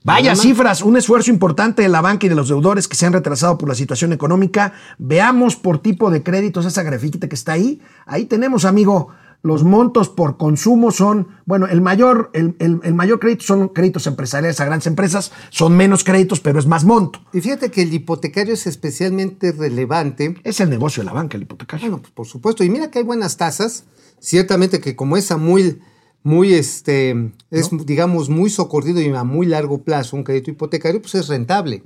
Vaya 0.04 0.36
cifras, 0.36 0.82
un 0.82 0.96
esfuerzo 0.96 1.30
importante 1.30 1.82
de 1.82 1.88
la 1.88 2.00
banca 2.00 2.26
y 2.26 2.28
de 2.28 2.34
los 2.34 2.48
deudores 2.48 2.88
que 2.88 2.96
se 2.96 3.06
han 3.06 3.12
retrasado 3.12 3.58
por 3.58 3.68
la 3.68 3.74
situación 3.74 4.12
económica. 4.12 4.72
Veamos 4.98 5.56
por 5.56 5.78
tipo 5.78 6.10
de 6.10 6.22
créditos 6.22 6.64
esa 6.66 6.82
grafiquita 6.82 7.28
que 7.28 7.34
está 7.34 7.52
ahí. 7.52 7.80
Ahí 8.06 8.26
tenemos, 8.26 8.64
amigo, 8.64 9.08
los 9.42 9.62
montos 9.64 10.08
por 10.08 10.36
consumo 10.38 10.90
son, 10.90 11.28
bueno, 11.44 11.66
el 11.66 11.80
mayor, 11.80 12.30
el, 12.32 12.56
el- 12.58 12.80
el 12.82 12.94
mayor 12.94 13.20
crédito 13.20 13.44
son 13.44 13.68
créditos 13.68 14.06
empresariales 14.06 14.60
a 14.60 14.64
grandes 14.64 14.86
empresas, 14.86 15.30
son 15.50 15.76
menos 15.76 16.04
créditos, 16.04 16.40
pero 16.40 16.58
es 16.58 16.66
más 16.66 16.84
monto. 16.84 17.20
Y 17.32 17.40
fíjate 17.40 17.70
que 17.70 17.82
el 17.82 17.92
hipotecario 17.94 18.54
es 18.54 18.66
especialmente 18.66 19.52
relevante. 19.52 20.36
Es 20.44 20.60
el 20.60 20.70
negocio 20.70 21.02
de 21.02 21.06
la 21.06 21.12
banca, 21.12 21.36
el 21.36 21.42
hipotecario. 21.44 21.86
Bueno, 21.86 22.02
pues 22.02 22.12
por 22.12 22.26
supuesto. 22.26 22.64
Y 22.64 22.70
mira 22.70 22.90
que 22.90 22.98
hay 23.00 23.04
buenas 23.04 23.36
tasas. 23.36 23.84
Ciertamente 24.18 24.80
que 24.80 24.96
como 24.96 25.16
esa 25.16 25.36
muy, 25.36 25.78
muy, 26.26 26.54
este, 26.54 27.30
es, 27.52 27.70
digamos, 27.86 28.28
muy 28.28 28.50
socorrido 28.50 29.00
y 29.00 29.08
a 29.14 29.22
muy 29.22 29.46
largo 29.46 29.82
plazo 29.84 30.16
un 30.16 30.24
crédito 30.24 30.50
hipotecario, 30.50 31.00
pues 31.00 31.14
es 31.14 31.28
rentable. 31.28 31.82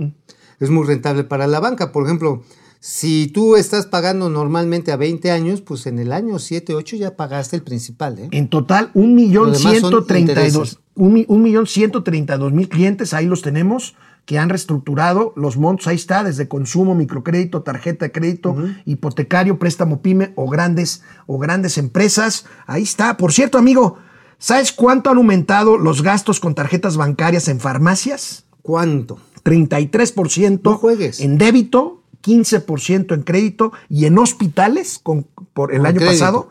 Es 0.59 0.71
muy 0.71 0.87
rentable 0.87 1.25
para 1.25 1.47
la 1.47 1.61
banca. 1.61 1.93
Por 1.93 2.05
ejemplo, 2.07 2.43
si 2.81 3.27
tú 3.27 3.55
estás 3.57 3.85
pagando 3.85 4.31
normalmente 4.31 4.93
a 4.93 4.97
20 4.97 5.31
años, 5.31 5.61
pues 5.61 5.87
en 5.87 5.99
el 5.99 6.11
año 6.11 6.39
7, 6.39 6.75
8 6.75 6.97
ya 6.97 7.17
pagaste 7.17 7.57
el 7.57 7.63
principal, 7.63 8.19
¿eh? 8.19 8.29
En 8.31 8.49
total, 8.49 8.91
un 8.95 9.15
millón 9.15 9.49
Lo 9.53 9.59
demás 9.59 9.73
son 9.75 9.91
ciento 9.91 10.05
treinta 10.05 10.33
y 10.33 10.35
dos, 10.37 10.47
intereses. 10.55 10.79
un, 10.95 11.13
mi- 11.13 11.27
un 11.29 11.43
millón 11.43 11.67
ciento 11.67 12.03
treinta 12.03 12.37
y 12.37 12.39
dos 12.39 12.53
mil 12.55 12.71
clientes, 12.71 13.13
ahí 13.13 13.27
los 13.27 13.43
tenemos, 13.43 13.95
que 14.25 14.39
han 14.39 14.49
reestructurado 14.49 15.35
los 15.37 15.59
montos, 15.59 15.87
ahí 15.87 15.97
está, 15.97 16.25
desde 16.25 16.49
consumo, 16.49 16.95
microcrédito, 16.95 17.61
tarjeta 17.61 18.07
de 18.07 18.13
crédito, 18.13 18.57
hipotecario, 18.87 19.59
préstamo 19.59 20.01
pyme 20.01 20.33
o 20.37 20.49
grandes, 20.49 21.03
o 21.27 21.37
grandes 21.39 21.77
empresas. 21.77 22.47
Ahí 22.67 22.85
está. 22.85 23.19
Por 23.19 23.33
cierto, 23.35 23.59
amigo, 23.59 23.99
¿sabes 24.41 24.73
cuánto 24.73 25.11
han 25.11 25.19
aumentado 25.19 25.79
los 25.79 26.03
gastos 26.03 26.41
con 26.41 26.57
tarjetas 26.57 26.97
bancarias 26.97 27.47
en 27.47 27.61
farmacias? 27.61 28.47
¿Cuánto? 28.63 29.19
33% 29.45 30.61
No 30.65 30.77
juegues. 30.77 31.21
en 31.21 31.39
débito, 31.39 32.03
15% 32.25 33.15
en 33.15 33.23
crédito 33.23 33.73
y 33.89 34.07
en 34.07 34.19
hospitales 34.19 34.99
con, 35.01 35.27
por 35.55 35.73
el 35.73 35.79
Con 35.79 35.87
año 35.87 35.97
crédito. 36.01 36.13
pasado, 36.19 36.49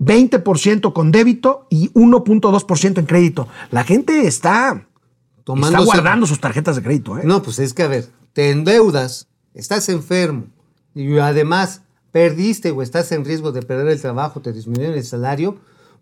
20% 0.00 0.92
con 0.92 1.12
débito 1.12 1.66
y 1.70 1.90
1.2% 1.92 2.98
en 2.98 3.06
crédito. 3.06 3.48
La 3.70 3.84
gente 3.84 4.26
está, 4.26 4.86
está 5.46 5.80
guardando 5.80 6.26
sus 6.26 6.40
tarjetas 6.40 6.76
de 6.76 6.82
crédito. 6.82 7.16
¿eh? 7.18 7.22
No, 7.24 7.42
pues 7.42 7.58
es 7.58 7.72
que 7.72 7.82
a 7.84 7.88
ver, 7.88 8.06
te 8.32 8.50
endeudas, 8.50 9.28
estás 9.54 9.88
enfermo 9.88 10.44
y 10.94 11.18
además 11.18 11.82
perdiste 12.12 12.70
o 12.70 12.82
estás 12.82 13.10
en 13.12 13.24
riesgo 13.24 13.52
de 13.52 13.62
perder 13.62 13.88
el 13.88 14.00
trabajo, 14.00 14.40
te 14.40 14.52
disminuyen 14.52 14.92
el 14.92 15.04
salario, 15.04 15.56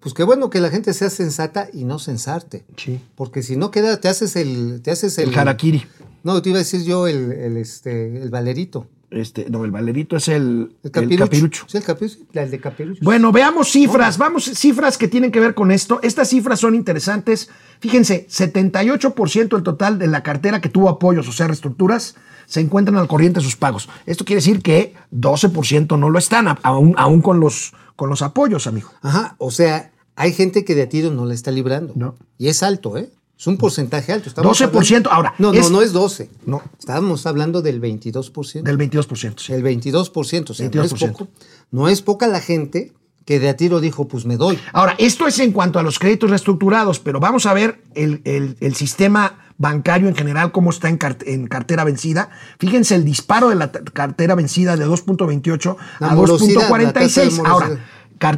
pues 0.04 0.14
qué 0.14 0.22
bueno 0.22 0.50
que 0.50 0.60
la 0.60 0.68
gente 0.68 0.92
sea 0.92 1.08
sensata 1.08 1.68
y 1.72 1.84
no 1.84 1.98
sensarte. 1.98 2.64
Sí. 2.76 3.00
Porque 3.16 3.42
si 3.42 3.56
no 3.56 3.70
queda, 3.70 3.98
te 3.98 4.08
haces 4.08 4.36
el, 4.36 4.82
te 4.82 4.90
haces 4.90 5.16
el, 5.18 5.30
El 5.30 5.38
harakiri. 5.38 5.86
No, 6.22 6.40
te 6.42 6.50
iba 6.50 6.58
a 6.58 6.60
decir 6.60 6.84
yo 6.84 7.08
el, 7.08 7.32
el, 7.32 7.56
este, 7.56 8.22
el 8.22 8.28
valerito. 8.28 8.86
Este, 9.10 9.48
no, 9.48 9.64
el 9.64 9.70
valerito 9.70 10.16
es 10.16 10.28
el, 10.28 10.34
El 10.34 10.76
el 10.82 10.90
capirucho. 10.90 11.24
capirucho. 11.24 11.64
Sí, 11.68 11.76
el 11.78 11.84
capirucho. 11.84 12.18
El 12.34 12.50
de 12.50 12.60
capirucho. 12.60 13.00
Bueno, 13.02 13.32
veamos 13.32 13.70
cifras, 13.70 14.18
vamos, 14.18 14.44
cifras 14.44 14.98
que 14.98 15.08
tienen 15.08 15.30
que 15.32 15.40
ver 15.40 15.54
con 15.54 15.70
esto. 15.70 16.00
Estas 16.02 16.28
cifras 16.28 16.60
son 16.60 16.74
interesantes. 16.74 17.48
Fíjense, 17.80 18.26
78% 18.28 19.48
del 19.48 19.62
total 19.62 19.98
de 19.98 20.06
la 20.08 20.22
cartera 20.22 20.60
que 20.60 20.68
tuvo 20.68 20.90
apoyos, 20.90 21.28
o 21.28 21.32
sea, 21.32 21.46
reestructuras, 21.46 22.16
se 22.46 22.60
encuentran 22.60 22.98
al 22.98 23.08
corriente 23.08 23.40
de 23.40 23.44
sus 23.44 23.56
pagos. 23.56 23.88
Esto 24.04 24.24
quiere 24.24 24.38
decir 24.38 24.60
que 24.62 24.94
12% 25.12 25.98
no 25.98 26.10
lo 26.10 26.18
están, 26.18 26.58
aún, 26.62 26.94
aún 26.98 27.22
con, 27.22 27.40
los, 27.40 27.72
con 27.96 28.10
los 28.10 28.20
apoyos, 28.20 28.66
amigo. 28.66 28.90
Ajá, 29.00 29.36
o 29.38 29.50
sea, 29.50 29.92
hay 30.16 30.32
gente 30.32 30.64
que 30.64 30.74
de 30.74 30.82
a 30.82 30.88
tiro 30.88 31.10
no 31.10 31.24
la 31.26 31.34
está 31.34 31.50
librando. 31.50 31.92
No. 31.96 32.16
Y 32.38 32.48
es 32.48 32.62
alto, 32.62 32.96
¿eh? 32.96 33.10
Es 33.36 33.46
un 33.48 33.56
porcentaje 33.56 34.12
alto. 34.12 34.28
Estamos 34.28 34.60
12%, 34.60 35.10
hablando- 35.10 35.10
ahora, 35.10 35.34
No, 35.38 35.52
es- 35.52 35.64
no, 35.64 35.70
no 35.78 35.82
es 35.82 35.92
12. 35.92 36.30
No. 36.46 36.62
Estábamos 36.78 37.26
hablando 37.26 37.62
del 37.62 37.80
22%. 37.80 38.62
Del 38.62 38.78
22%. 38.78 39.42
sí. 39.42 39.52
El 39.52 39.62
22%. 39.64 40.50
O 40.50 40.54
sea, 40.54 40.68
no 40.72 40.82
es 40.82 40.92
22%. 40.92 41.12
poco. 41.12 41.28
No 41.72 41.88
es 41.88 42.00
poca 42.00 42.28
la 42.28 42.40
gente 42.40 42.92
que 43.24 43.40
de 43.40 43.48
a 43.48 43.56
tiro 43.56 43.80
dijo, 43.80 44.06
pues 44.06 44.24
me 44.24 44.36
doy. 44.36 44.58
Ahora, 44.72 44.94
esto 44.98 45.26
es 45.26 45.38
en 45.40 45.50
cuanto 45.52 45.78
a 45.78 45.82
los 45.82 45.98
créditos 45.98 46.30
reestructurados, 46.30 47.00
pero 47.00 47.18
vamos 47.20 47.46
a 47.46 47.54
ver 47.54 47.80
el, 47.94 48.20
el- 48.24 48.56
el 48.60 48.74
sistema 48.76 49.40
bancario 49.56 50.08
en 50.08 50.14
general, 50.14 50.52
cómo 50.52 50.70
está 50.70 50.88
en, 50.88 50.98
cart- 50.98 51.22
en 51.26 51.46
cartera 51.46 51.84
vencida. 51.84 52.28
Fíjense 52.58 52.94
el 52.94 53.04
disparo 53.04 53.48
de 53.48 53.54
la 53.56 53.70
cartera 53.72 54.34
vencida 54.34 54.76
de 54.76 54.84
2.28 54.86 55.76
La 56.00 56.08
a 56.10 56.14
morosidad, 56.14 56.68
la 56.70 56.92
tasa 56.92 57.22
de 57.22 57.28
2.46. 57.28 57.36
morosidad. 57.36 57.46
Ahora, 57.46 57.84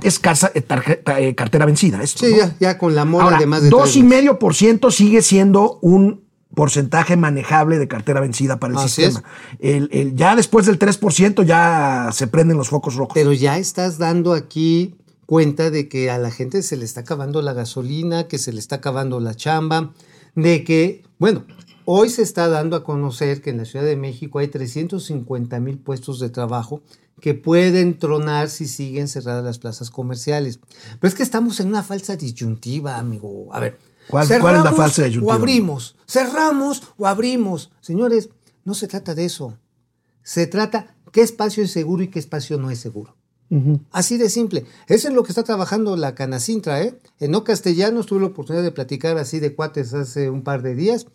es 0.03 0.18
casa- 0.18 0.51
eh, 0.55 0.61
tarjeta- 0.62 1.20
eh, 1.20 1.35
cartera 1.35 1.66
vencida. 1.66 2.03
Esto, 2.03 2.24
Sí, 2.27 2.33
¿no? 2.33 2.39
ya, 2.39 2.57
ya 2.61 2.79
con 2.79 2.95
la 2.95 3.05
mora 3.05 3.24
Ahora, 3.24 3.39
de 3.39 3.47
más 3.47 3.62
de 3.62 3.70
tres 3.70 3.81
meses. 3.81 3.95
2,5% 4.03 4.91
sigue 4.91 5.22
siendo 5.22 5.79
un 5.83 6.24
porcentaje 6.55 7.16
manejable 7.16 7.79
de 7.79 7.87
cartera 7.87 8.20
vencida 8.20 8.59
para 8.59 8.72
el 8.72 8.79
Así 8.79 9.03
sistema. 9.03 9.22
El- 9.59 9.89
el- 9.93 10.16
ya 10.16 10.35
después 10.37 10.64
del 10.66 10.79
3% 10.79 11.43
ya 11.43 12.09
se 12.12 12.27
prenden 12.29 12.57
los 12.57 12.68
focos 12.70 12.95
rojos. 12.95 13.12
Pero 13.14 13.33
ya 13.33 13.59
estás 13.59 13.99
dando 13.99 14.33
aquí 14.33 14.95
cuenta 15.27 15.70
de 15.70 15.89
que 15.89 16.11
a 16.11 16.18
la 16.18 16.31
gente 16.31 16.62
se 16.62 16.77
le 16.77 16.85
está 16.85 17.01
acabando 17.01 17.43
la 17.43 17.53
gasolina, 17.53 18.27
que 18.29 18.39
se 18.39 18.53
le 18.53 18.61
está 18.61 18.77
acabando 18.77 19.20
la 19.20 19.35
chamba, 19.35 19.93
de 20.35 20.64
que, 20.64 21.03
bueno, 21.18 21.45
hoy 21.87 22.11
se 22.11 22.20
está 22.20 22.49
dando 22.49 22.76
a 22.76 22.84
conocer 22.84 23.41
que 23.41 23.49
en 23.51 23.57
la 23.57 23.64
Ciudad 23.64 23.84
de 23.87 23.97
México 23.97 24.39
hay 24.41 24.49
350 24.49 25.59
mil 25.61 25.78
puestos 25.78 26.20
de 26.20 26.28
trabajo 26.28 26.82
que 27.20 27.32
pueden 27.32 27.99
tronar 27.99 28.51
si 28.51 28.66
siguen 28.66 29.09
cerradas 29.09 29.43
las 29.43 29.59
plazas 29.59 29.91
comerciales. 29.91 30.61
Pero 31.01 31.09
es 31.09 31.14
que 31.14 31.22
estamos 31.22 31.59
en 31.61 31.68
una 31.68 31.82
falsa 31.82 32.14
disyuntiva, 32.16 32.99
amigo. 32.99 33.49
A 33.55 33.61
ver. 33.61 33.78
¿Cuál- 34.09 34.26
cuál 34.28 34.37
es 34.37 34.43
la 34.43 34.49
¿cerramos 34.70 34.76
falsa 34.76 35.05
disyuntiva? 35.05 35.32
O 35.32 35.34
abrimos, 35.37 35.97
cerramos 36.07 36.82
o 36.99 37.07
abrimos. 37.07 37.70
Señores, 37.80 38.28
no 38.64 38.74
se 38.74 38.87
trata 38.87 39.14
de 39.14 39.24
eso. 39.24 39.57
Se 40.22 40.47
trata 40.47 40.95
qué 41.12 41.22
espacio 41.22 41.62
es 41.64 41.70
seguro 41.70 42.03
y 42.03 42.09
qué 42.09 42.18
espacio 42.18 42.59
no 42.59 42.70
es 42.70 42.78
seguro. 42.80 43.16
Así 43.93 44.18
de 44.18 44.28
simple. 44.28 44.66
Eso 44.89 45.07
es 45.09 45.14
lo 45.14 45.22
que 45.22 45.30
está 45.30 45.45
trabajando 45.45 45.97
la 45.97 46.16
Canacintra, 46.16 46.82
¿eh? 46.82 46.99
En 47.20 47.30
no 47.30 47.45
castellanos 47.45 48.07
tuve 48.07 48.20
la 48.20 48.26
oportunidad 48.26 48.64
de 48.64 48.72
platicar 48.72 49.16
así 49.18 49.39
de 49.39 49.55
cuates 49.55 49.95
hace 49.95 50.30
un 50.30 50.43
par 50.43 50.62
de 50.62 50.74
días. 50.74 51.07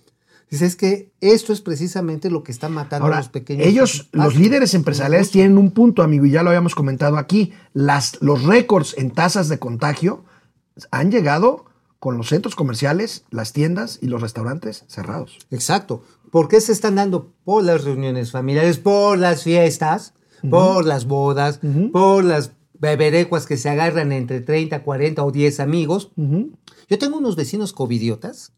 Dice, 0.52 0.66
es 0.66 0.76
que 0.76 1.14
esto 1.22 1.54
es 1.54 1.62
precisamente 1.62 2.30
lo 2.30 2.44
que 2.44 2.52
está 2.52 2.68
matando 2.68 3.08
a 3.08 3.16
los 3.16 3.30
pequeños. 3.30 3.66
ellos, 3.66 4.10
los 4.12 4.36
líderes 4.36 4.74
empresariales, 4.74 5.32
tienen 5.32 5.58
un 5.58 5.72
punto, 5.72 6.04
amigo, 6.04 6.26
y 6.26 6.32
ya 6.32 6.44
lo 6.44 6.50
habíamos 6.50 6.76
comentado 6.76 7.18
aquí. 7.18 7.54
Las, 7.74 8.22
los 8.22 8.44
récords 8.44 8.94
en 8.98 9.12
tasas 9.12 9.48
de 9.48 9.60
contagio 9.60 10.26
han 10.92 11.10
llegado 11.10 11.64
con 12.00 12.18
los 12.18 12.28
centros 12.28 12.56
comerciales, 12.56 13.24
las 13.30 13.54
tiendas 13.54 13.98
y 14.02 14.08
los 14.08 14.22
restaurantes 14.22 14.84
cerrados. 14.88 15.40
Exacto. 15.52 16.04
¿Por 16.32 16.50
qué 16.50 16.60
se 16.60 16.74
están 16.74 16.96
dando? 16.96 17.32
Por 17.46 17.64
las 17.64 17.86
reuniones 17.86 18.32
familiares, 18.32 18.78
por 18.78 19.18
las 19.18 19.44
fiestas, 19.44 20.14
por 20.50 20.86
las 20.86 21.06
bodas, 21.06 21.62
por 21.94 22.26
las 22.26 22.52
beberecuas 22.74 23.46
que 23.46 23.56
se 23.56 23.70
agarran 23.70 24.12
entre 24.12 24.42
30, 24.42 24.84
40 24.84 25.24
o 25.24 25.32
10 25.32 25.62
amigos. 25.62 26.12
Yo 26.18 26.98
tengo 26.98 27.20
unos 27.20 27.38
vecinos 27.38 27.72
covidiotas 27.72 28.52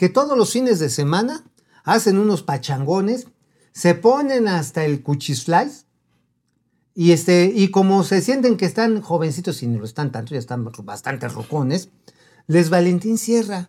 que 0.00 0.08
todos 0.08 0.34
los 0.34 0.50
fines 0.50 0.78
de 0.78 0.88
semana 0.88 1.44
hacen 1.84 2.16
unos 2.16 2.42
pachangones, 2.42 3.26
se 3.72 3.94
ponen 3.94 4.48
hasta 4.48 4.86
el 4.86 5.02
cuchislice 5.02 5.84
y, 6.94 7.12
este, 7.12 7.52
y 7.54 7.68
como 7.70 8.02
se 8.02 8.22
sienten 8.22 8.56
que 8.56 8.64
están 8.64 9.02
jovencitos 9.02 9.62
y 9.62 9.66
no 9.66 9.78
lo 9.78 9.84
están 9.84 10.10
tanto, 10.10 10.32
ya 10.32 10.38
están 10.38 10.64
bastante 10.84 11.28
rocones, 11.28 11.90
les 12.46 12.70
Valentín 12.70 13.18
cierra. 13.18 13.68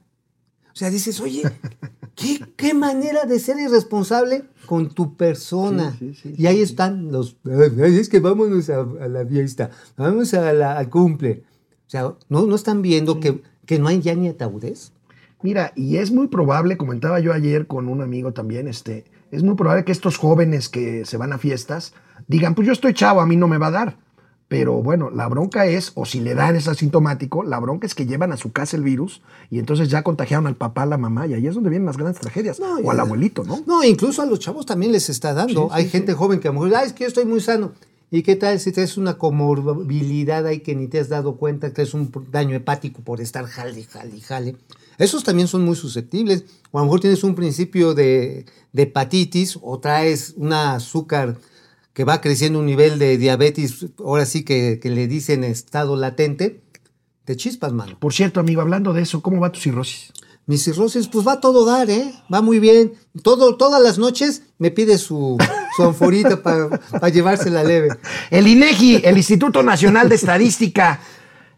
O 0.67 0.75
sea, 0.77 0.89
dices, 0.89 1.19
oye, 1.19 1.43
¿qué, 2.15 2.39
qué 2.55 2.73
manera 2.73 3.25
de 3.25 3.37
ser 3.37 3.59
irresponsable 3.59 4.45
con 4.67 4.89
tu 4.89 5.17
persona. 5.17 5.97
y 6.23 6.45
ahí 6.45 6.61
están 6.61 7.11
los, 7.11 7.35
"Ay, 7.43 7.97
es 7.97 8.07
que 8.07 8.21
vámonos 8.21 8.69
a, 8.69 8.79
a 8.79 9.09
la 9.09 9.25
fiesta, 9.25 9.69
vamos 9.97 10.33
a 10.33 10.53
la, 10.53 10.77
al 10.77 10.89
cumple. 10.89 11.43
O 11.87 11.89
sea, 11.89 12.15
¿no, 12.29 12.45
no 12.45 12.55
están 12.55 12.81
viendo 12.81 13.19
que, 13.19 13.43
que 13.65 13.79
no 13.79 13.89
hay 13.89 13.99
ya 13.99 14.15
ni 14.15 14.29
ataúdes? 14.29 14.93
Mira, 15.43 15.71
y 15.75 15.97
es 15.97 16.11
muy 16.11 16.27
probable, 16.27 16.77
comentaba 16.77 17.19
yo 17.19 17.33
ayer 17.33 17.67
con 17.67 17.87
un 17.87 18.01
amigo 18.01 18.31
también, 18.33 18.67
este, 18.67 19.05
es 19.31 19.43
muy 19.43 19.55
probable 19.55 19.85
que 19.85 19.91
estos 19.91 20.17
jóvenes 20.17 20.69
que 20.69 21.05
se 21.05 21.17
van 21.17 21.33
a 21.33 21.37
fiestas 21.37 21.93
digan, 22.27 22.55
pues 22.55 22.67
yo 22.67 22.73
estoy 22.73 22.93
chavo, 22.93 23.21
a 23.21 23.25
mí 23.25 23.35
no 23.35 23.47
me 23.47 23.57
va 23.57 23.67
a 23.67 23.71
dar. 23.71 23.97
Pero 24.47 24.83
bueno, 24.83 25.09
la 25.09 25.29
bronca 25.29 25.65
es, 25.65 25.93
o 25.95 26.05
si 26.05 26.19
le 26.19 26.35
dan 26.35 26.57
es 26.57 26.67
asintomático, 26.67 27.41
la 27.41 27.57
bronca 27.57 27.87
es 27.87 27.95
que 27.95 28.05
llevan 28.05 28.33
a 28.33 28.37
su 28.37 28.51
casa 28.51 28.75
el 28.75 28.83
virus 28.83 29.21
y 29.49 29.59
entonces 29.59 29.87
ya 29.87 30.03
contagiaron 30.03 30.45
al 30.45 30.57
papá, 30.57 30.83
a 30.83 30.85
la 30.85 30.97
mamá, 30.97 31.25
y 31.25 31.33
ahí 31.33 31.47
es 31.47 31.55
donde 31.55 31.69
vienen 31.69 31.85
las 31.85 31.95
grandes 31.95 32.19
tragedias. 32.19 32.59
No, 32.59 32.75
o 32.79 32.91
al 32.91 32.99
abuelito, 32.99 33.45
¿no? 33.45 33.61
No, 33.65 33.81
incluso 33.85 34.21
a 34.21 34.25
los 34.25 34.39
chavos 34.39 34.65
también 34.65 34.91
les 34.91 35.09
está 35.09 35.33
dando. 35.33 35.69
Hay 35.71 35.87
gente 35.87 36.13
joven 36.13 36.41
que 36.41 36.49
a 36.49 36.51
lo 36.51 36.59
mejor, 36.59 36.77
"Ay, 36.77 36.87
es 36.87 36.93
que 36.93 37.05
yo 37.05 37.07
estoy 37.07 37.23
muy 37.23 37.39
sano. 37.39 37.71
¿Y 38.13 38.23
qué 38.23 38.35
tal 38.35 38.59
si 38.59 38.73
traes 38.73 38.97
una 38.97 39.17
comorbilidad 39.17 40.45
ahí 40.45 40.59
que 40.59 40.75
ni 40.75 40.89
te 40.89 40.99
has 40.99 41.07
dado 41.07 41.37
cuenta, 41.37 41.73
que 41.73 41.81
es 41.81 41.93
un 41.93 42.11
daño 42.29 42.57
hepático 42.57 43.01
por 43.01 43.21
estar 43.21 43.45
jale, 43.45 43.85
jale, 43.85 44.19
jale? 44.19 44.57
Esos 44.97 45.23
también 45.23 45.47
son 45.47 45.63
muy 45.63 45.77
susceptibles. 45.77 46.43
O 46.71 46.79
a 46.79 46.81
lo 46.81 46.87
mejor 46.87 46.99
tienes 46.99 47.23
un 47.23 47.35
principio 47.35 47.93
de, 47.93 48.45
de 48.73 48.83
hepatitis 48.83 49.57
o 49.61 49.79
traes 49.79 50.33
un 50.35 50.51
azúcar 50.51 51.37
que 51.93 52.03
va 52.03 52.19
creciendo 52.19 52.59
un 52.59 52.65
nivel 52.65 52.99
de 52.99 53.17
diabetes, 53.17 53.85
ahora 53.99 54.25
sí 54.25 54.43
que, 54.43 54.81
que 54.81 54.89
le 54.89 55.07
dicen 55.07 55.45
estado 55.45 55.95
latente, 55.95 56.61
te 57.23 57.37
chispas, 57.37 57.71
mano. 57.71 57.97
Por 57.97 58.13
cierto, 58.13 58.41
amigo, 58.41 58.59
hablando 58.59 58.91
de 58.91 59.03
eso, 59.03 59.21
¿cómo 59.21 59.39
va 59.39 59.53
tu 59.53 59.61
cirrosis? 59.61 60.11
Mi 60.47 60.57
cirrosis, 60.57 61.07
pues 61.07 61.25
va 61.25 61.33
a 61.33 61.39
todo 61.39 61.63
dar, 61.63 61.89
¿eh? 61.89 62.13
Va 62.33 62.41
muy 62.41 62.59
bien. 62.59 62.93
Todo, 63.23 63.55
todas 63.55 63.81
las 63.81 63.97
noches 63.97 64.43
me 64.57 64.69
pide 64.69 64.97
su, 64.97 65.37
su 65.75 65.83
anforita 65.83 66.41
para 66.41 67.09
llevársela 67.09 67.63
leve. 67.63 67.89
El 68.29 68.47
INEGI, 68.47 69.01
el 69.03 69.17
Instituto 69.17 69.63
Nacional 69.63 70.09
de 70.09 70.15
Estadística, 70.15 70.99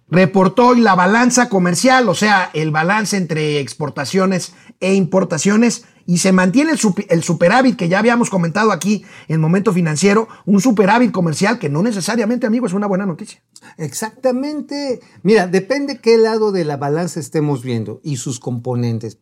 reportó 0.09 0.68
hoy 0.68 0.82
la 0.82 0.95
balanza 0.95 1.49
comercial, 1.49 2.07
o 2.07 2.14
sea, 2.14 2.49
el 2.53 2.72
balance 2.72 3.18
entre 3.18 3.59
exportaciones 3.59 4.53
e 4.80 4.93
importaciones, 4.93 5.86
y 6.05 6.18
se 6.18 6.34
mantiene 6.34 6.74
el 7.09 7.24
superávit 7.24 7.78
que 7.78 7.88
ya 7.88 7.99
habíamos 7.99 8.30
comentado 8.30 8.74
aquí 8.74 9.05
en 9.30 9.39
Momento 9.39 9.72
Financiero, 9.72 10.28
un 10.45 10.59
superávit 10.59 11.11
comercial 11.11 11.59
que 11.59 11.70
no 11.70 11.82
necesariamente, 11.82 12.45
amigo, 12.45 12.68
es 12.68 12.74
una 12.74 12.88
buena 12.88 13.05
noticia. 13.05 13.41
Exactamente. 13.78 14.99
Mira, 15.22 15.47
depende 15.47 15.99
qué 15.99 16.18
lado 16.18 16.51
de 16.51 16.66
la 16.66 16.76
balanza 16.76 17.22
estemos 17.22 17.64
viendo 17.64 18.01
y 18.03 18.18
sus 18.18 18.41
componentes. 18.41 19.18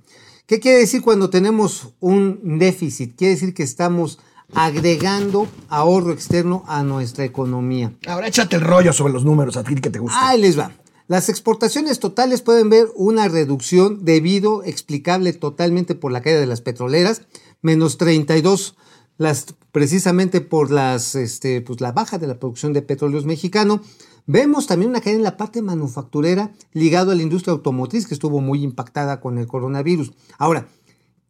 ¿Qué 0.47 0.59
quiere 0.59 0.79
decir 0.79 1.03
cuando 1.03 1.29
tenemos 1.29 1.93
un 1.99 2.57
déficit? 2.57 3.15
Quiere 3.15 3.35
decir 3.35 3.53
que 3.53 3.61
estamos 3.63 4.19
agregando 4.53 5.47
ahorro 5.69 6.11
externo 6.11 6.63
a 6.67 6.83
nuestra 6.83 7.25
economía. 7.25 7.93
Ahora 8.07 8.27
échate 8.27 8.55
el 8.55 8.61
rollo 8.61 8.93
sobre 8.93 9.13
los 9.13 9.25
números, 9.25 9.57
a 9.57 9.63
ti 9.63 9.75
que 9.75 9.89
te 9.89 9.99
gusta. 9.99 10.29
Ahí 10.29 10.41
les 10.41 10.57
va. 10.57 10.71
Las 11.07 11.27
exportaciones 11.27 11.99
totales 11.99 12.41
pueden 12.41 12.69
ver 12.69 12.87
una 12.95 13.27
reducción 13.27 14.05
debido, 14.05 14.63
explicable 14.63 15.33
totalmente 15.33 15.93
por 15.93 16.11
la 16.11 16.21
caída 16.21 16.39
de 16.39 16.45
las 16.45 16.61
petroleras, 16.61 17.23
menos 17.61 17.97
32, 17.97 18.77
las, 19.17 19.47
precisamente 19.73 20.39
por 20.39 20.71
las, 20.71 21.15
este, 21.15 21.59
pues 21.61 21.81
la 21.81 21.91
baja 21.91 22.17
de 22.17 22.27
la 22.27 22.39
producción 22.39 22.71
de 22.71 22.81
petróleos 22.81 23.25
mexicano. 23.25 23.81
Vemos 24.25 24.67
también 24.67 24.91
una 24.91 25.01
caída 25.01 25.17
en 25.17 25.23
la 25.23 25.35
parte 25.35 25.61
manufacturera 25.61 26.53
ligado 26.71 27.11
a 27.11 27.15
la 27.15 27.23
industria 27.23 27.51
automotriz 27.51 28.07
que 28.07 28.13
estuvo 28.13 28.39
muy 28.39 28.63
impactada 28.63 29.19
con 29.19 29.37
el 29.37 29.47
coronavirus. 29.47 30.13
Ahora, 30.37 30.69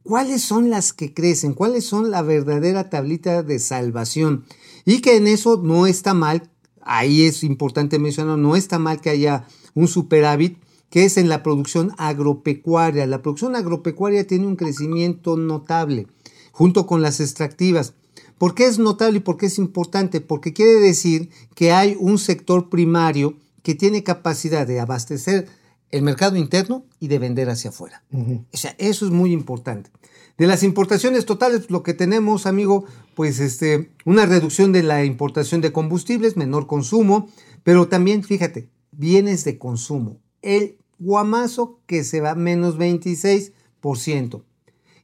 ¿cuáles 0.03 0.41
son 0.41 0.69
las 0.69 0.93
que 0.93 1.13
crecen? 1.13 1.53
¿Cuáles 1.53 1.85
son 1.85 2.11
la 2.11 2.21
verdadera 2.21 2.89
tablita 2.89 3.43
de 3.43 3.59
salvación? 3.59 4.45
Y 4.85 5.01
que 5.01 5.17
en 5.17 5.27
eso 5.27 5.61
no 5.63 5.87
está 5.87 6.13
mal, 6.13 6.49
ahí 6.81 7.25
es 7.25 7.43
importante 7.43 7.99
mencionar, 7.99 8.37
no 8.37 8.55
está 8.55 8.79
mal 8.79 9.01
que 9.01 9.09
haya 9.09 9.47
un 9.73 9.87
superávit, 9.87 10.57
que 10.89 11.05
es 11.05 11.17
en 11.17 11.29
la 11.29 11.41
producción 11.41 11.93
agropecuaria. 11.97 13.07
La 13.07 13.21
producción 13.21 13.55
agropecuaria 13.55 14.27
tiene 14.27 14.47
un 14.47 14.57
crecimiento 14.57 15.37
notable, 15.37 16.07
junto 16.51 16.85
con 16.85 17.01
las 17.01 17.19
extractivas. 17.19 17.93
¿Por 18.37 18.55
qué 18.55 18.65
es 18.65 18.79
notable 18.79 19.17
y 19.17 19.21
por 19.21 19.37
qué 19.37 19.45
es 19.45 19.57
importante? 19.57 20.19
Porque 20.19 20.51
quiere 20.51 20.73
decir 20.73 21.29
que 21.55 21.71
hay 21.71 21.95
un 21.99 22.17
sector 22.17 22.69
primario 22.69 23.37
que 23.63 23.75
tiene 23.75 24.03
capacidad 24.03 24.65
de 24.67 24.79
abastecer 24.79 25.47
el 25.91 26.01
mercado 26.01 26.37
interno 26.37 26.85
y 26.99 27.07
de 27.07 27.19
vender 27.19 27.49
hacia 27.49 27.69
afuera. 27.69 28.03
O 28.11 28.57
sea, 28.57 28.75
eso 28.77 29.05
es 29.05 29.11
muy 29.11 29.31
importante. 29.31 29.91
De 30.37 30.47
las 30.47 30.63
importaciones 30.63 31.25
totales, 31.25 31.69
lo 31.69 31.83
que 31.83 31.93
tenemos, 31.93 32.45
amigo, 32.45 32.85
pues 33.15 33.39
este, 33.39 33.91
una 34.05 34.25
reducción 34.25 34.71
de 34.71 34.83
la 34.83 35.05
importación 35.05 35.61
de 35.61 35.71
combustibles, 35.71 36.37
menor 36.37 36.67
consumo, 36.67 37.29
pero 37.63 37.87
también, 37.87 38.23
fíjate, 38.23 38.69
bienes 38.91 39.43
de 39.43 39.57
consumo. 39.57 40.19
El 40.41 40.77
guamazo 40.97 41.79
que 41.85 42.03
se 42.03 42.21
va 42.21 42.35
menos 42.35 42.77
26%. 42.77 44.43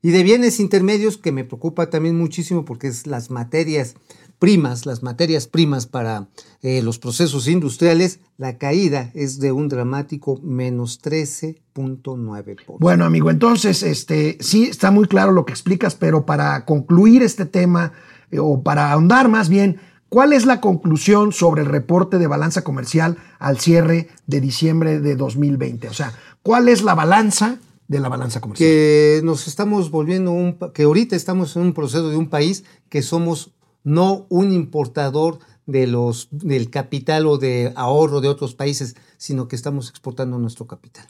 Y 0.02 0.12
de 0.12 0.24
bienes 0.24 0.60
intermedios, 0.60 1.18
que 1.18 1.32
me 1.32 1.44
preocupa 1.44 1.90
también 1.90 2.18
muchísimo 2.18 2.66
porque 2.66 2.88
es 2.88 3.08
las 3.08 3.30
materias 3.30 3.96
primas, 4.40 4.86
las 4.86 5.04
materias 5.04 5.48
primas 5.48 5.88
para 5.88 6.28
eh, 6.62 6.82
los 6.82 7.00
procesos 7.00 7.48
industriales, 7.48 8.20
la 8.38 8.58
caída 8.58 9.12
es 9.14 9.40
de 9.40 9.52
un 9.52 9.68
dramático 9.68 10.40
menos 10.44 11.02
13.9%. 11.02 12.78
Bueno, 12.80 13.06
amigo, 13.06 13.32
entonces, 13.32 13.84
este, 13.84 14.38
sí 14.40 14.66
está 14.66 14.92
muy 14.92 15.08
claro 15.08 15.32
lo 15.32 15.46
que 15.46 15.54
explicas, 15.54 15.96
pero 15.96 16.26
para 16.26 16.66
concluir 16.66 17.24
este 17.24 17.46
tema, 17.46 17.94
eh, 18.32 18.40
o 18.40 18.62
para 18.62 18.92
ahondar 18.92 19.28
más 19.28 19.50
bien, 19.50 19.80
¿cuál 20.10 20.34
es 20.34 20.46
la 20.46 20.62
conclusión 20.62 21.32
sobre 21.32 21.64
el 21.64 21.68
reporte 21.68 22.20
de 22.20 22.28
balanza 22.28 22.64
comercial 22.64 23.18
al 23.40 23.60
cierre 23.60 24.10
de 24.28 24.42
diciembre 24.42 25.00
de 25.00 25.16
2020? 25.16 25.90
O 25.90 25.94
sea, 25.94 26.14
¿cuál 26.44 26.70
es 26.70 26.84
la 26.84 26.94
balanza 26.94 27.60
de 27.88 28.00
la 28.00 28.10
balanza 28.10 28.40
comercial? 28.40 28.70
que 28.70 29.22
nos 29.24 29.48
estamos 29.48 29.90
volviendo 29.90 30.32
un, 30.32 30.60
que 30.74 30.84
ahorita 30.84 31.16
estamos 31.16 31.56
en 31.56 31.64
un 31.64 31.74
proceso 31.74 32.10
de 32.10 32.18
un 32.18 32.30
país 32.30 32.66
que 32.90 33.02
somos 33.02 33.57
no 33.88 34.26
un 34.28 34.52
importador 34.52 35.40
de 35.66 35.88
los, 35.88 36.28
del 36.32 36.70
capital 36.70 37.26
o 37.26 37.38
de 37.38 37.72
ahorro 37.76 38.20
de 38.20 38.28
otros 38.28 38.54
países, 38.54 38.96
sino 39.18 39.48
que 39.48 39.56
estamos 39.56 39.90
exportando 39.90 40.38
nuestro 40.38 40.68
capital. 40.68 41.06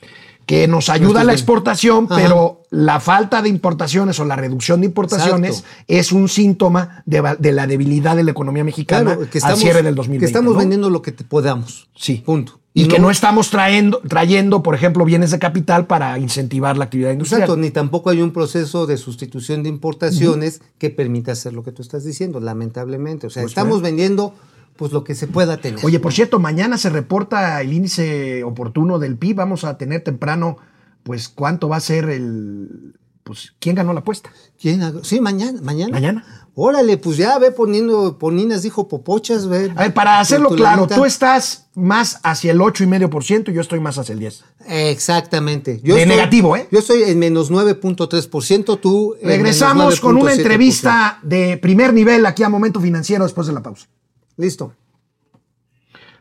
que 0.45 0.67
nos 0.67 0.89
ayuda 0.89 1.21
a 1.21 1.23
la 1.23 1.33
exportación, 1.33 2.05
Ajá. 2.05 2.15
pero 2.15 2.61
la 2.69 2.99
falta 2.99 3.41
de 3.41 3.49
importaciones 3.49 4.19
o 4.19 4.25
la 4.25 4.35
reducción 4.35 4.81
de 4.81 4.85
importaciones 4.87 5.59
Exacto. 5.59 5.83
es 5.87 6.11
un 6.11 6.29
síntoma 6.29 7.03
de, 7.05 7.51
la 7.51 7.67
debilidad 7.67 8.15
de 8.15 8.23
la 8.23 8.31
economía 8.31 8.63
mexicana 8.63 9.15
Claro, 9.15 9.21
que 9.21 9.39
al 9.39 9.43
estamos, 9.43 9.59
cierre 9.59 9.81
del 9.81 9.95
2020. 9.95 10.19
que 10.19 10.25
estamos 10.25 10.53
¿no? 10.53 10.59
vendiendo 10.59 10.89
lo 10.91 11.01
que 11.01 11.11
te 11.11 11.23
podamos. 11.23 11.89
Sí. 11.95 12.21
Punto. 12.25 12.59
Y, 12.83 12.87
que 12.87 12.99
no 12.99 13.09
estamos 13.09 13.49
trayendo, 13.49 14.01
trayendo, 14.07 14.61
por 14.61 14.75
ejemplo, 14.75 15.03
bienes 15.03 15.31
de 15.31 15.39
capital 15.39 15.87
para 15.87 16.19
incentivar 16.19 16.77
la 16.77 16.85
actividad 16.85 17.11
industrial. 17.11 17.41
Exacto, 17.41 17.59
ni 17.59 17.71
tampoco 17.71 18.11
hay 18.11 18.21
un 18.21 18.31
proceso 18.31 18.85
de 18.85 18.97
sustitución 18.97 19.63
de 19.63 19.69
importaciones 19.69 20.61
que 20.77 20.89
permita 20.89 21.31
hacer 21.31 21.53
lo 21.53 21.63
que 21.63 21.71
tú 21.71 21.81
estás 21.81 22.03
diciendo, 22.03 22.39
lamentablemente. 22.39 23.27
O 23.27 23.29
sea, 23.29 23.43
Pues 23.43 23.51
estamos 23.51 23.81
vendiendo 23.81 24.33
pues 24.77 24.91
lo 24.93 25.03
que 25.03 25.15
se 25.15 25.27
pueda 25.27 25.57
tener. 25.57 25.83
Oye, 25.83 25.99
por 25.99 26.13
cierto, 26.13 26.39
mañana 26.39 26.77
se 26.77 26.89
reporta 26.89 27.59
el 27.61 27.73
índice 27.73 28.43
oportuno 28.43 28.99
del 28.99 29.17
PIB. 29.17 29.35
Vamos 29.35 29.63
a 29.63 29.77
tener 29.77 30.03
temprano, 30.03 30.57
pues, 31.03 31.27
cuánto 31.27 31.67
va 31.67 31.77
a 31.77 31.81
ser 31.81 32.09
el. 32.09 32.95
Pues, 33.23 33.55
¿quién 33.59 33.75
ganó 33.75 33.91
la 33.91 33.99
apuesta? 33.99 34.31
¿Quién? 34.61 35.03
Sí, 35.03 35.19
mañana, 35.19 35.59
mañana. 35.61 35.91
Mañana. 35.91 36.46
Órale, 36.59 36.97
pues 36.97 37.17
ya 37.17 37.37
ve 37.37 37.51
poniendo, 37.51 38.17
Poninas 38.17 38.63
dijo 38.63 38.87
popochas, 38.87 39.47
ve. 39.47 39.71
A 39.75 39.83
ver, 39.83 39.93
para 39.93 40.19
hacerlo 40.19 40.49
claro, 40.49 40.87
tú 40.87 41.05
estás 41.05 41.67
más 41.75 42.19
hacia 42.23 42.51
el 42.51 42.57
8,5% 42.57 43.49
y 43.49 43.53
yo 43.53 43.61
estoy 43.61 43.79
más 43.79 43.99
hacia 43.99 44.13
el 44.13 44.21
10%. 44.21 44.41
Exactamente. 44.65 45.79
De 45.83 46.05
negativo, 46.07 46.57
¿eh? 46.57 46.67
Yo 46.71 46.79
estoy 46.79 47.03
en 47.03 47.19
menos 47.19 47.51
9.3%, 47.51 48.79
tú. 48.79 49.15
Regresamos 49.21 49.99
con 49.99 50.17
una 50.17 50.31
9.7%. 50.31 50.35
entrevista 50.35 51.19
de 51.21 51.57
primer 51.57 51.93
nivel 51.93 52.25
aquí 52.25 52.41
a 52.41 52.49
Momento 52.49 52.81
Financiero 52.81 53.23
después 53.23 53.45
de 53.45 53.53
la 53.53 53.61
pausa. 53.61 53.85
Listo. 54.35 54.73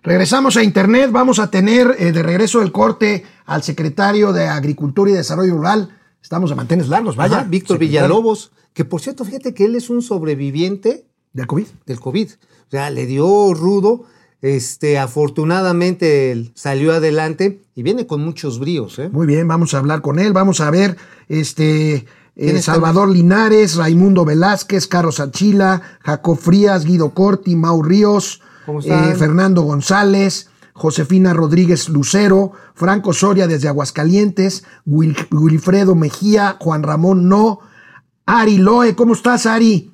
Regresamos 0.02 0.58
a 0.58 0.62
Internet, 0.62 1.12
vamos 1.12 1.38
a 1.38 1.50
tener 1.50 1.96
eh, 1.98 2.12
de 2.12 2.22
regreso 2.22 2.60
del 2.60 2.72
corte 2.72 3.24
al 3.46 3.62
secretario 3.62 4.34
de 4.34 4.48
Agricultura 4.48 5.10
y 5.10 5.14
Desarrollo 5.14 5.54
Rural. 5.54 5.95
Estamos 6.26 6.50
a 6.50 6.56
mantenes 6.56 6.88
largos, 6.88 7.14
vaya. 7.14 7.36
Ajá, 7.36 7.46
Víctor 7.48 7.76
secretario 7.76 8.02
Villalobos, 8.08 8.50
que 8.74 8.84
por 8.84 9.00
cierto, 9.00 9.24
fíjate 9.24 9.54
que 9.54 9.64
él 9.64 9.76
es 9.76 9.90
un 9.90 10.02
sobreviviente 10.02 11.06
Del 11.32 11.46
COVID. 11.46 11.66
del 11.86 12.00
COVID. 12.00 12.30
O 12.32 12.70
sea, 12.72 12.90
le 12.90 13.06
dio 13.06 13.54
rudo. 13.54 14.06
Este, 14.42 14.98
afortunadamente 14.98 16.32
él 16.32 16.50
salió 16.56 16.92
adelante 16.92 17.62
y 17.76 17.84
viene 17.84 18.08
con 18.08 18.24
muchos 18.24 18.58
bríos, 18.58 18.98
¿eh? 18.98 19.08
Muy 19.08 19.28
bien, 19.28 19.46
vamos 19.46 19.72
a 19.74 19.78
hablar 19.78 20.02
con 20.02 20.18
él. 20.18 20.32
Vamos 20.32 20.60
a 20.60 20.68
ver 20.72 20.96
este 21.28 21.94
eh, 21.94 22.04
¿Quién 22.34 22.56
está 22.56 22.72
Salvador 22.72 23.08
Linares, 23.08 23.76
Raimundo 23.76 24.24
Velázquez, 24.24 24.88
Carlos 24.88 25.20
Achila, 25.20 25.80
Jacob 26.00 26.38
Frías, 26.38 26.84
Guido 26.84 27.10
Corti, 27.10 27.54
Mau 27.54 27.84
Ríos, 27.84 28.42
eh, 28.66 29.14
Fernando 29.16 29.62
González, 29.62 30.48
Josefina 30.76 31.32
Rodríguez 31.32 31.88
Lucero, 31.88 32.52
Franco 32.74 33.12
Soria 33.14 33.46
desde 33.46 33.68
Aguascalientes, 33.68 34.64
Wil- 34.86 35.16
Wilfredo 35.30 35.94
Mejía, 35.94 36.56
Juan 36.60 36.82
Ramón 36.82 37.28
No, 37.30 37.60
Ari 38.26 38.58
Loe, 38.58 38.94
¿cómo 38.94 39.14
estás, 39.14 39.46
Ari? 39.46 39.90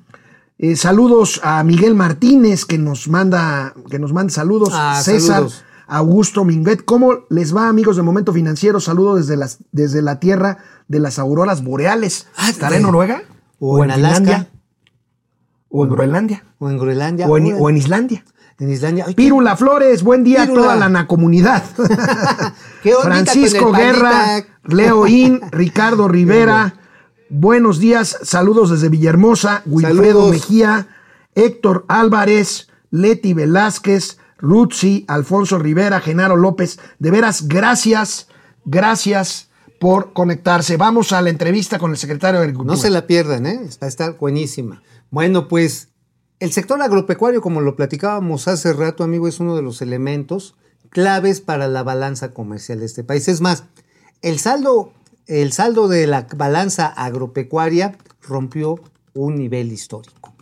Eh, 0.57 0.75
saludos 0.75 1.39
a 1.43 1.63
Miguel 1.63 1.95
Martínez 1.95 2.65
que 2.65 2.77
nos 2.77 3.07
manda, 3.07 3.73
que 3.89 3.97
nos 3.97 4.11
manda 4.13 4.31
saludos. 4.33 4.69
Ah, 4.73 4.99
César 5.03 5.35
saludos. 5.37 5.63
Augusto 5.87 6.43
Minguet. 6.45 6.83
¿Cómo 6.85 7.25
les 7.29 7.55
va, 7.55 7.67
amigos 7.69 7.95
de 7.95 8.01
Momento 8.03 8.33
Financiero? 8.33 8.79
Saludos 8.79 9.19
desde, 9.21 9.37
las, 9.37 9.59
desde 9.71 10.01
la 10.01 10.19
tierra 10.19 10.57
de 10.87 10.99
las 10.99 11.17
auroras 11.19 11.63
boreales. 11.63 12.27
Ah, 12.37 12.49
¿Estará 12.49 12.75
en 12.77 12.83
Noruega? 12.83 13.23
o 13.59 13.83
en 13.83 13.91
Alaska. 13.91 14.47
¿O 15.69 15.83
en 15.85 15.89
Groenlandia? 15.91 16.43
O 16.59 16.69
en 16.69 16.77
Groenlandia. 16.77 17.27
¿O 17.27 17.37
en, 17.37 17.45
Órale. 17.45 17.61
o 17.61 17.69
en 17.69 17.77
Islandia? 17.77 18.25
En 18.59 18.71
Islandia. 18.71 19.05
Ay, 19.07 19.13
qué- 19.13 19.23
Pírula 19.23 19.55
Flores, 19.55 20.03
buen 20.03 20.23
día 20.23 20.43
a 20.43 20.47
toda 20.47 20.75
la 20.75 20.89
nacomunidad. 20.89 21.63
¿Qué 22.83 22.93
ondita 22.95 23.01
Francisco 23.31 23.71
Guerra? 23.71 24.43
Leo 24.63 25.07
In, 25.07 25.41
Ricardo 25.51 26.07
Rivera. 26.07 26.75
Buenos 27.29 27.79
días, 27.79 28.17
saludos 28.23 28.69
desde 28.69 28.89
Villahermosa, 28.89 29.63
Wilfredo. 29.65 30.29
Mejía, 30.29 30.87
Héctor 31.35 31.85
Álvarez, 31.87 32.67
Leti 32.91 33.33
Velázquez, 33.33 34.17
Rutzi, 34.37 35.05
Alfonso 35.07 35.57
Rivera, 35.57 35.99
Genaro 35.99 36.35
López. 36.35 36.79
De 36.99 37.09
veras, 37.11 37.47
gracias, 37.47 38.27
gracias 38.65 39.49
por 39.79 40.13
conectarse. 40.13 40.77
Vamos 40.77 41.11
a 41.11 41.21
la 41.21 41.29
entrevista 41.29 41.79
con 41.79 41.91
el 41.91 41.97
secretario 41.97 42.39
de 42.39 42.45
Agricultura. 42.45 42.75
No 42.75 42.81
se 42.81 42.89
la 42.91 43.07
pierdan, 43.07 43.45
¿eh? 43.47 43.59
Va 43.81 43.87
a 43.87 43.89
estar 43.89 44.17
buenísima. 44.19 44.83
Bueno, 45.09 45.47
pues 45.47 45.89
el 46.43 46.51
sector 46.51 46.81
agropecuario, 46.81 47.39
como 47.39 47.61
lo 47.61 47.77
platicábamos 47.77 48.49
hace 48.49 48.73
rato, 48.73 49.05
amigo, 49.05 49.29
es 49.29 49.39
uno 49.39 49.55
de 49.55 49.61
los 49.61 49.81
elementos 49.81 50.55
claves 50.89 51.39
para 51.39 51.69
la 51.69 51.83
balanza 51.83 52.33
comercial 52.33 52.81
de 52.81 52.85
este 52.85 53.05
país. 53.05 53.29
Es 53.29 53.39
más, 53.39 53.63
el 54.21 54.39
saldo, 54.39 54.91
el 55.25 55.53
saldo 55.53 55.87
de 55.87 56.05
la 56.05 56.27
balanza 56.35 56.87
agropecuaria 56.87 57.97
rompió 58.21 58.77
un 59.13 59.35
nivel 59.35 59.71
histórico. 59.71 60.35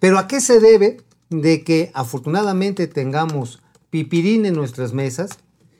Pero 0.00 0.18
¿a 0.18 0.26
qué 0.26 0.40
se 0.40 0.58
debe 0.58 0.96
de 1.30 1.62
que 1.62 1.92
afortunadamente 1.94 2.88
tengamos 2.88 3.62
pipirín 3.90 4.46
en 4.46 4.54
nuestras 4.54 4.92
mesas 4.92 5.38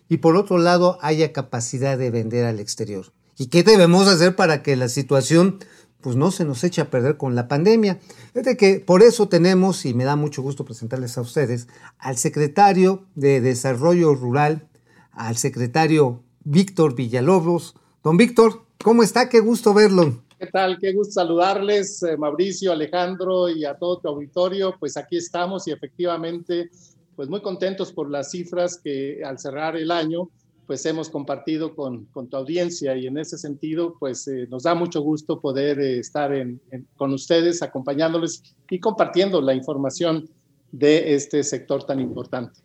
y 0.09 0.18
por 0.18 0.37
otro 0.37 0.59
lado 0.59 0.99
haya 1.03 1.33
capacidad 1.33 1.99
de 1.99 2.12
vender 2.12 2.45
al 2.45 2.61
exterior? 2.61 3.12
¿Y 3.37 3.49
qué 3.49 3.64
debemos 3.64 4.07
hacer 4.07 4.37
para 4.37 4.62
que 4.62 4.77
la 4.77 4.89
situación 4.89 5.59
pues 6.05 6.16
no 6.16 6.30
se 6.30 6.44
nos 6.44 6.62
eche 6.64 6.82
a 6.82 6.90
perder 6.90 7.16
con 7.16 7.34
la 7.34 7.48
pandemia? 7.48 7.98
Fíjate 8.34 8.59
que 8.59 8.78
por 8.78 9.02
eso 9.02 9.26
tenemos, 9.26 9.86
y 9.86 9.94
me 9.94 10.05
da 10.05 10.16
mucho 10.16 10.42
gusto 10.42 10.66
presentarles 10.66 11.16
a 11.16 11.22
ustedes, 11.22 11.66
al 11.98 12.18
secretario 12.18 13.07
de 13.14 13.40
Desarrollo 13.40 14.14
Rural, 14.14 14.68
al 15.12 15.38
secretario 15.38 16.22
Víctor 16.44 16.94
Villalobos. 16.94 17.74
Don 18.02 18.18
Víctor, 18.18 18.66
¿cómo 18.82 19.02
está? 19.02 19.30
Qué 19.30 19.40
gusto 19.40 19.72
verlo. 19.72 20.22
¿Qué 20.38 20.46
tal? 20.48 20.78
Qué 20.78 20.92
gusto 20.92 21.14
saludarles, 21.14 22.02
eh, 22.02 22.18
Mauricio, 22.18 22.72
Alejandro 22.72 23.48
y 23.48 23.64
a 23.64 23.78
todo 23.78 23.98
tu 24.00 24.09
auditorio. 24.09 24.74
Pues 24.78 24.98
aquí 24.98 25.16
estamos 25.16 25.66
y 25.68 25.70
efectivamente, 25.70 26.68
pues 27.16 27.30
muy 27.30 27.40
contentos 27.40 27.92
por 27.92 28.11
las 28.11 28.30
cifras 28.30 28.76
que 28.76 29.22
al 29.24 29.38
cerrar 29.38 29.74
el 29.74 29.90
año, 29.90 30.28
pues 30.67 30.85
hemos 30.87 31.11
compartido 31.11 31.75
con, 31.75 32.07
con 32.07 32.29
tu 32.29 32.37
audiencia 32.37 32.97
y 32.97 33.07
en 33.07 33.19
ese 33.19 33.37
sentido, 33.39 33.97
pues 33.99 34.27
eh, 34.29 34.47
nos 34.51 34.62
da 34.62 34.75
mucho 34.75 35.01
gusto 35.03 35.41
poder 35.41 35.79
eh, 35.81 35.99
estar 35.99 36.33
en- 36.35 36.61
con 36.97 37.12
ustedes, 37.12 37.62
acompañándoles 37.62 38.43
y 38.71 38.81
compartiendo 38.81 39.41
la 39.41 39.55
información 39.55 40.29
de 40.73 41.15
este 41.15 41.43
sector 41.45 41.85
tan 41.85 42.01
importante. 42.01 42.59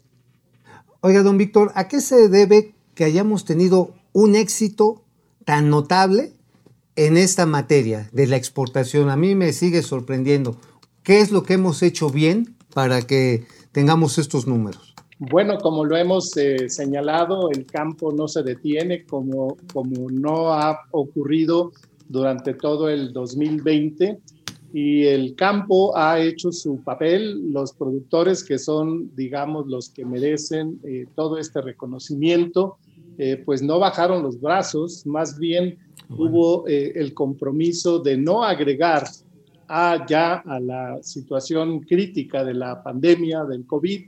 Oiga, 1.01 1.23
don 1.23 1.37
Víctor, 1.37 1.71
¿a 1.75 1.87
qué 1.87 2.01
se 2.01 2.27
debe 2.29 2.73
que 2.95 3.03
hayamos 3.05 3.45
tenido 3.45 3.93
un 4.13 4.35
éxito 4.35 5.03
tan 5.45 5.69
notable 5.69 6.33
en 6.95 7.15
esta 7.17 7.45
materia 7.45 8.09
de 8.11 8.27
la 8.27 8.35
exportación? 8.35 9.09
A 9.09 9.15
mí 9.15 9.35
me 9.35 9.53
sigue 9.53 9.81
sorprendiendo. 9.83 10.57
¿Qué 11.03 11.21
es 11.21 11.31
lo 11.31 11.43
que 11.43 11.53
hemos 11.53 11.81
hecho 11.83 12.09
bien 12.09 12.55
para 12.73 13.01
que 13.03 13.45
tengamos 13.71 14.17
estos 14.17 14.47
números? 14.47 14.88
Bueno, 15.19 15.57
como 15.57 15.83
lo 15.83 15.97
hemos 15.97 16.35
eh, 16.37 16.69
señalado, 16.69 17.51
el 17.51 17.65
campo 17.65 18.11
no 18.11 18.27
se 18.27 18.41
detiene 18.41 19.05
como, 19.05 19.57
como 19.73 20.09
no 20.09 20.53
ha 20.53 20.79
ocurrido 20.91 21.71
durante 22.07 22.53
todo 22.53 22.89
el 22.89 23.11
2020 23.11 24.17
y 24.73 25.05
el 25.05 25.35
campo 25.35 25.95
ha 25.97 26.19
hecho 26.19 26.51
su 26.51 26.83
papel, 26.83 27.51
los 27.51 27.73
productores 27.73 28.43
que 28.43 28.59
son, 28.59 29.13
digamos, 29.15 29.67
los 29.67 29.89
que 29.89 30.05
merecen 30.05 30.79
eh, 30.83 31.05
todo 31.15 31.37
este 31.37 31.61
reconocimiento, 31.61 32.77
eh, 33.17 33.41
pues 33.43 33.61
no 33.61 33.79
bajaron 33.79 34.21
los 34.23 34.39
brazos, 34.39 35.05
más 35.05 35.37
bien 35.37 35.77
hubo 36.09 36.67
eh, 36.67 36.93
el 36.95 37.13
compromiso 37.13 37.99
de 37.99 38.17
no 38.17 38.43
agregar 38.43 39.07
a 39.67 40.05
ya 40.07 40.35
a 40.35 40.59
la 40.59 41.01
situación 41.01 41.81
crítica 41.81 42.43
de 42.43 42.53
la 42.53 42.81
pandemia 42.81 43.43
del 43.43 43.65
COVID 43.65 44.01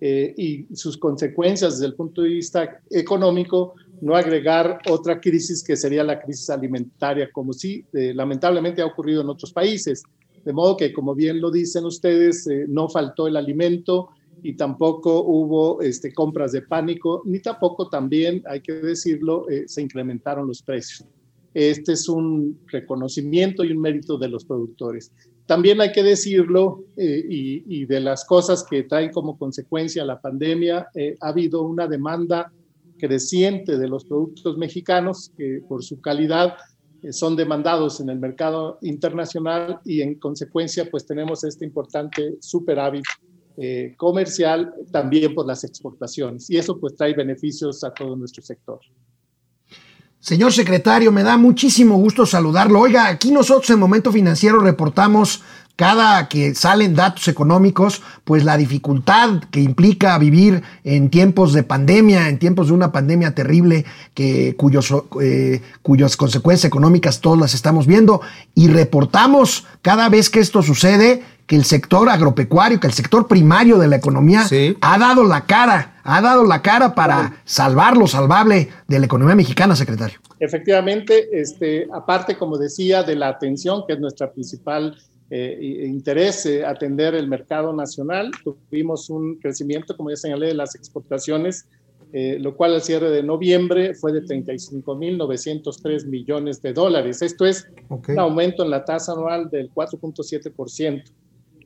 eh, 0.00 0.34
y 0.36 0.66
sus 0.74 0.96
consecuencias 0.96 1.74
desde 1.74 1.86
el 1.86 1.94
punto 1.94 2.22
de 2.22 2.28
vista 2.28 2.80
económico, 2.90 3.74
no 4.00 4.14
agregar 4.14 4.78
otra 4.88 5.20
crisis 5.20 5.62
que 5.62 5.76
sería 5.76 6.04
la 6.04 6.20
crisis 6.20 6.50
alimentaria, 6.50 7.30
como 7.32 7.52
sí 7.52 7.84
eh, 7.92 8.12
lamentablemente 8.14 8.82
ha 8.82 8.86
ocurrido 8.86 9.22
en 9.22 9.28
otros 9.28 9.52
países. 9.52 10.02
De 10.44 10.52
modo 10.52 10.76
que, 10.76 10.92
como 10.92 11.14
bien 11.14 11.40
lo 11.40 11.50
dicen 11.50 11.84
ustedes, 11.84 12.46
eh, 12.46 12.66
no 12.68 12.88
faltó 12.88 13.26
el 13.26 13.36
alimento 13.36 14.10
y 14.42 14.54
tampoco 14.54 15.24
hubo 15.24 15.82
este, 15.82 16.12
compras 16.12 16.52
de 16.52 16.62
pánico, 16.62 17.22
ni 17.24 17.40
tampoco 17.40 17.88
también, 17.88 18.42
hay 18.46 18.60
que 18.60 18.74
decirlo, 18.74 19.48
eh, 19.50 19.64
se 19.66 19.82
incrementaron 19.82 20.46
los 20.46 20.62
precios. 20.62 21.04
Este 21.54 21.92
es 21.92 22.08
un 22.08 22.60
reconocimiento 22.68 23.64
y 23.64 23.72
un 23.72 23.80
mérito 23.80 24.16
de 24.16 24.28
los 24.28 24.44
productores. 24.44 25.10
También 25.48 25.80
hay 25.80 25.92
que 25.92 26.02
decirlo, 26.02 26.84
eh, 26.94 27.24
y, 27.26 27.86
de 27.86 28.00
las 28.00 28.26
cosas 28.26 28.66
que 28.68 28.82
traen 28.82 29.10
como 29.10 29.38
consecuencia 29.38 30.04
la 30.04 30.20
pandemia, 30.20 30.88
eh, 30.94 31.16
ha 31.22 31.28
habido 31.28 31.62
una 31.62 31.86
demanda 31.86 32.52
creciente 32.98 33.78
de 33.78 33.88
los 33.88 34.04
productos 34.04 34.58
mexicanos 34.58 35.32
que 35.38 35.62
por 35.66 35.82
su 35.82 36.02
calidad 36.02 36.52
eh, 37.02 37.14
son 37.14 37.34
demandados 37.34 37.98
en 38.00 38.10
el 38.10 38.18
mercado 38.18 38.78
internacional 38.82 39.80
y 39.86 40.02
en 40.02 40.16
consecuencia 40.16 40.86
pues 40.90 41.06
tenemos 41.06 41.42
este 41.44 41.64
importante 41.64 42.36
superávit 42.40 43.04
comercial 43.96 44.72
también 44.92 45.34
por 45.34 45.44
las 45.44 45.64
exportaciones 45.64 46.48
y 46.48 46.58
eso 46.58 46.78
pues 46.78 46.94
trae 46.94 47.12
beneficios 47.12 47.82
a 47.82 47.90
todo 47.90 48.14
nuestro 48.14 48.40
sector. 48.40 48.78
Señor 50.20 50.52
secretario, 50.52 51.12
me 51.12 51.22
da 51.22 51.36
muchísimo 51.36 51.96
gusto 51.96 52.26
saludarlo. 52.26 52.80
Oiga, 52.80 53.06
aquí 53.06 53.30
nosotros 53.30 53.70
en 53.70 53.78
Momento 53.78 54.10
Financiero 54.10 54.58
reportamos 54.58 55.42
cada 55.76 56.28
que 56.28 56.56
salen 56.56 56.96
datos 56.96 57.28
económicos, 57.28 58.02
pues 58.24 58.42
la 58.44 58.56
dificultad 58.56 59.44
que 59.52 59.60
implica 59.60 60.18
vivir 60.18 60.64
en 60.82 61.08
tiempos 61.08 61.52
de 61.52 61.62
pandemia, 61.62 62.28
en 62.28 62.40
tiempos 62.40 62.66
de 62.66 62.72
una 62.72 62.90
pandemia 62.90 63.32
terrible, 63.32 63.84
que, 64.12 64.56
cuyos, 64.56 64.92
eh, 65.22 65.62
cuyas 65.82 66.16
consecuencias 66.16 66.64
económicas 66.64 67.20
todas 67.20 67.38
las 67.38 67.54
estamos 67.54 67.86
viendo, 67.86 68.20
y 68.56 68.66
reportamos 68.66 69.66
cada 69.80 70.08
vez 70.08 70.30
que 70.30 70.40
esto 70.40 70.62
sucede 70.62 71.22
que 71.46 71.54
el 71.54 71.64
sector 71.64 72.08
agropecuario, 72.08 72.80
que 72.80 72.88
el 72.88 72.92
sector 72.92 73.28
primario 73.28 73.78
de 73.78 73.86
la 73.86 73.96
economía 73.96 74.48
Sí. 74.48 74.76
ha 74.80 74.98
dado 74.98 75.22
la 75.22 75.46
cara, 75.46 75.97
ha 76.10 76.22
dado 76.22 76.44
la 76.44 76.62
cara 76.62 76.94
para 76.94 77.42
salvar 77.44 77.94
lo 77.96 78.06
salvable 78.06 78.68
de 78.86 78.98
la 78.98 79.04
economía 79.04 79.34
mexicana, 79.34 79.76
secretario. 79.76 80.18
Efectivamente, 80.40 81.28
este, 81.38 81.86
aparte, 81.92 82.38
como 82.38 82.56
decía, 82.56 83.02
de 83.02 83.14
la 83.14 83.28
atención, 83.28 83.84
que 83.86 83.92
es 83.92 84.00
nuestra 84.00 84.32
principal 84.32 84.96
eh, 85.28 85.84
interés, 85.86 86.46
eh, 86.46 86.64
atender 86.64 87.14
el 87.14 87.28
mercado 87.28 87.74
nacional, 87.74 88.30
tuvimos 88.42 89.10
un 89.10 89.36
crecimiento, 89.36 89.94
como 89.94 90.08
ya 90.08 90.16
señalé, 90.16 90.46
de 90.46 90.54
las 90.54 90.74
exportaciones, 90.74 91.66
eh, 92.14 92.38
lo 92.40 92.56
cual 92.56 92.72
al 92.74 92.80
cierre 92.80 93.10
de 93.10 93.22
noviembre 93.22 93.94
fue 93.94 94.12
de 94.12 94.22
35.903 94.22 96.06
millones 96.06 96.62
de 96.62 96.72
dólares. 96.72 97.20
Esto 97.20 97.44
es 97.44 97.68
Okay. 97.90 98.14
un 98.14 98.18
aumento 98.18 98.62
en 98.62 98.70
la 98.70 98.84
tasa 98.84 99.12
anual 99.12 99.48
del 99.50 99.70
4.7%. 99.72 101.04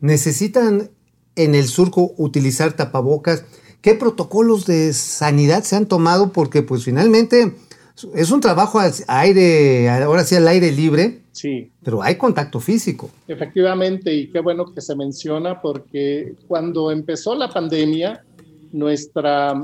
necesitan 0.00 0.90
en 1.36 1.54
el 1.54 1.68
surco 1.68 2.12
utilizar 2.18 2.72
tapabocas. 2.74 3.44
¿Qué 3.80 3.94
protocolos 3.94 4.66
de 4.66 4.92
sanidad 4.92 5.62
se 5.62 5.76
han 5.76 5.86
tomado? 5.86 6.32
Porque 6.32 6.62
pues 6.62 6.84
finalmente 6.84 7.54
es 8.14 8.30
un 8.30 8.40
trabajo 8.40 8.78
a 8.80 8.90
aire, 9.08 9.88
ahora 9.90 10.24
sí 10.24 10.34
al 10.34 10.48
aire 10.48 10.72
libre, 10.72 11.22
Sí, 11.32 11.70
pero 11.84 12.02
hay 12.02 12.16
contacto 12.16 12.58
físico. 12.58 13.10
efectivamente, 13.28 14.12
y 14.12 14.28
qué 14.28 14.40
bueno 14.40 14.74
que 14.74 14.80
se 14.80 14.96
menciona 14.96 15.60
porque 15.60 16.34
cuando 16.48 16.90
empezó 16.90 17.36
la 17.36 17.48
pandemia, 17.48 18.24
nuestra, 18.72 19.54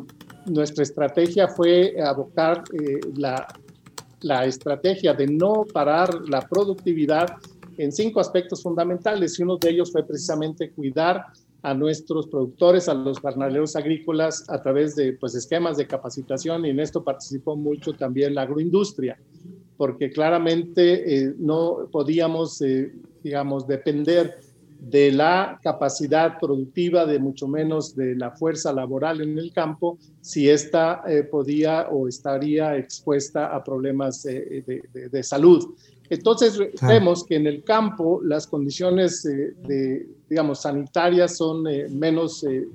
nuestra 0.47 0.85
estrategia 0.85 1.49
fue 1.49 1.97
abocar 2.01 2.63
eh, 2.73 3.01
la, 3.17 3.47
la 4.21 4.45
estrategia 4.47 5.15
de 5.15 5.27
no 5.27 5.65
parar 5.73 6.15
la 6.29 6.43
productividad 6.43 7.27
en 7.77 7.91
cinco 7.91 8.21
aspectos 8.21 8.63
fundamentales 8.63 9.37
y 9.39 9.43
uno 9.43 9.57
de 9.57 9.71
ellos 9.71 9.91
fue 9.91 10.07
precisamente 10.07 10.71
cuidar 10.71 11.25
a 11.65 11.73
nuestros 11.73 12.27
productores, 12.29 12.89
a 12.91 12.95
los 12.95 13.19
jornaleros 13.21 13.75
agrícolas 13.75 14.45
a 14.51 14.63
través 14.63 14.95
de 14.97 15.15
pues, 15.15 15.35
esquemas 15.35 15.79
de 15.79 15.87
capacitación 15.87 16.67
y 16.67 16.71
en 16.71 16.79
esto 16.79 17.03
participó 17.03 17.57
mucho 17.57 17.95
también 17.95 18.35
la 18.35 18.43
agroindustria, 18.43 19.19
porque 19.79 20.11
claramente 20.11 20.83
eh, 21.25 21.35
no 21.39 21.89
podíamos, 21.91 22.61
eh, 22.61 22.93
digamos, 23.23 23.67
depender 23.67 24.35
de 24.79 25.11
la 25.11 25.59
capacidad 25.63 26.39
productiva, 26.39 27.07
de 27.07 27.19
mucho 27.19 27.49
menos 27.49 27.97
de 27.97 28.15
la 28.15 28.33
fuerza 28.33 28.71
laboral 28.71 29.23
en 29.23 29.39
el 29.39 29.51
campo, 29.51 29.99
si 30.21 30.51
ésta 30.51 31.03
eh, 31.09 31.23
podía 31.23 31.89
o 31.91 32.09
estaría 32.09 32.77
expuesta 32.77 33.47
a 33.57 33.65
problemas 33.65 34.23
de- 34.23 34.83
de 35.11 35.23
salud. 35.23 35.65
Entonces 36.11 36.59
vemos 36.89 37.25
que 37.25 37.37
en 37.37 37.47
el 37.47 37.65
campo 37.65 38.21
las 38.23 38.47
condiciones 38.47 39.25
eh, 39.25 39.55
de, 39.67 40.07
digamos, 40.29 40.61
sanitarias 40.63 41.37
son 41.37 41.67
eh, 41.67 41.89
menos, 41.89 42.45
eh, 42.45 42.67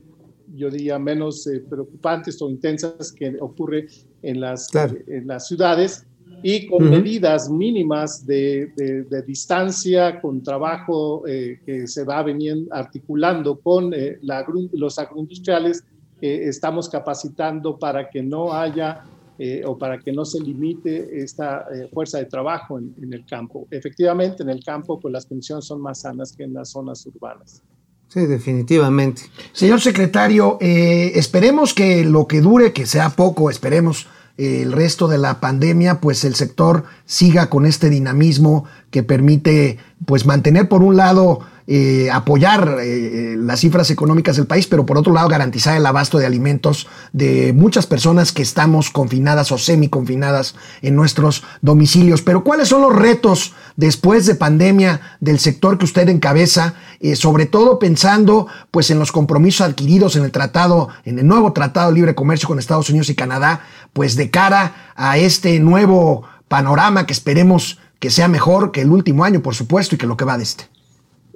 yo 0.55 0.69
diría, 0.69 0.97
menos 0.97 1.45
eh, 1.47 1.63
preocupantes 1.69 2.41
o 2.41 2.49
intensas 2.49 3.11
que 3.11 3.35
ocurre 3.39 3.87
en 4.21 4.39
las, 4.41 4.67
Claro. 4.69 4.95
en 5.07 5.27
las 5.27 5.47
ciudades 5.47 6.03
y 6.41 6.67
con 6.67 6.83
Ujú. 6.83 6.91
medidas 6.91 7.49
mínimas 7.49 8.25
de, 8.25 8.71
de- 8.75 9.03
de 9.03 9.21
distancia, 9.23 10.19
con 10.21 10.41
trabajo 10.41 11.27
eh, 11.27 11.59
que 11.65 11.85
se 11.87 12.03
va 12.03 12.23
veniendo 12.23 12.73
articulando 12.73 13.59
con 13.59 13.93
eh, 13.93 14.17
la 14.21 14.45
los 14.71 14.97
agroindustriales, 14.97 15.83
eh, 16.21 16.45
estamos 16.47 16.89
capacitando 16.89 17.77
para 17.77 18.09
que 18.09 18.23
no 18.23 18.53
haya 18.53 18.99
eh, 19.41 19.63
o 19.65 19.77
para 19.77 19.97
que 19.97 20.11
no 20.11 20.25
se 20.25 20.41
limite 20.41 21.23
esta 21.23 21.65
eh, 21.73 21.87
fuerza 21.93 22.17
de 22.17 22.25
trabajo 22.25 22.77
en, 22.77 23.13
el 23.13 23.25
campo. 23.25 23.69
Efectivamente, 23.71 24.43
en 24.43 24.49
el 24.49 24.61
campo 24.61 24.99
pues 24.99 25.13
las 25.13 25.25
condiciones 25.25 25.63
son 25.63 25.79
más 25.79 26.01
sanas 26.01 26.33
que 26.35 26.43
en 26.43 26.53
las 26.53 26.71
zonas 26.71 27.05
urbanas. 27.05 27.63
Sí, 28.09 28.25
definitivamente. 28.25 29.21
Señor 29.53 29.79
secretario, 29.79 30.57
eh, 30.59 31.13
esperemos 31.15 31.73
que 31.73 32.03
lo 32.03 32.27
que 32.27 32.41
dure, 32.41 32.73
que 32.73 32.85
sea 32.85 33.11
poco, 33.11 33.49
esperemos 33.49 34.07
el 34.35 34.73
resto 34.73 35.07
de 35.07 35.17
la 35.17 35.39
pandemia, 35.39 36.01
pues 36.01 36.25
el 36.25 36.35
sector 36.35 36.83
siga 37.05 37.49
con 37.49 37.65
este 37.65 37.89
dinamismo 37.89 38.65
que 38.91 39.03
permite 39.03 39.77
pues 40.05 40.25
mantener 40.25 40.67
por 40.67 40.83
un 40.83 40.97
lado 40.97 41.39
eh, 41.71 42.09
apoyar 42.11 42.77
eh, 42.81 43.35
las 43.37 43.59
cifras 43.59 43.91
económicas 43.91 44.37
del 44.37 44.47
país, 44.47 44.65
pero 44.65 44.87
por 44.87 44.97
otro 44.97 45.13
lado 45.13 45.27
garantizar 45.27 45.77
el 45.77 45.85
abasto 45.85 46.17
de 46.17 46.25
alimentos 46.25 46.87
de 47.13 47.53
muchas 47.53 47.85
personas 47.85 48.31
que 48.31 48.41
estamos 48.41 48.89
confinadas 48.89 49.51
o 49.51 49.59
semi-confinadas 49.59 50.55
en 50.81 50.95
nuestros 50.95 51.43
domicilios. 51.61 52.23
Pero 52.23 52.43
¿cuáles 52.43 52.69
son 52.69 52.81
los 52.81 52.95
retos 52.95 53.53
después 53.75 54.25
de 54.25 54.33
pandemia 54.33 54.99
del 55.19 55.37
sector 55.37 55.77
que 55.77 55.85
usted 55.85 56.09
encabeza, 56.09 56.73
eh, 57.01 57.15
sobre 57.15 57.45
todo 57.45 57.77
pensando 57.77 58.47
pues 58.71 58.89
en 58.89 58.97
los 58.97 59.11
compromisos 59.11 59.61
adquiridos 59.61 60.15
en 60.15 60.23
el 60.23 60.31
tratado, 60.31 60.89
en 61.05 61.19
el 61.19 61.27
nuevo 61.27 61.53
tratado 61.53 61.89
de 61.89 61.97
libre 61.97 62.15
comercio 62.15 62.47
con 62.47 62.57
Estados 62.57 62.89
Unidos 62.89 63.09
y 63.09 63.15
Canadá, 63.15 63.61
pues 63.93 64.15
de 64.15 64.31
cara 64.31 64.93
a 64.95 65.19
este 65.19 65.59
nuevo 65.59 66.23
panorama 66.47 67.05
que 67.05 67.13
esperemos 67.13 67.77
que 67.99 68.09
sea 68.09 68.27
mejor 68.27 68.71
que 68.71 68.81
el 68.81 68.89
último 68.89 69.23
año, 69.23 69.43
por 69.43 69.53
supuesto, 69.53 69.93
y 69.93 69.97
que 69.99 70.07
lo 70.07 70.17
que 70.17 70.25
va 70.25 70.35
de 70.35 70.45
este. 70.45 70.78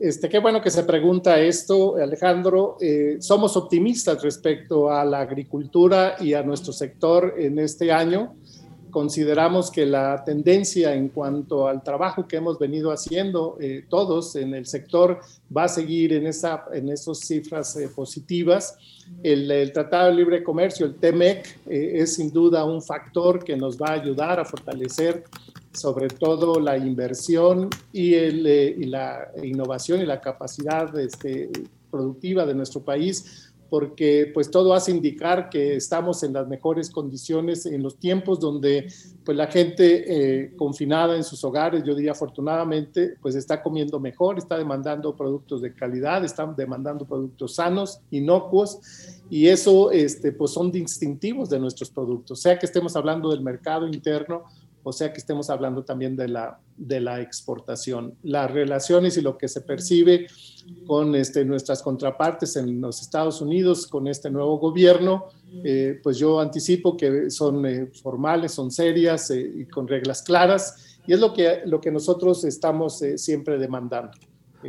Este, 0.04 0.28
qué 0.28 0.40
bueno 0.40 0.62
que 0.62 0.70
se 0.70 0.84
pregunta 0.84 1.40
esto, 1.40 1.96
Alejandro. 1.96 2.76
Eh, 2.82 3.20
somos 3.22 3.56
optimistas 3.56 4.22
respecto 4.22 4.92
a 4.92 5.06
la 5.06 5.22
agricultura 5.22 6.18
y 6.20 6.34
a 6.34 6.44
nuestro 6.44 6.74
sector 6.74 7.36
en 7.38 7.58
este 7.58 7.90
año. 7.90 8.36
Consideramos 8.94 9.72
que 9.72 9.86
la 9.86 10.24
tendencia 10.26 10.94
en 10.94 11.08
cuanto 11.08 11.70
al 11.70 11.82
trabajo 11.82 12.28
que 12.28 12.36
hemos 12.36 12.60
venido 12.60 12.92
haciendo 12.92 13.58
eh, 13.62 13.86
todos 13.90 14.36
en 14.36 14.54
el 14.54 14.68
sector 14.68 15.22
va 15.56 15.64
a 15.64 15.68
seguir 15.70 16.12
en, 16.12 16.28
esa, 16.28 16.66
en 16.74 16.90
esas 16.90 17.20
cifras 17.20 17.76
eh, 17.78 17.88
positivas. 17.88 18.78
El, 19.24 19.50
el, 19.50 19.72
Tratado 19.72 20.10
de 20.10 20.16
Libre 20.16 20.44
Comercio, 20.44 20.86
el 20.86 20.96
TEMEC, 20.96 21.62
eh, 21.66 21.94
es 21.96 22.16
sin 22.16 22.30
duda 22.30 22.66
un 22.66 22.84
factor 22.84 23.44
que 23.44 23.56
nos 23.56 23.82
va 23.82 23.88
a 23.88 23.94
ayudar 23.94 24.40
a 24.40 24.46
fortalecer 24.46 25.24
sobre 25.74 26.08
todo 26.08 26.60
la 26.60 26.78
inversión 26.78 27.70
eh, 27.94 28.76
y 28.78 28.86
la 28.86 29.32
innovación 29.42 30.02
y 30.02 30.06
la 30.06 30.22
capacidad 30.22 30.98
este, 31.00 31.50
productiva 31.90 32.46
de 32.46 32.54
nuestro 32.54 32.82
país, 32.82 33.52
porque 33.70 34.30
pues 34.32 34.52
todo 34.52 34.76
hace 34.76 34.92
indicar 34.92 35.50
que 35.50 35.76
estamos 35.76 36.22
en 36.22 36.34
las 36.34 36.48
mejores 36.48 36.92
condiciones 36.92 37.66
en 37.66 37.82
los 37.82 37.98
tiempos 37.98 38.40
donde 38.40 38.86
pues 39.26 39.36
la 39.36 39.48
gente 39.48 40.44
eh, 40.44 40.54
confinada 40.56 41.16
en 41.16 41.24
sus 41.24 41.44
hogares, 41.44 41.84
yo 41.84 41.96
diría 41.96 42.12
afortunadamente, 42.12 43.16
pues 43.20 43.34
está 43.34 43.64
comiendo 43.64 44.00
mejor, 44.00 44.38
está 44.38 44.60
demandando 44.60 45.16
productos 45.16 45.64
de 45.64 45.74
calidad, 45.74 46.24
está 46.24 46.46
demandando 46.56 47.06
productos 47.06 47.56
sanos, 47.56 48.00
inocuos, 48.12 48.80
y 49.28 49.48
eso 49.48 49.90
este, 49.90 50.32
pues 50.32 50.52
son 50.52 50.72
distintivos 50.72 51.50
de 51.50 51.60
nuestros 51.60 51.90
productos, 51.90 52.42
sea 52.42 52.60
que 52.60 52.68
estemos 52.68 52.96
hablando 52.96 53.32
del 53.32 53.42
mercado 53.42 53.88
interno 53.88 54.44
o 54.84 54.92
sea 54.92 55.12
que 55.12 55.20
estemos 55.20 55.50
hablando 55.50 55.84
también 55.84 56.16
de 56.16 56.28
la, 56.28 56.60
de 56.78 57.00
la 57.00 57.22
exportación. 57.22 58.16
Las 58.24 58.52
relaciones 58.52 59.18
y 59.18 59.22
lo 59.22 59.38
que 59.38 59.48
se 59.48 59.62
percibe 59.62 60.28
con 60.86 61.16
este, 61.16 61.46
nuestras 61.46 61.82
contrapartes 61.82 62.56
en 62.58 62.82
los 62.82 63.02
Estados 63.02 63.42
Unidos, 63.42 63.88
con 63.88 64.08
este 64.08 64.30
nuevo 64.30 64.58
gobierno, 64.60 65.28
eh, 65.64 66.00
pues 66.04 66.18
yo 66.18 66.40
anticipo 66.40 66.98
que 66.98 67.30
son 67.30 67.66
eh, 67.66 67.88
formales, 68.02 68.52
son 68.52 68.72
serias 68.72 69.30
eh, 69.32 69.52
y 69.56 69.66
con 69.66 69.88
reglas 69.88 70.22
claras, 70.22 70.98
y 71.06 71.14
es 71.14 71.20
lo 71.20 71.34
que, 71.34 71.62
lo 71.66 71.80
que 71.80 71.92
nosotros 71.92 72.44
estamos 72.44 73.02
siempre 73.16 73.58
demandando. 73.58 74.18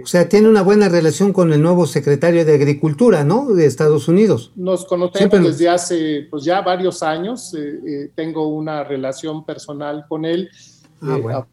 O 0.02 0.06
sea, 0.06 0.28
tiene 0.28 0.48
una 0.48 0.62
buena 0.62 0.88
relación 0.88 1.32
con 1.32 1.52
el 1.52 1.62
nuevo 1.62 1.86
secretario 1.86 2.44
de 2.44 2.54
Agricultura, 2.54 3.22
¿no? 3.24 3.52
De 3.54 3.66
Estados 3.66 4.08
Unidos. 4.08 4.50
Nos 4.56 4.84
conocemos 4.84 5.18
Siempre 5.18 5.40
nos- 5.40 5.48
desde 5.52 5.68
hace 5.68 6.26
pues 6.30 6.44
ya 6.44 6.60
varios 6.62 7.02
años. 7.02 7.54
eh, 7.54 7.80
eh, 7.86 8.10
tengo 8.14 8.48
una 8.48 8.82
relación 8.84 9.44
personal 9.44 10.04
con 10.08 10.24
él. 10.24 10.48
Ah, 11.00 11.16
Eh, 11.16 11.20
bueno. 11.20 11.46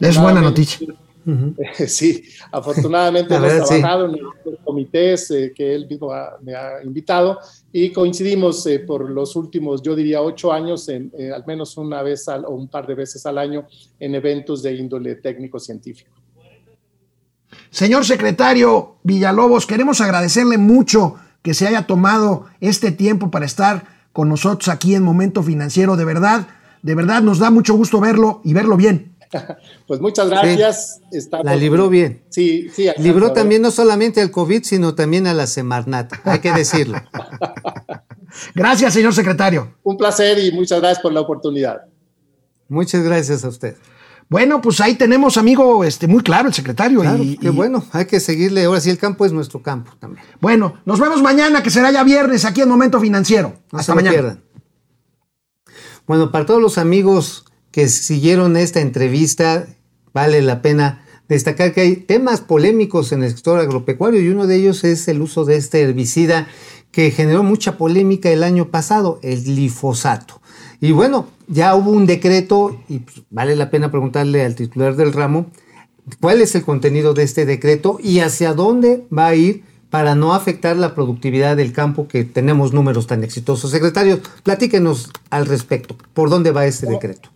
Es 0.00 0.18
buena 0.20 0.40
noticia. 0.40 0.86
Sí, 1.88 2.22
afortunadamente 2.52 3.34
hemos 3.34 3.48
verdad, 3.48 3.64
sí. 3.64 3.74
trabajado 3.80 4.04
en 4.06 4.12
los 4.22 4.34
comités 4.62 5.30
eh, 5.30 5.52
que 5.56 5.74
él 5.74 5.86
mismo 5.88 6.12
ha- 6.12 6.36
me 6.42 6.54
ha 6.54 6.82
invitado 6.84 7.38
y 7.72 7.90
coincidimos 7.92 8.66
eh, 8.66 8.80
por 8.80 9.08
los 9.08 9.34
últimos, 9.34 9.80
yo 9.80 9.96
diría, 9.96 10.20
ocho 10.20 10.52
años, 10.52 10.86
en, 10.90 11.10
eh, 11.18 11.30
al 11.32 11.42
menos 11.46 11.78
una 11.78 12.02
vez 12.02 12.28
al- 12.28 12.44
o 12.44 12.50
un 12.50 12.68
par 12.68 12.86
de 12.86 12.94
veces 12.94 13.24
al 13.24 13.38
año 13.38 13.66
en 13.98 14.14
eventos 14.14 14.62
de 14.62 14.74
índole 14.74 15.14
técnico-científico. 15.14 16.10
Señor 17.74 18.04
secretario 18.04 18.98
Villalobos, 19.02 19.66
queremos 19.66 20.00
agradecerle 20.00 20.58
mucho 20.58 21.16
que 21.42 21.54
se 21.54 21.66
haya 21.66 21.88
tomado 21.88 22.46
este 22.60 22.92
tiempo 22.92 23.32
para 23.32 23.46
estar 23.46 23.86
con 24.12 24.28
nosotros 24.28 24.68
aquí 24.68 24.94
en 24.94 25.02
Momento 25.02 25.42
Financiero. 25.42 25.96
De 25.96 26.04
verdad, 26.04 26.46
de 26.82 26.94
verdad 26.94 27.20
nos 27.22 27.40
da 27.40 27.50
mucho 27.50 27.74
gusto 27.74 27.98
verlo 27.98 28.40
y 28.44 28.54
verlo 28.54 28.76
bien. 28.76 29.16
Pues 29.88 30.00
muchas 30.00 30.30
gracias. 30.30 31.00
Estamos- 31.10 31.44
La 31.46 31.56
libró 31.56 31.88
bien. 31.88 32.22
Sí, 32.30 32.68
sí. 32.72 32.86
Libró 32.98 33.32
también 33.32 33.60
no 33.60 33.72
solamente 33.72 34.20
al 34.22 34.30
COVID, 34.30 34.62
sino 34.62 34.94
también 34.94 35.26
a 35.26 35.34
la 35.34 35.48
Semarnat, 35.48 36.12
hay 36.24 36.38
que 36.38 36.52
decirlo. 36.52 37.02
Gracias, 38.54 38.94
señor 38.94 39.12
secretario. 39.14 39.74
Un 39.82 39.96
placer 39.96 40.38
y 40.38 40.52
muchas 40.52 40.80
gracias 40.80 41.02
por 41.02 41.12
la 41.12 41.20
oportunidad. 41.20 41.82
Muchas 42.68 43.02
gracias 43.02 43.44
a 43.44 43.48
usted. 43.48 43.76
Bueno, 44.28 44.60
pues 44.60 44.80
ahí 44.80 44.94
tenemos, 44.94 45.36
amigo, 45.36 45.84
este, 45.84 46.06
muy 46.08 46.22
claro 46.22 46.48
el 46.48 46.54
secretario. 46.54 47.00
Claro, 47.02 47.22
y, 47.22 47.36
qué 47.36 47.48
y- 47.48 47.50
bueno, 47.50 47.84
hay 47.92 48.06
que 48.06 48.20
seguirle. 48.20 48.64
Ahora 48.64 48.80
sí, 48.80 48.90
el 48.90 48.98
campo 48.98 49.24
es 49.26 49.32
nuestro 49.32 49.62
campo 49.62 49.92
también. 50.00 50.24
Bueno, 50.40 50.74
nos 50.84 50.98
vemos 50.98 51.22
mañana, 51.22 51.62
que 51.62 51.70
será 51.70 51.90
ya 51.90 52.02
viernes 52.02 52.44
aquí 52.44 52.60
en 52.62 52.68
Momento 52.68 53.00
Financiero. 53.00 53.54
No 53.70 53.78
Hasta 53.78 53.92
se 53.92 53.96
mañana. 53.96 54.12
pierdan. 54.14 54.42
Bueno, 56.06 56.30
para 56.30 56.46
todos 56.46 56.60
los 56.60 56.78
amigos 56.78 57.44
que 57.70 57.88
siguieron 57.88 58.56
esta 58.56 58.80
entrevista, 58.80 59.66
vale 60.12 60.42
la 60.42 60.62
pena 60.62 61.04
destacar 61.28 61.72
que 61.72 61.80
hay 61.80 61.96
temas 61.96 62.40
polémicos 62.40 63.12
en 63.12 63.22
el 63.22 63.30
sector 63.30 63.58
agropecuario 63.58 64.20
y 64.20 64.28
uno 64.28 64.46
de 64.46 64.56
ellos 64.56 64.84
es 64.84 65.08
el 65.08 65.22
uso 65.22 65.44
de 65.44 65.56
este 65.56 65.80
herbicida 65.80 66.46
que 66.90 67.10
generó 67.10 67.42
mucha 67.42 67.76
polémica 67.78 68.28
el 68.30 68.42
año 68.44 68.70
pasado, 68.70 69.18
el 69.22 69.42
glifosato. 69.42 70.40
Y 70.84 70.92
bueno, 70.92 71.28
ya 71.48 71.74
hubo 71.76 71.92
un 71.92 72.04
decreto 72.04 72.78
y 72.90 72.98
pues, 72.98 73.22
vale 73.30 73.56
la 73.56 73.70
pena 73.70 73.90
preguntarle 73.90 74.44
al 74.44 74.54
titular 74.54 74.96
del 74.96 75.14
ramo 75.14 75.46
cuál 76.20 76.42
es 76.42 76.54
el 76.54 76.62
contenido 76.62 77.14
de 77.14 77.22
este 77.22 77.46
decreto 77.46 77.96
y 78.02 78.18
hacia 78.18 78.52
dónde 78.52 79.06
va 79.10 79.28
a 79.28 79.34
ir 79.34 79.64
para 79.88 80.14
no 80.14 80.34
afectar 80.34 80.76
la 80.76 80.94
productividad 80.94 81.56
del 81.56 81.72
campo 81.72 82.06
que 82.06 82.24
tenemos 82.24 82.74
números 82.74 83.06
tan 83.06 83.24
exitosos. 83.24 83.70
Secretario, 83.70 84.20
platíquenos 84.42 85.08
al 85.30 85.46
respecto. 85.46 85.96
¿Por 86.12 86.28
dónde 86.28 86.50
va 86.50 86.66
este 86.66 86.86
decreto? 86.86 87.30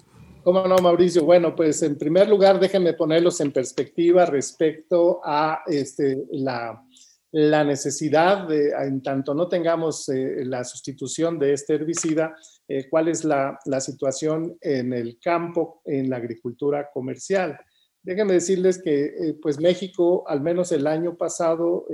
¿Cómo 0.44 0.68
no, 0.68 0.76
Mauricio? 0.76 1.24
Bueno, 1.24 1.57
pues 1.57 1.82
en 1.82 1.96
primer 1.96 2.28
lugar, 2.28 2.61
déjenme 2.61 2.92
ponerlos 2.92 3.40
en 3.40 3.51
perspectiva 3.51 4.26
respecto 4.26 5.22
a 5.24 5.61
este, 5.66 6.18
la, 6.32 6.84
la 7.33 7.62
necesidad 7.62 8.49
de, 8.49 8.70
en 8.70 9.03
tanto 9.03 9.35
no 9.35 9.49
tengamos 9.49 10.09
eh, 10.09 10.45
la 10.45 10.64
sustitución 10.64 11.39
de 11.39 11.53
este 11.53 11.74
herbicida, 11.74 12.35
eh, 12.66 12.89
cuál 12.89 13.09
es 13.09 13.24
la, 13.24 13.59
la, 13.66 13.81
situación 13.81 14.57
en 14.61 14.93
el 14.95 15.18
campo, 15.20 15.83
en 15.85 16.09
la 16.09 16.16
agricultura 16.16 16.89
comercial. 16.93 17.59
Déjenme 18.03 18.35
decirles 18.35 18.81
que 18.83 19.05
eh, 19.07 19.39
pues 19.43 19.61
México, 19.61 20.24
al 20.26 20.41
menos 20.41 20.72
el 20.72 20.87
año 20.87 21.16
pasado, 21.16 21.87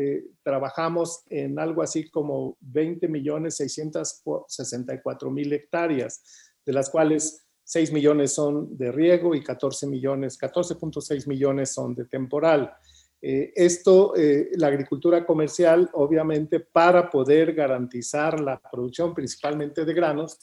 trabajamos 0.45 1.24
en 1.28 1.59
algo 1.59 1.82
así 1.82 2.09
como 2.11 2.57
20 2.61 3.09
millones 3.09 3.57
664 3.57 5.30
mil 5.30 5.53
hectáreas, 5.53 6.22
de 6.64 6.72
las 6.72 6.91
cuales 6.91 7.45
6 7.64 7.93
millones 7.93 8.32
son 8.32 8.76
de 8.76 8.93
riego 8.93 9.35
y 9.35 9.43
14 9.43 9.87
millones, 9.89 10.39
14.6 10.39 11.26
millones 11.26 11.72
son 11.72 11.95
de 11.95 12.05
temporal. 12.05 12.72
Eh, 13.27 13.55
esto, 13.57 14.14
eh, 14.14 14.51
la 14.57 14.66
agricultura 14.66 15.25
comercial, 15.25 15.89
obviamente, 15.95 16.61
para 16.61 17.09
poder 17.09 17.55
garantizar 17.55 18.39
la 18.39 18.61
producción 18.61 19.14
principalmente 19.14 19.87
de 19.87 19.95
granos, 19.95 20.39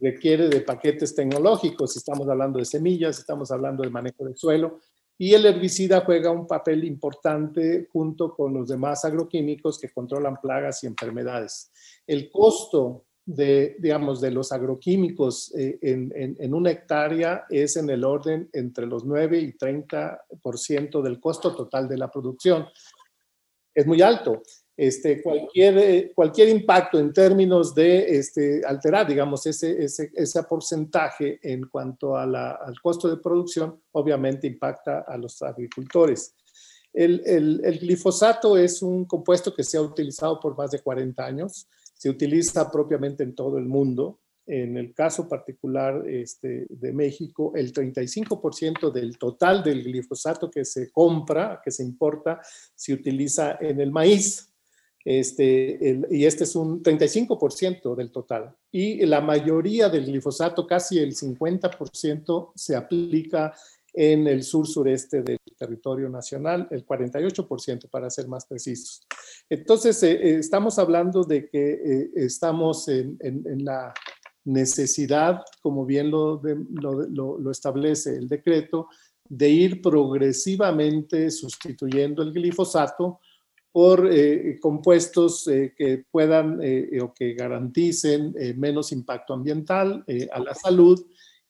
requiere 0.00 0.48
de 0.48 0.60
paquetes 0.62 1.14
tecnológicos. 1.14 1.96
Estamos 1.96 2.28
hablando 2.28 2.58
de 2.58 2.64
semillas, 2.64 3.20
estamos 3.20 3.52
hablando 3.52 3.84
de 3.84 3.90
manejo 3.90 4.24
del 4.24 4.36
suelo, 4.36 4.80
y 5.16 5.32
el 5.32 5.46
herbicida 5.46 6.00
juega 6.00 6.32
un 6.32 6.48
papel 6.48 6.82
importante 6.82 7.88
junto 7.92 8.34
con 8.34 8.52
los 8.52 8.66
demás 8.66 9.04
agroquímicos 9.04 9.78
que 9.78 9.92
controlan 9.92 10.40
plagas 10.40 10.82
y 10.82 10.88
enfermedades. 10.88 11.70
El 12.04 12.32
costo 12.32 13.04
de, 13.26 13.76
digamos, 13.78 14.20
de 14.20 14.30
los 14.30 14.52
agroquímicos 14.52 15.54
eh, 15.54 15.78
en, 15.80 16.12
en, 16.14 16.54
una 16.54 16.70
hectárea 16.70 17.46
es 17.48 17.76
en 17.76 17.88
el 17.88 18.04
orden 18.04 18.50
entre 18.52 18.86
los 18.86 19.04
9 19.04 19.38
y 19.38 19.52
30% 19.52 21.02
del 21.02 21.20
costo 21.20 21.54
total 21.54 21.88
de 21.88 21.96
la 21.96 22.10
producción. 22.10 22.66
Es 23.74 23.86
muy 23.86 24.02
alto. 24.02 24.42
Este, 24.76 25.22
cualquier, 25.22 26.12
cualquier 26.14 26.48
impacto 26.48 26.98
en 26.98 27.12
términos 27.12 27.74
de 27.74 28.18
este, 28.18 28.62
alterar, 28.66 29.06
digamos, 29.06 29.46
ese, 29.46 29.84
ese, 29.84 30.10
ese 30.14 30.42
porcentaje 30.42 31.38
en 31.42 31.68
cuanto 31.68 32.16
a 32.16 32.26
la, 32.26 32.50
al 32.52 32.78
costo 32.80 33.08
de 33.08 33.18
producción, 33.18 33.80
obviamente 33.92 34.48
impacta 34.48 35.04
a 35.06 35.16
los 35.16 35.40
agricultores. 35.42 36.34
El, 36.92 37.22
el, 37.24 37.60
el 37.64 37.78
glifosato 37.78 38.56
es 38.56 38.82
un 38.82 39.04
compuesto 39.04 39.54
que 39.54 39.64
se 39.64 39.76
ha 39.76 39.80
utilizado 39.80 40.38
por 40.40 40.56
más 40.56 40.72
de 40.72 40.80
40 40.80 41.24
años 41.24 41.68
se 42.04 42.10
utiliza 42.10 42.70
propiamente 42.70 43.22
en 43.22 43.34
todo 43.34 43.56
el 43.56 43.64
mundo. 43.64 44.20
En 44.46 44.76
el 44.76 44.92
caso 44.92 45.26
particular 45.26 46.06
este, 46.06 46.66
de 46.68 46.92
México, 46.92 47.52
el 47.56 47.72
35% 47.72 48.92
del 48.92 49.16
total 49.16 49.62
del 49.62 49.82
glifosato 49.82 50.50
que 50.50 50.66
se 50.66 50.92
compra, 50.92 51.62
que 51.64 51.70
se 51.70 51.82
importa, 51.82 52.42
se 52.74 52.92
utiliza 52.92 53.56
en 53.58 53.80
el 53.80 53.90
maíz. 53.90 54.52
Este, 55.02 55.98
y 56.10 56.26
este 56.26 56.44
es 56.44 56.54
un 56.54 56.82
35% 56.82 57.94
del 57.94 58.10
total. 58.10 58.54
Y 58.70 59.06
la 59.06 59.22
mayoría 59.22 59.88
del 59.88 60.04
glifosato, 60.04 60.66
casi 60.66 60.98
el 60.98 61.14
50%, 61.14 62.52
se 62.54 62.76
aplica 62.76 63.54
en 63.94 64.26
el 64.26 64.42
sur 64.42 64.66
sureste 64.66 65.22
del 65.22 65.38
territorio 65.56 66.08
nacional, 66.08 66.66
el 66.70 66.84
48% 66.84 67.88
para 67.88 68.10
ser 68.10 68.26
más 68.26 68.44
precisos. 68.44 69.06
Entonces, 69.48 70.02
eh, 70.02 70.12
eh, 70.12 70.38
estamos 70.40 70.78
hablando 70.80 71.22
de 71.22 71.48
que 71.48 71.72
eh, 71.72 72.10
estamos 72.16 72.88
en, 72.88 73.16
la 73.64 73.94
necesidad, 74.44 75.42
como 75.62 75.86
bien 75.86 76.10
lo, 76.10 76.42
lo, 76.42 77.50
establece 77.50 78.16
el 78.16 78.28
decreto, 78.28 78.88
de 79.26 79.48
ir 79.48 79.80
progresivamente 79.80 81.30
sustituyendo 81.30 82.22
el 82.22 82.32
glifosato 82.32 83.20
por 83.72 84.08
compuestos 84.60 85.44
que 85.76 86.04
puedan 86.10 86.60
o 87.00 87.14
que 87.14 87.32
garanticen 87.32 88.32
menos 88.56 88.92
impacto 88.92 89.34
ambiental 89.34 90.04
a 90.30 90.38
la 90.38 90.54
salud 90.54 91.04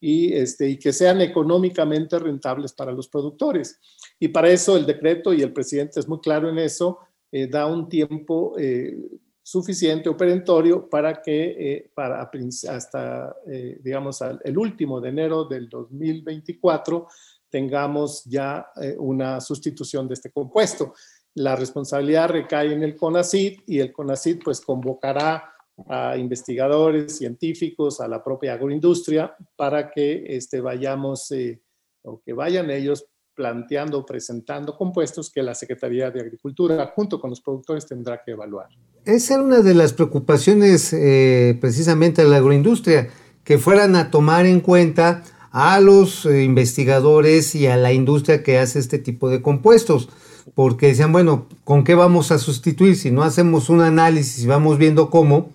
y, 0.05 0.35
este, 0.35 0.69
y 0.69 0.79
que 0.79 0.93
sean 0.93 1.23
económicamente 1.23 2.19
rentables 2.19 2.75
para 2.75 2.93
los 2.93 3.09
productores. 3.09 3.81
Y 4.21 4.29
para 4.29 4.51
eso 4.51 4.77
el 4.77 4.85
decreto, 4.85 5.33
y 5.33 5.41
el 5.41 5.55
presidente 5.55 5.99
es 5.99 6.07
muy 6.07 6.21
claro 6.21 6.51
en 6.51 6.59
eso, 6.59 6.99
eh, 7.33 7.47
da 7.47 7.65
un 7.65 7.89
tiempo 7.89 8.55
eh, 8.59 8.99
suficiente 9.43 10.11
o 10.11 10.17
perentorio 10.17 10.91
para 10.91 11.23
que 11.23 11.57
eh, 11.59 11.91
para 11.95 12.31
hasta, 12.69 13.35
digamos, 13.83 14.21
el 14.45 14.59
último 14.59 15.01
de 15.01 15.09
enero 15.09 15.47
del 15.47 15.71
2024 15.71 17.09
tengamos 17.49 18.25
ya 18.25 18.67
una 18.99 19.41
sustitución 19.41 20.07
de 20.09 20.15
este 20.15 20.31
compuesto. 20.31 20.93
La 21.35 21.57
responsabilidad 21.57 22.29
recae 22.29 22.73
en 22.73 22.83
el 22.83 22.95
CONACID 22.95 23.61
y 23.67 23.79
el 23.79 23.93
CONACID 23.93 24.43
pues 24.45 24.61
convocará 24.61 25.54
a 25.89 26.17
investigadores, 26.17 27.17
científicos, 27.17 28.01
a 28.01 28.09
la 28.09 28.23
propia 28.23 28.55
agroindustria, 28.55 29.35
para 29.57 29.91
que 29.91 30.25
este, 30.29 30.61
vayamos 30.61 31.31
eh, 31.33 31.61
o 32.03 32.21
que 32.25 32.33
vayan 32.33 32.71
ellos 32.71 33.07
planteando, 33.35 34.07
presentando 34.07 34.77
compuestos 34.77 35.31
que 35.31 35.43
la 35.43 35.55
Secretaría 35.55 36.11
de 36.11 36.21
Agricultura, 36.21 36.93
junto 36.95 37.21
con 37.21 37.31
los 37.31 37.41
productores, 37.41 37.87
tendrá 37.87 38.23
que 38.25 38.33
evaluar. 38.33 38.69
Esa 39.05 39.35
era 39.35 39.43
una 39.43 39.61
de 39.61 39.75
las 39.75 39.93
preocupaciones 39.93 40.93
eh, 40.93 41.59
precisamente 41.61 42.23
de 42.23 42.29
la 42.29 42.37
agroindustria, 42.37 43.09
que 43.43 43.59
fueran 43.59 43.97
a 43.97 44.11
tomar 44.11 44.47
en 44.47 44.61
cuenta 44.61 45.23
a 45.51 45.79
los 45.81 46.25
eh, 46.27 46.43
investigadores 46.43 47.55
y 47.55 47.67
a 47.67 47.77
la 47.77 47.93
industria 47.93 48.43
que 48.43 48.59
hace 48.59 48.79
este 48.79 48.99
tipo 48.99 49.29
de 49.29 49.43
compuestos, 49.43 50.09
porque 50.55 50.89
decían, 50.89 51.13
bueno, 51.13 51.47
¿con 51.65 51.85
qué 51.85 51.95
vamos 51.95 52.31
a 52.31 52.39
sustituir? 52.39 52.97
Si 52.97 53.11
no 53.11 53.23
hacemos 53.23 53.69
un 53.69 53.81
análisis 53.81 54.45
y 54.45 54.47
vamos 54.47 54.79
viendo 54.79 55.11
cómo, 55.11 55.51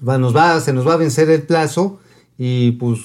nos 0.00 0.34
va, 0.34 0.60
se 0.60 0.72
nos 0.72 0.86
va 0.86 0.94
a 0.94 0.98
vencer 0.98 1.30
el 1.30 1.42
plazo 1.42 2.00
y 2.38 2.72
pues 2.72 3.00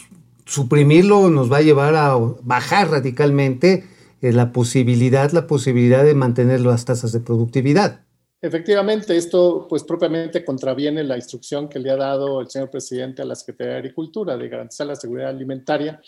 suprimirlo 0.45 1.29
nos 1.29 1.51
va 1.51 1.57
a 1.57 1.61
llevar 1.61 1.95
a 1.95 2.15
bajar 2.43 2.89
radicalmente 2.89 3.85
eh, 4.21 4.31
la 4.31 4.51
posibilidad, 4.51 5.31
la 5.31 5.47
posibilidad 5.47 6.03
de 6.03 6.13
mantener 6.13 6.61
las 6.61 6.85
tasas 6.85 7.11
de 7.11 7.19
productividad. 7.19 8.01
Efectivamente, 8.43 9.15
esto 9.15 9.67
pues 9.69 9.83
propiamente 9.83 10.43
contraviene 10.43 11.03
la 11.03 11.15
instrucción 11.15 11.69
que 11.69 11.77
le 11.77 11.91
ha 11.91 11.95
dado 11.95 12.41
el 12.41 12.49
señor 12.49 12.71
presidente 12.71 13.21
a 13.21 13.25
la 13.25 13.35
Secretaría 13.35 13.73
de 13.73 13.79
Agricultura 13.79 14.35
de 14.35 14.49
garantizar 14.49 14.87
la 14.87 14.95
seguridad 14.95 15.29
alimentaria 15.29 16.01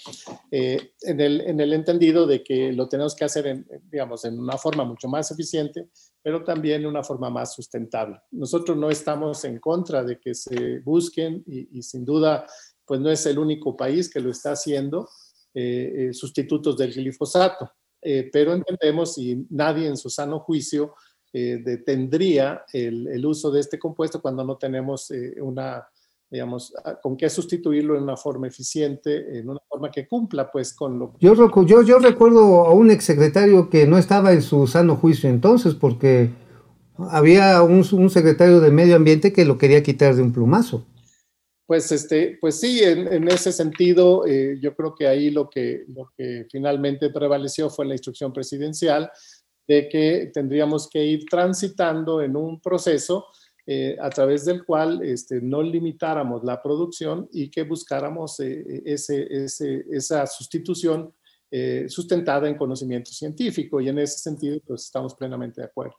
eh, 0.50 0.94
en, 1.02 1.22
el, 1.22 1.42
en, 1.42 1.60
el, 1.60 1.74
entendido 1.74 2.26
de 2.26 2.44
que 2.44 2.74
lo 2.74 2.90
tenemos 2.90 3.14
que 3.14 3.26
hacer 3.26 3.46
en, 3.46 3.68
digamos, 3.84 4.26
en 4.26 4.40
una 4.40 4.58
forma 4.58 4.84
mucho 4.84 5.08
más 5.08 5.30
eficiente, 5.30 5.90
pero 6.24 6.44
también 6.44 6.82
en 6.82 6.88
una 6.88 7.04
forma 7.04 7.30
más 7.30 7.54
sustentable. 7.54 8.20
Nosotros 8.32 8.76
no 8.78 8.90
estamos 8.90 9.46
en 9.46 9.60
contra 9.60 10.04
de 10.04 10.20
que 10.20 10.34
se 10.34 10.80
busquen 10.80 11.44
y, 11.46 11.84
sin 11.84 12.04
duda 12.04 12.48
pues 12.84 13.00
no 13.00 13.12
es 13.12 13.24
el 13.28 13.38
único 13.38 13.78
país 13.78 14.10
que 14.10 14.20
lo 14.20 14.32
está 14.32 14.54
haciendo, 14.54 15.08
eh, 15.54 15.94
eh, 16.10 16.14
sustitutos 16.14 16.76
del 16.78 16.94
glifosato, 16.94 17.72
pero 18.34 18.54
entendemos 18.54 19.18
y 19.18 19.48
nadie 19.50 19.88
en 19.88 19.96
su 19.96 20.10
sano 20.10 20.42
juicio 20.42 20.94
eh, 21.36 21.60
detendría 21.66 22.64
el, 22.72 23.26
uso 23.26 23.50
de 23.50 23.60
este 23.60 23.80
compuesto 23.80 24.22
cuando 24.22 24.44
no 24.44 24.56
tenemos 24.56 25.10
eh, 25.10 25.34
una, 25.42 25.84
digamos, 26.30 26.72
ah, 26.86 27.00
con 27.02 27.18
qué 27.18 27.28
sustituirlo 27.28 27.98
en 27.98 28.04
una 28.04 28.16
forma 28.16 28.48
eficiente, 28.48 29.40
en 29.40 29.50
una 29.50 29.60
forma 29.68 29.90
que 29.90 30.08
cumpla 30.08 30.52
pues 30.52 30.76
con 30.76 31.00
lo 31.00 31.16
yo, 31.20 31.34
yo, 31.66 31.82
yo 31.82 31.98
recuerdo 31.98 32.68
a 32.68 32.74
un 32.76 32.92
exsecretario 32.92 33.72
que 33.72 33.88
no 33.88 33.98
estaba 33.98 34.32
en 34.32 34.44
su 34.44 34.68
sano 34.68 34.96
juicio 34.96 35.28
entonces 35.28 35.74
porque 35.74 36.30
había 37.10 37.64
un, 37.64 38.10
secretario 38.12 38.60
de 38.60 38.70
medio 38.70 38.96
ambiente 38.96 39.34
que 39.34 39.44
lo 39.44 39.58
quería 39.58 39.82
quitar 39.82 40.16
de 40.16 40.22
un 40.22 40.32
plumazo. 40.32 40.86
Pues, 41.66 41.92
este, 41.92 42.38
pues 42.40 42.60
sí, 42.60 42.82
en, 42.84 43.28
ese 43.28 43.52
sentido, 43.52 44.28
eh, 44.28 44.60
yo 44.62 44.76
creo 44.76 44.94
que 44.94 45.08
ahí 45.08 45.32
lo 45.32 45.50
que, 45.50 45.86
lo 45.88 46.12
que 46.16 46.46
finalmente 46.52 47.10
prevaleció 47.10 47.70
fue 47.72 47.86
la 47.86 47.96
instrucción 47.96 48.32
presidencial 48.32 49.10
de 49.68 49.88
que 49.90 50.32
tendríamos 50.34 50.90
que 50.90 51.04
ir 51.04 51.26
transitando 51.26 52.22
en 52.22 52.36
un 52.36 52.60
proceso 52.60 53.28
eh, 53.66 53.96
a 54.02 54.10
través 54.10 54.44
del 54.44 54.66
cual 54.66 55.02
este, 55.04 55.40
no 55.42 55.62
limitáramos 55.62 56.44
la 56.44 56.62
producción 56.62 57.30
y 57.32 57.50
que 57.50 57.64
buscáramos 57.64 58.38
eh, 58.42 58.82
ese, 58.86 59.26
esa 59.90 60.28
sustitución 60.28 61.14
eh, 61.50 61.86
sustentada 61.88 62.50
en 62.50 62.58
conocimiento 62.58 63.12
científico. 63.12 63.80
Y 63.80 63.88
en 63.88 64.00
ese 64.00 64.18
sentido, 64.18 64.60
pues 64.68 64.84
estamos 64.84 65.16
plenamente 65.16 65.62
de 65.62 65.68
acuerdo. 65.68 65.96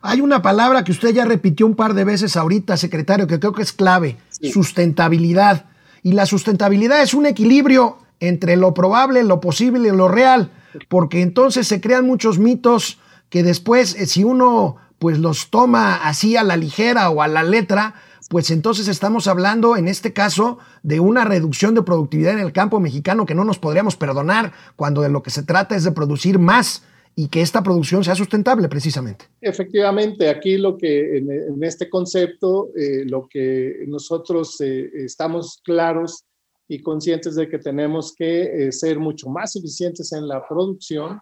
Hay 0.00 0.20
una 0.20 0.42
palabra 0.42 0.84
que 0.84 0.92
usted 0.92 1.12
ya 1.12 1.24
repitió 1.24 1.66
un 1.66 1.74
par 1.74 1.94
de 1.94 2.04
veces 2.04 2.36
ahorita, 2.36 2.76
secretario, 2.76 3.26
que 3.26 3.40
creo 3.40 3.52
que 3.52 3.62
es 3.62 3.72
clave, 3.72 4.18
sustentabilidad. 4.52 5.66
Y 6.02 6.12
la 6.12 6.26
sustentabilidad 6.26 7.02
es 7.02 7.14
un 7.14 7.26
equilibrio 7.26 7.98
entre 8.28 8.56
lo 8.56 8.74
probable, 8.74 9.22
lo 9.24 9.40
posible 9.40 9.88
y 9.88 9.92
lo 9.92 10.08
real 10.08 10.50
porque 10.88 11.22
entonces 11.22 11.66
se 11.66 11.80
crean 11.80 12.06
muchos 12.06 12.38
mitos 12.38 12.98
que 13.28 13.42
después, 13.42 13.94
eh, 13.96 14.06
si 14.06 14.24
uno 14.24 14.76
pues 14.98 15.18
los 15.18 15.50
toma 15.50 15.96
así 15.96 16.36
a 16.36 16.44
la 16.44 16.56
ligera 16.56 17.10
o 17.10 17.20
a 17.20 17.28
la 17.28 17.42
letra, 17.42 17.94
pues 18.30 18.50
entonces 18.50 18.88
estamos 18.88 19.26
hablando 19.26 19.76
en 19.76 19.88
este 19.88 20.12
caso 20.12 20.58
de 20.82 21.00
una 21.00 21.24
reducción 21.24 21.74
de 21.74 21.82
productividad 21.82 22.32
en 22.32 22.38
el 22.38 22.52
campo 22.52 22.80
mexicano 22.80 23.26
que 23.26 23.34
no 23.34 23.44
nos 23.44 23.58
podríamos 23.58 23.96
perdonar 23.96 24.52
cuando 24.76 25.02
de 25.02 25.10
lo 25.10 25.22
que 25.22 25.30
se 25.30 25.42
trata 25.42 25.76
es 25.76 25.84
de 25.84 25.92
producir 25.92 26.38
más 26.38 26.84
y 27.16 27.28
que 27.28 27.42
esta 27.42 27.62
producción 27.62 28.02
sea 28.02 28.14
sustentable 28.14 28.68
precisamente. 28.68 29.26
Efectivamente, 29.40 30.28
aquí 30.28 30.56
lo 30.56 30.78
que 30.78 31.18
en, 31.18 31.62
este 31.62 31.90
concepto, 31.90 32.70
eh, 32.76 33.04
lo 33.04 33.28
que 33.28 33.84
nosotros 33.86 34.60
eh, 34.60 34.90
estamos 35.04 35.60
claros 35.62 36.24
y 36.68 36.82
conscientes 36.82 37.34
de 37.34 37.48
que 37.48 37.58
tenemos 37.58 38.14
que 38.14 38.66
eh, 38.66 38.72
ser 38.72 38.98
mucho 38.98 39.28
más 39.28 39.54
eficientes 39.56 40.12
en 40.12 40.26
la 40.26 40.46
producción, 40.46 41.20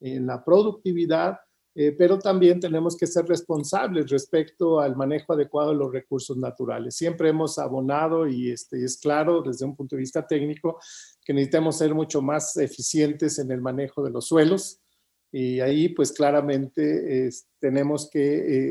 en 0.00 0.26
la 0.26 0.44
productividad, 0.44 1.38
pero 1.98 2.20
también 2.20 2.60
tenemos 2.60 2.96
que 2.96 3.04
ser 3.04 3.24
responsables 3.24 4.08
respecto 4.08 4.78
al 4.78 4.94
manejo 4.94 5.32
adecuado 5.32 5.70
de 5.70 5.76
los 5.76 5.92
recursos 5.92 6.36
naturales. 6.36 6.94
Siempre 6.94 7.30
hemos 7.30 7.58
abonado 7.58 8.28
y 8.28 8.52
este, 8.52 8.84
es 8.84 8.96
claro 8.96 9.42
desde 9.42 9.64
un 9.64 9.74
punto 9.74 9.96
de 9.96 10.00
vista 10.00 10.24
técnico 10.24 10.78
que 11.24 11.34
necesitamos 11.34 11.78
ser 11.78 11.92
mucho 11.92 12.22
más 12.22 12.56
eficientes 12.58 13.40
en 13.40 13.50
el 13.50 13.60
manejo 13.60 14.04
de 14.04 14.10
los 14.10 14.28
suelos, 14.28 14.83
y 15.36 15.58
ahí 15.58 15.88
pues 15.88 16.12
claramente 16.12 17.28
tenemos 17.58 18.08
que 18.08 18.20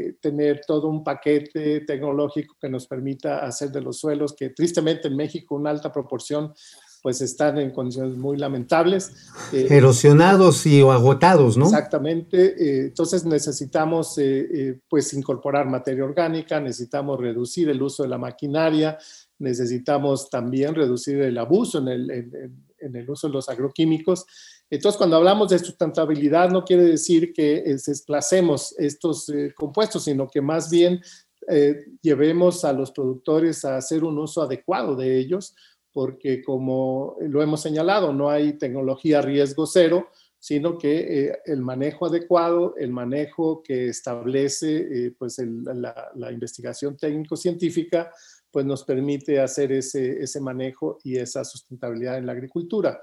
eh, 0.08 0.18
tener 0.22 0.62
todo 0.66 0.88
un 0.88 1.04
paquete 1.04 1.82
tecnológico 1.82 2.56
que 2.58 2.70
nos 2.70 2.88
permita 2.88 3.46
hacer 3.46 3.70
de 3.70 3.82
los 3.82 4.00
suelos, 4.00 4.34
que 4.34 4.52
tristemente 4.52 5.10
en 5.10 5.18
México 5.18 5.56
una 5.56 5.72
alta 5.72 5.92
proporción 5.92 6.54
pues 7.02 7.20
están 7.20 7.58
en 7.58 7.72
condiciones 7.72 8.16
muy 8.16 8.38
lamentables. 8.38 9.12
Eh, 9.52 9.68
Erosionados 9.72 10.66
y 10.66 10.80
agotados, 10.80 11.58
¿no? 11.58 11.66
Exactamente. 11.66 12.56
Eh, 12.58 12.86
entonces 12.86 13.26
necesitamos 13.26 14.18
pues 14.88 15.14
incorporar 15.14 15.68
materia 15.68 16.06
orgánica, 16.06 16.62
necesitamos 16.62 17.20
reducir 17.20 17.68
el 17.68 17.82
uso 17.82 18.04
de 18.04 18.10
la 18.10 18.18
maquinaria, 18.18 18.98
necesitamos 19.38 20.30
también 20.30 20.76
reducir 20.76 21.20
el 21.24 21.38
abuso 21.38 21.80
en 21.80 21.90
el, 21.90 22.10
en 22.80 22.96
el 22.96 23.10
uso 23.10 23.28
de 23.28 23.34
los 23.34 23.50
agroquímicos 23.50 24.26
entonces, 24.76 24.98
cuando 24.98 25.18
hablamos 25.18 25.50
de 25.50 25.60
sustentabilidad, 25.60 26.50
no 26.50 26.66
quiere 26.66 26.82
decir 26.82 27.32
que 27.32 27.58
eh, 27.58 27.78
desplacemos 27.86 28.74
estos 28.80 29.30
eh, 29.30 29.54
compuestos, 29.56 30.06
sino 30.06 30.28
que 30.28 30.42
más 30.42 30.68
bien 30.72 31.00
eh, 31.48 31.86
llevemos 32.02 32.66
a 32.66 32.74
los 32.74 32.92
productores 32.92 33.64
a 33.66 33.78
hacer 33.78 34.04
un 34.04 34.18
uso 34.18 34.42
adecuado 34.42 34.96
de 34.96 35.20
ellos, 35.20 35.56
porque 35.92 36.42
como 36.42 37.16
lo 37.20 37.44
hemos 37.44 37.62
señalado, 37.62 38.14
no 38.14 38.32
hay 38.32 38.54
tecnología 38.54 39.22
riesgo 39.22 39.68
cero, 39.68 40.08
sino 40.40 40.76
que 40.80 41.32
el 41.46 41.62
manejo 41.62 42.08
adecuado, 42.08 42.74
el 42.76 42.92
manejo 42.92 43.62
que 43.62 43.90
establece 43.90 45.14
pues 45.20 45.38
la, 45.38 46.12
la, 46.16 46.32
investigación 46.32 46.98
técnico-científica, 46.98 48.12
pues 48.52 48.66
nos 48.66 48.84
permite 48.84 49.40
hacer 49.40 49.72
ese, 49.72 50.22
ese 50.22 50.42
manejo 50.42 50.98
y 51.04 51.18
esa 51.18 51.46
sustentabilidad 51.46 52.18
en 52.18 52.26
la 52.26 52.34
agricultura 52.34 53.00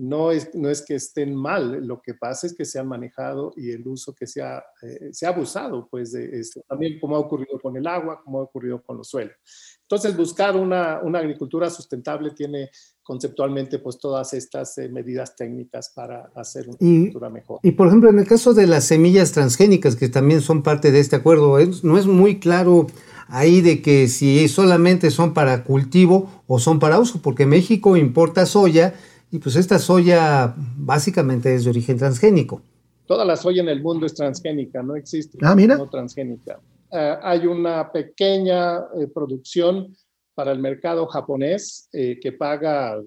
no 0.00 0.30
es, 0.30 0.54
no 0.54 0.70
es 0.70 0.82
que 0.82 0.94
estén 0.94 1.34
mal, 1.34 1.86
lo 1.86 2.00
que 2.00 2.14
pasa 2.14 2.46
es 2.46 2.54
que 2.54 2.64
se 2.64 2.78
han 2.78 2.88
manejado 2.88 3.52
y 3.54 3.70
el 3.70 3.86
uso 3.86 4.14
que 4.14 4.26
se 4.26 4.40
ha, 4.40 4.64
eh, 4.80 5.10
se 5.12 5.26
ha 5.26 5.28
abusado, 5.28 5.88
pues 5.90 6.12
de 6.12 6.40
esto, 6.40 6.62
también 6.66 6.98
como 6.98 7.16
ha 7.16 7.18
ocurrido 7.18 7.60
con 7.60 7.76
el 7.76 7.86
agua, 7.86 8.22
como 8.24 8.38
ha 8.38 8.44
ocurrido 8.44 8.82
con 8.82 8.96
los 8.96 9.10
suelos. 9.10 9.36
Entonces, 9.82 10.16
buscar 10.16 10.56
una, 10.56 11.00
una 11.02 11.18
agricultura 11.18 11.68
sustentable 11.68 12.30
tiene 12.30 12.70
conceptualmente 13.02 13.78
pues 13.78 13.98
todas 13.98 14.32
estas 14.32 14.78
eh, 14.78 14.88
medidas 14.88 15.36
técnicas 15.36 15.92
para 15.94 16.30
hacer 16.34 16.68
una 16.68 16.76
agricultura 16.80 17.28
mejor. 17.28 17.60
Y 17.62 17.72
por 17.72 17.88
ejemplo, 17.88 18.08
en 18.08 18.20
el 18.20 18.26
caso 18.26 18.54
de 18.54 18.66
las 18.66 18.84
semillas 18.84 19.32
transgénicas, 19.32 19.96
que 19.96 20.08
también 20.08 20.40
son 20.40 20.62
parte 20.62 20.92
de 20.92 21.00
este 21.00 21.16
acuerdo, 21.16 21.58
no 21.82 21.98
es 21.98 22.06
muy 22.06 22.40
claro 22.40 22.86
ahí 23.28 23.60
de 23.60 23.82
que 23.82 24.08
si 24.08 24.48
solamente 24.48 25.10
son 25.10 25.34
para 25.34 25.62
cultivo 25.64 26.42
o 26.46 26.58
son 26.58 26.78
para 26.78 26.98
uso, 26.98 27.20
porque 27.20 27.44
México 27.44 27.98
importa 27.98 28.46
soya 28.46 28.94
y 29.30 29.38
pues 29.38 29.56
esta 29.56 29.78
soya 29.78 30.54
básicamente 30.56 31.54
es 31.54 31.64
de 31.64 31.70
origen 31.70 31.98
transgénico. 31.98 32.62
Toda 33.06 33.24
la 33.24 33.36
soya 33.36 33.62
en 33.62 33.68
el 33.68 33.82
mundo 33.82 34.06
es 34.06 34.14
transgénica, 34.14 34.82
no 34.82 34.96
existe 34.96 35.38
ah, 35.42 35.54
mira. 35.54 35.76
no 35.76 35.88
transgénica. 35.88 36.60
Eh, 36.92 37.16
hay 37.22 37.46
una 37.46 37.90
pequeña 37.90 38.78
eh, 38.78 39.06
producción 39.12 39.94
para 40.34 40.52
el 40.52 40.58
mercado 40.58 41.06
japonés 41.06 41.88
eh, 41.92 42.18
que 42.20 42.32
paga 42.32 43.00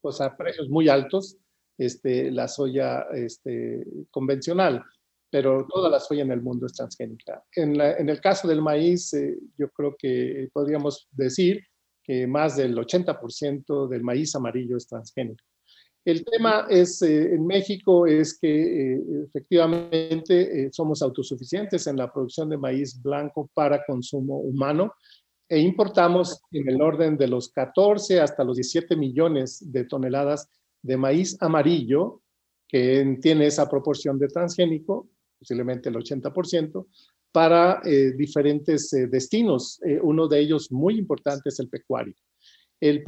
pues, 0.00 0.20
a 0.20 0.36
precios 0.36 0.68
muy 0.68 0.88
altos 0.88 1.36
este, 1.78 2.30
la 2.30 2.48
soya 2.48 3.06
este, 3.14 3.86
convencional, 4.10 4.82
pero 5.30 5.66
toda 5.66 5.88
la 5.88 6.00
soya 6.00 6.22
en 6.22 6.32
el 6.32 6.42
mundo 6.42 6.66
es 6.66 6.74
transgénica. 6.74 7.42
En, 7.54 7.80
en 7.80 8.08
el 8.08 8.20
caso 8.20 8.48
del 8.48 8.60
maíz, 8.60 9.12
yo 9.56 9.70
creo 9.70 9.94
que 9.98 10.48
podríamos 10.52 11.08
decir 11.12 11.62
más 12.26 12.56
del 12.56 12.76
80% 12.76 13.88
del 13.88 14.02
maíz 14.02 14.34
amarillo 14.34 14.76
es 14.76 14.86
transgénico. 14.86 15.44
El 16.04 16.24
tema 16.24 16.66
es, 16.70 17.02
eh, 17.02 17.34
en 17.34 17.46
México 17.46 18.06
es 18.06 18.38
que 18.38 18.94
eh, 18.94 19.02
efectivamente 19.26 20.64
eh, 20.64 20.70
somos 20.72 21.02
autosuficientes 21.02 21.86
en 21.86 21.96
la 21.96 22.10
producción 22.10 22.48
de 22.48 22.56
maíz 22.56 23.00
blanco 23.02 23.50
para 23.52 23.84
consumo 23.84 24.38
humano 24.38 24.94
e 25.46 25.58
importamos 25.58 26.40
en 26.52 26.68
el 26.68 26.80
orden 26.80 27.18
de 27.18 27.28
los 27.28 27.50
14 27.50 28.20
hasta 28.20 28.44
los 28.44 28.56
17 28.56 28.96
millones 28.96 29.70
de 29.70 29.84
toneladas 29.84 30.48
de 30.80 30.96
maíz 30.96 31.36
amarillo, 31.40 32.22
que 32.66 33.18
tiene 33.20 33.46
esa 33.46 33.68
proporción 33.68 34.18
de 34.18 34.28
transgénico, 34.28 35.08
posiblemente 35.38 35.88
el 35.88 35.96
80%, 35.96 36.86
para 37.32 37.80
eh, 37.84 38.12
diferentes 38.16 38.92
eh, 38.92 39.06
destinos. 39.06 39.80
Eh, 39.84 39.98
uno 40.02 40.26
de 40.26 40.40
ellos 40.40 40.70
muy 40.72 40.98
importante 40.98 41.48
es 41.48 41.60
el 41.60 41.68
pecuario. 41.68 42.14
El, 42.80 43.04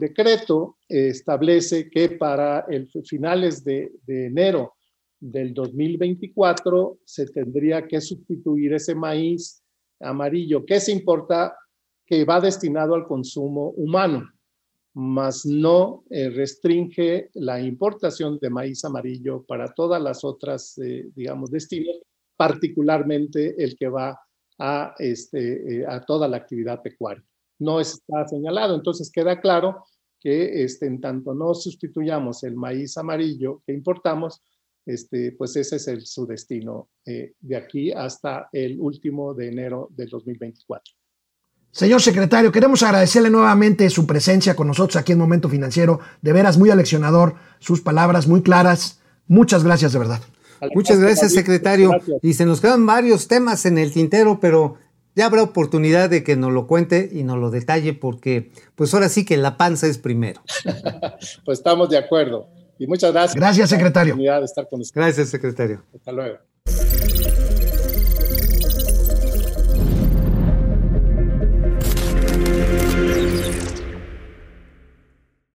decreto 0.00 0.78
establece 0.88 1.88
que 1.88 2.08
para 2.10 2.66
el 2.68 2.88
finales 3.04 3.62
de, 3.62 3.92
de, 4.04 4.26
enero 4.26 4.74
del 5.20 5.54
2024 5.54 6.98
se 7.04 7.26
tendría 7.26 7.86
que 7.86 8.00
sustituir 8.00 8.74
ese 8.74 8.96
maíz 8.96 9.62
amarillo 10.00 10.66
que 10.66 10.80
se 10.80 10.90
importa, 10.90 11.54
que 12.04 12.24
va 12.24 12.40
destinado 12.40 12.96
al 12.96 13.06
consumo 13.06 13.70
humano, 13.76 14.28
mas 14.94 15.46
no 15.46 16.02
restringe 16.10 17.30
la 17.34 17.60
importación 17.60 18.36
de 18.40 18.50
maíz 18.50 18.84
amarillo 18.84 19.44
para 19.44 19.72
todas 19.72 20.02
las 20.02 20.24
otras, 20.24 20.74
digamos, 21.14 21.52
destinos 21.52 22.00
particularmente 22.40 23.62
el 23.62 23.76
que 23.76 23.86
va 23.86 24.18
a, 24.58 24.94
este, 24.98 25.80
eh, 25.80 25.84
a 25.86 26.00
toda 26.00 26.26
la 26.26 26.38
actividad 26.38 26.80
pecuaria. 26.80 27.22
No 27.58 27.78
está 27.80 28.26
señalado, 28.26 28.74
entonces 28.74 29.12
queda 29.12 29.42
claro 29.42 29.84
que 30.18 30.64
este, 30.64 30.86
en 30.86 31.02
tanto 31.02 31.34
no 31.34 31.52
sustituyamos 31.52 32.42
el 32.44 32.56
maíz 32.56 32.96
amarillo 32.96 33.62
que 33.66 33.74
importamos, 33.74 34.40
este, 34.86 35.32
pues 35.32 35.54
ese 35.56 35.76
es 35.76 35.88
el, 35.88 36.06
su 36.06 36.26
destino 36.26 36.88
eh, 37.04 37.34
de 37.40 37.56
aquí 37.58 37.92
hasta 37.92 38.48
el 38.54 38.80
último 38.80 39.34
de 39.34 39.48
enero 39.48 39.88
del 39.90 40.08
2024. 40.08 40.94
Señor 41.70 42.00
secretario, 42.00 42.50
queremos 42.50 42.82
agradecerle 42.82 43.28
nuevamente 43.28 43.90
su 43.90 44.06
presencia 44.06 44.56
con 44.56 44.66
nosotros 44.66 44.96
aquí 44.96 45.12
en 45.12 45.18
Momento 45.18 45.50
Financiero. 45.50 46.00
De 46.22 46.32
veras, 46.32 46.56
muy 46.56 46.70
aleccionador, 46.70 47.34
sus 47.58 47.82
palabras 47.82 48.26
muy 48.26 48.40
claras. 48.40 48.98
Muchas 49.26 49.62
gracias 49.62 49.92
de 49.92 49.98
verdad. 49.98 50.22
Muchas 50.74 50.98
gracias, 50.98 51.32
secretario. 51.32 51.92
Y 52.22 52.34
se 52.34 52.46
nos 52.46 52.60
quedan 52.60 52.84
varios 52.86 53.28
temas 53.28 53.66
en 53.66 53.78
el 53.78 53.92
tintero, 53.92 54.40
pero 54.40 54.76
ya 55.14 55.26
habrá 55.26 55.42
oportunidad 55.42 56.08
de 56.10 56.22
que 56.22 56.36
nos 56.36 56.52
lo 56.52 56.66
cuente 56.66 57.08
y 57.12 57.22
nos 57.22 57.38
lo 57.38 57.50
detalle, 57.50 57.94
porque 57.94 58.52
pues 58.74 58.94
ahora 58.94 59.08
sí 59.08 59.24
que 59.24 59.36
la 59.36 59.56
panza 59.56 59.86
es 59.86 59.98
primero. 59.98 60.42
pues 61.44 61.58
estamos 61.58 61.90
de 61.90 61.98
acuerdo. 61.98 62.48
Y 62.78 62.86
muchas 62.86 63.12
gracias. 63.12 63.34
Gracias, 63.34 63.68
secretario. 63.68 64.16
Gracias, 64.94 65.28
secretario. 65.28 65.82
Hasta 65.94 66.12
luego. 66.12 66.38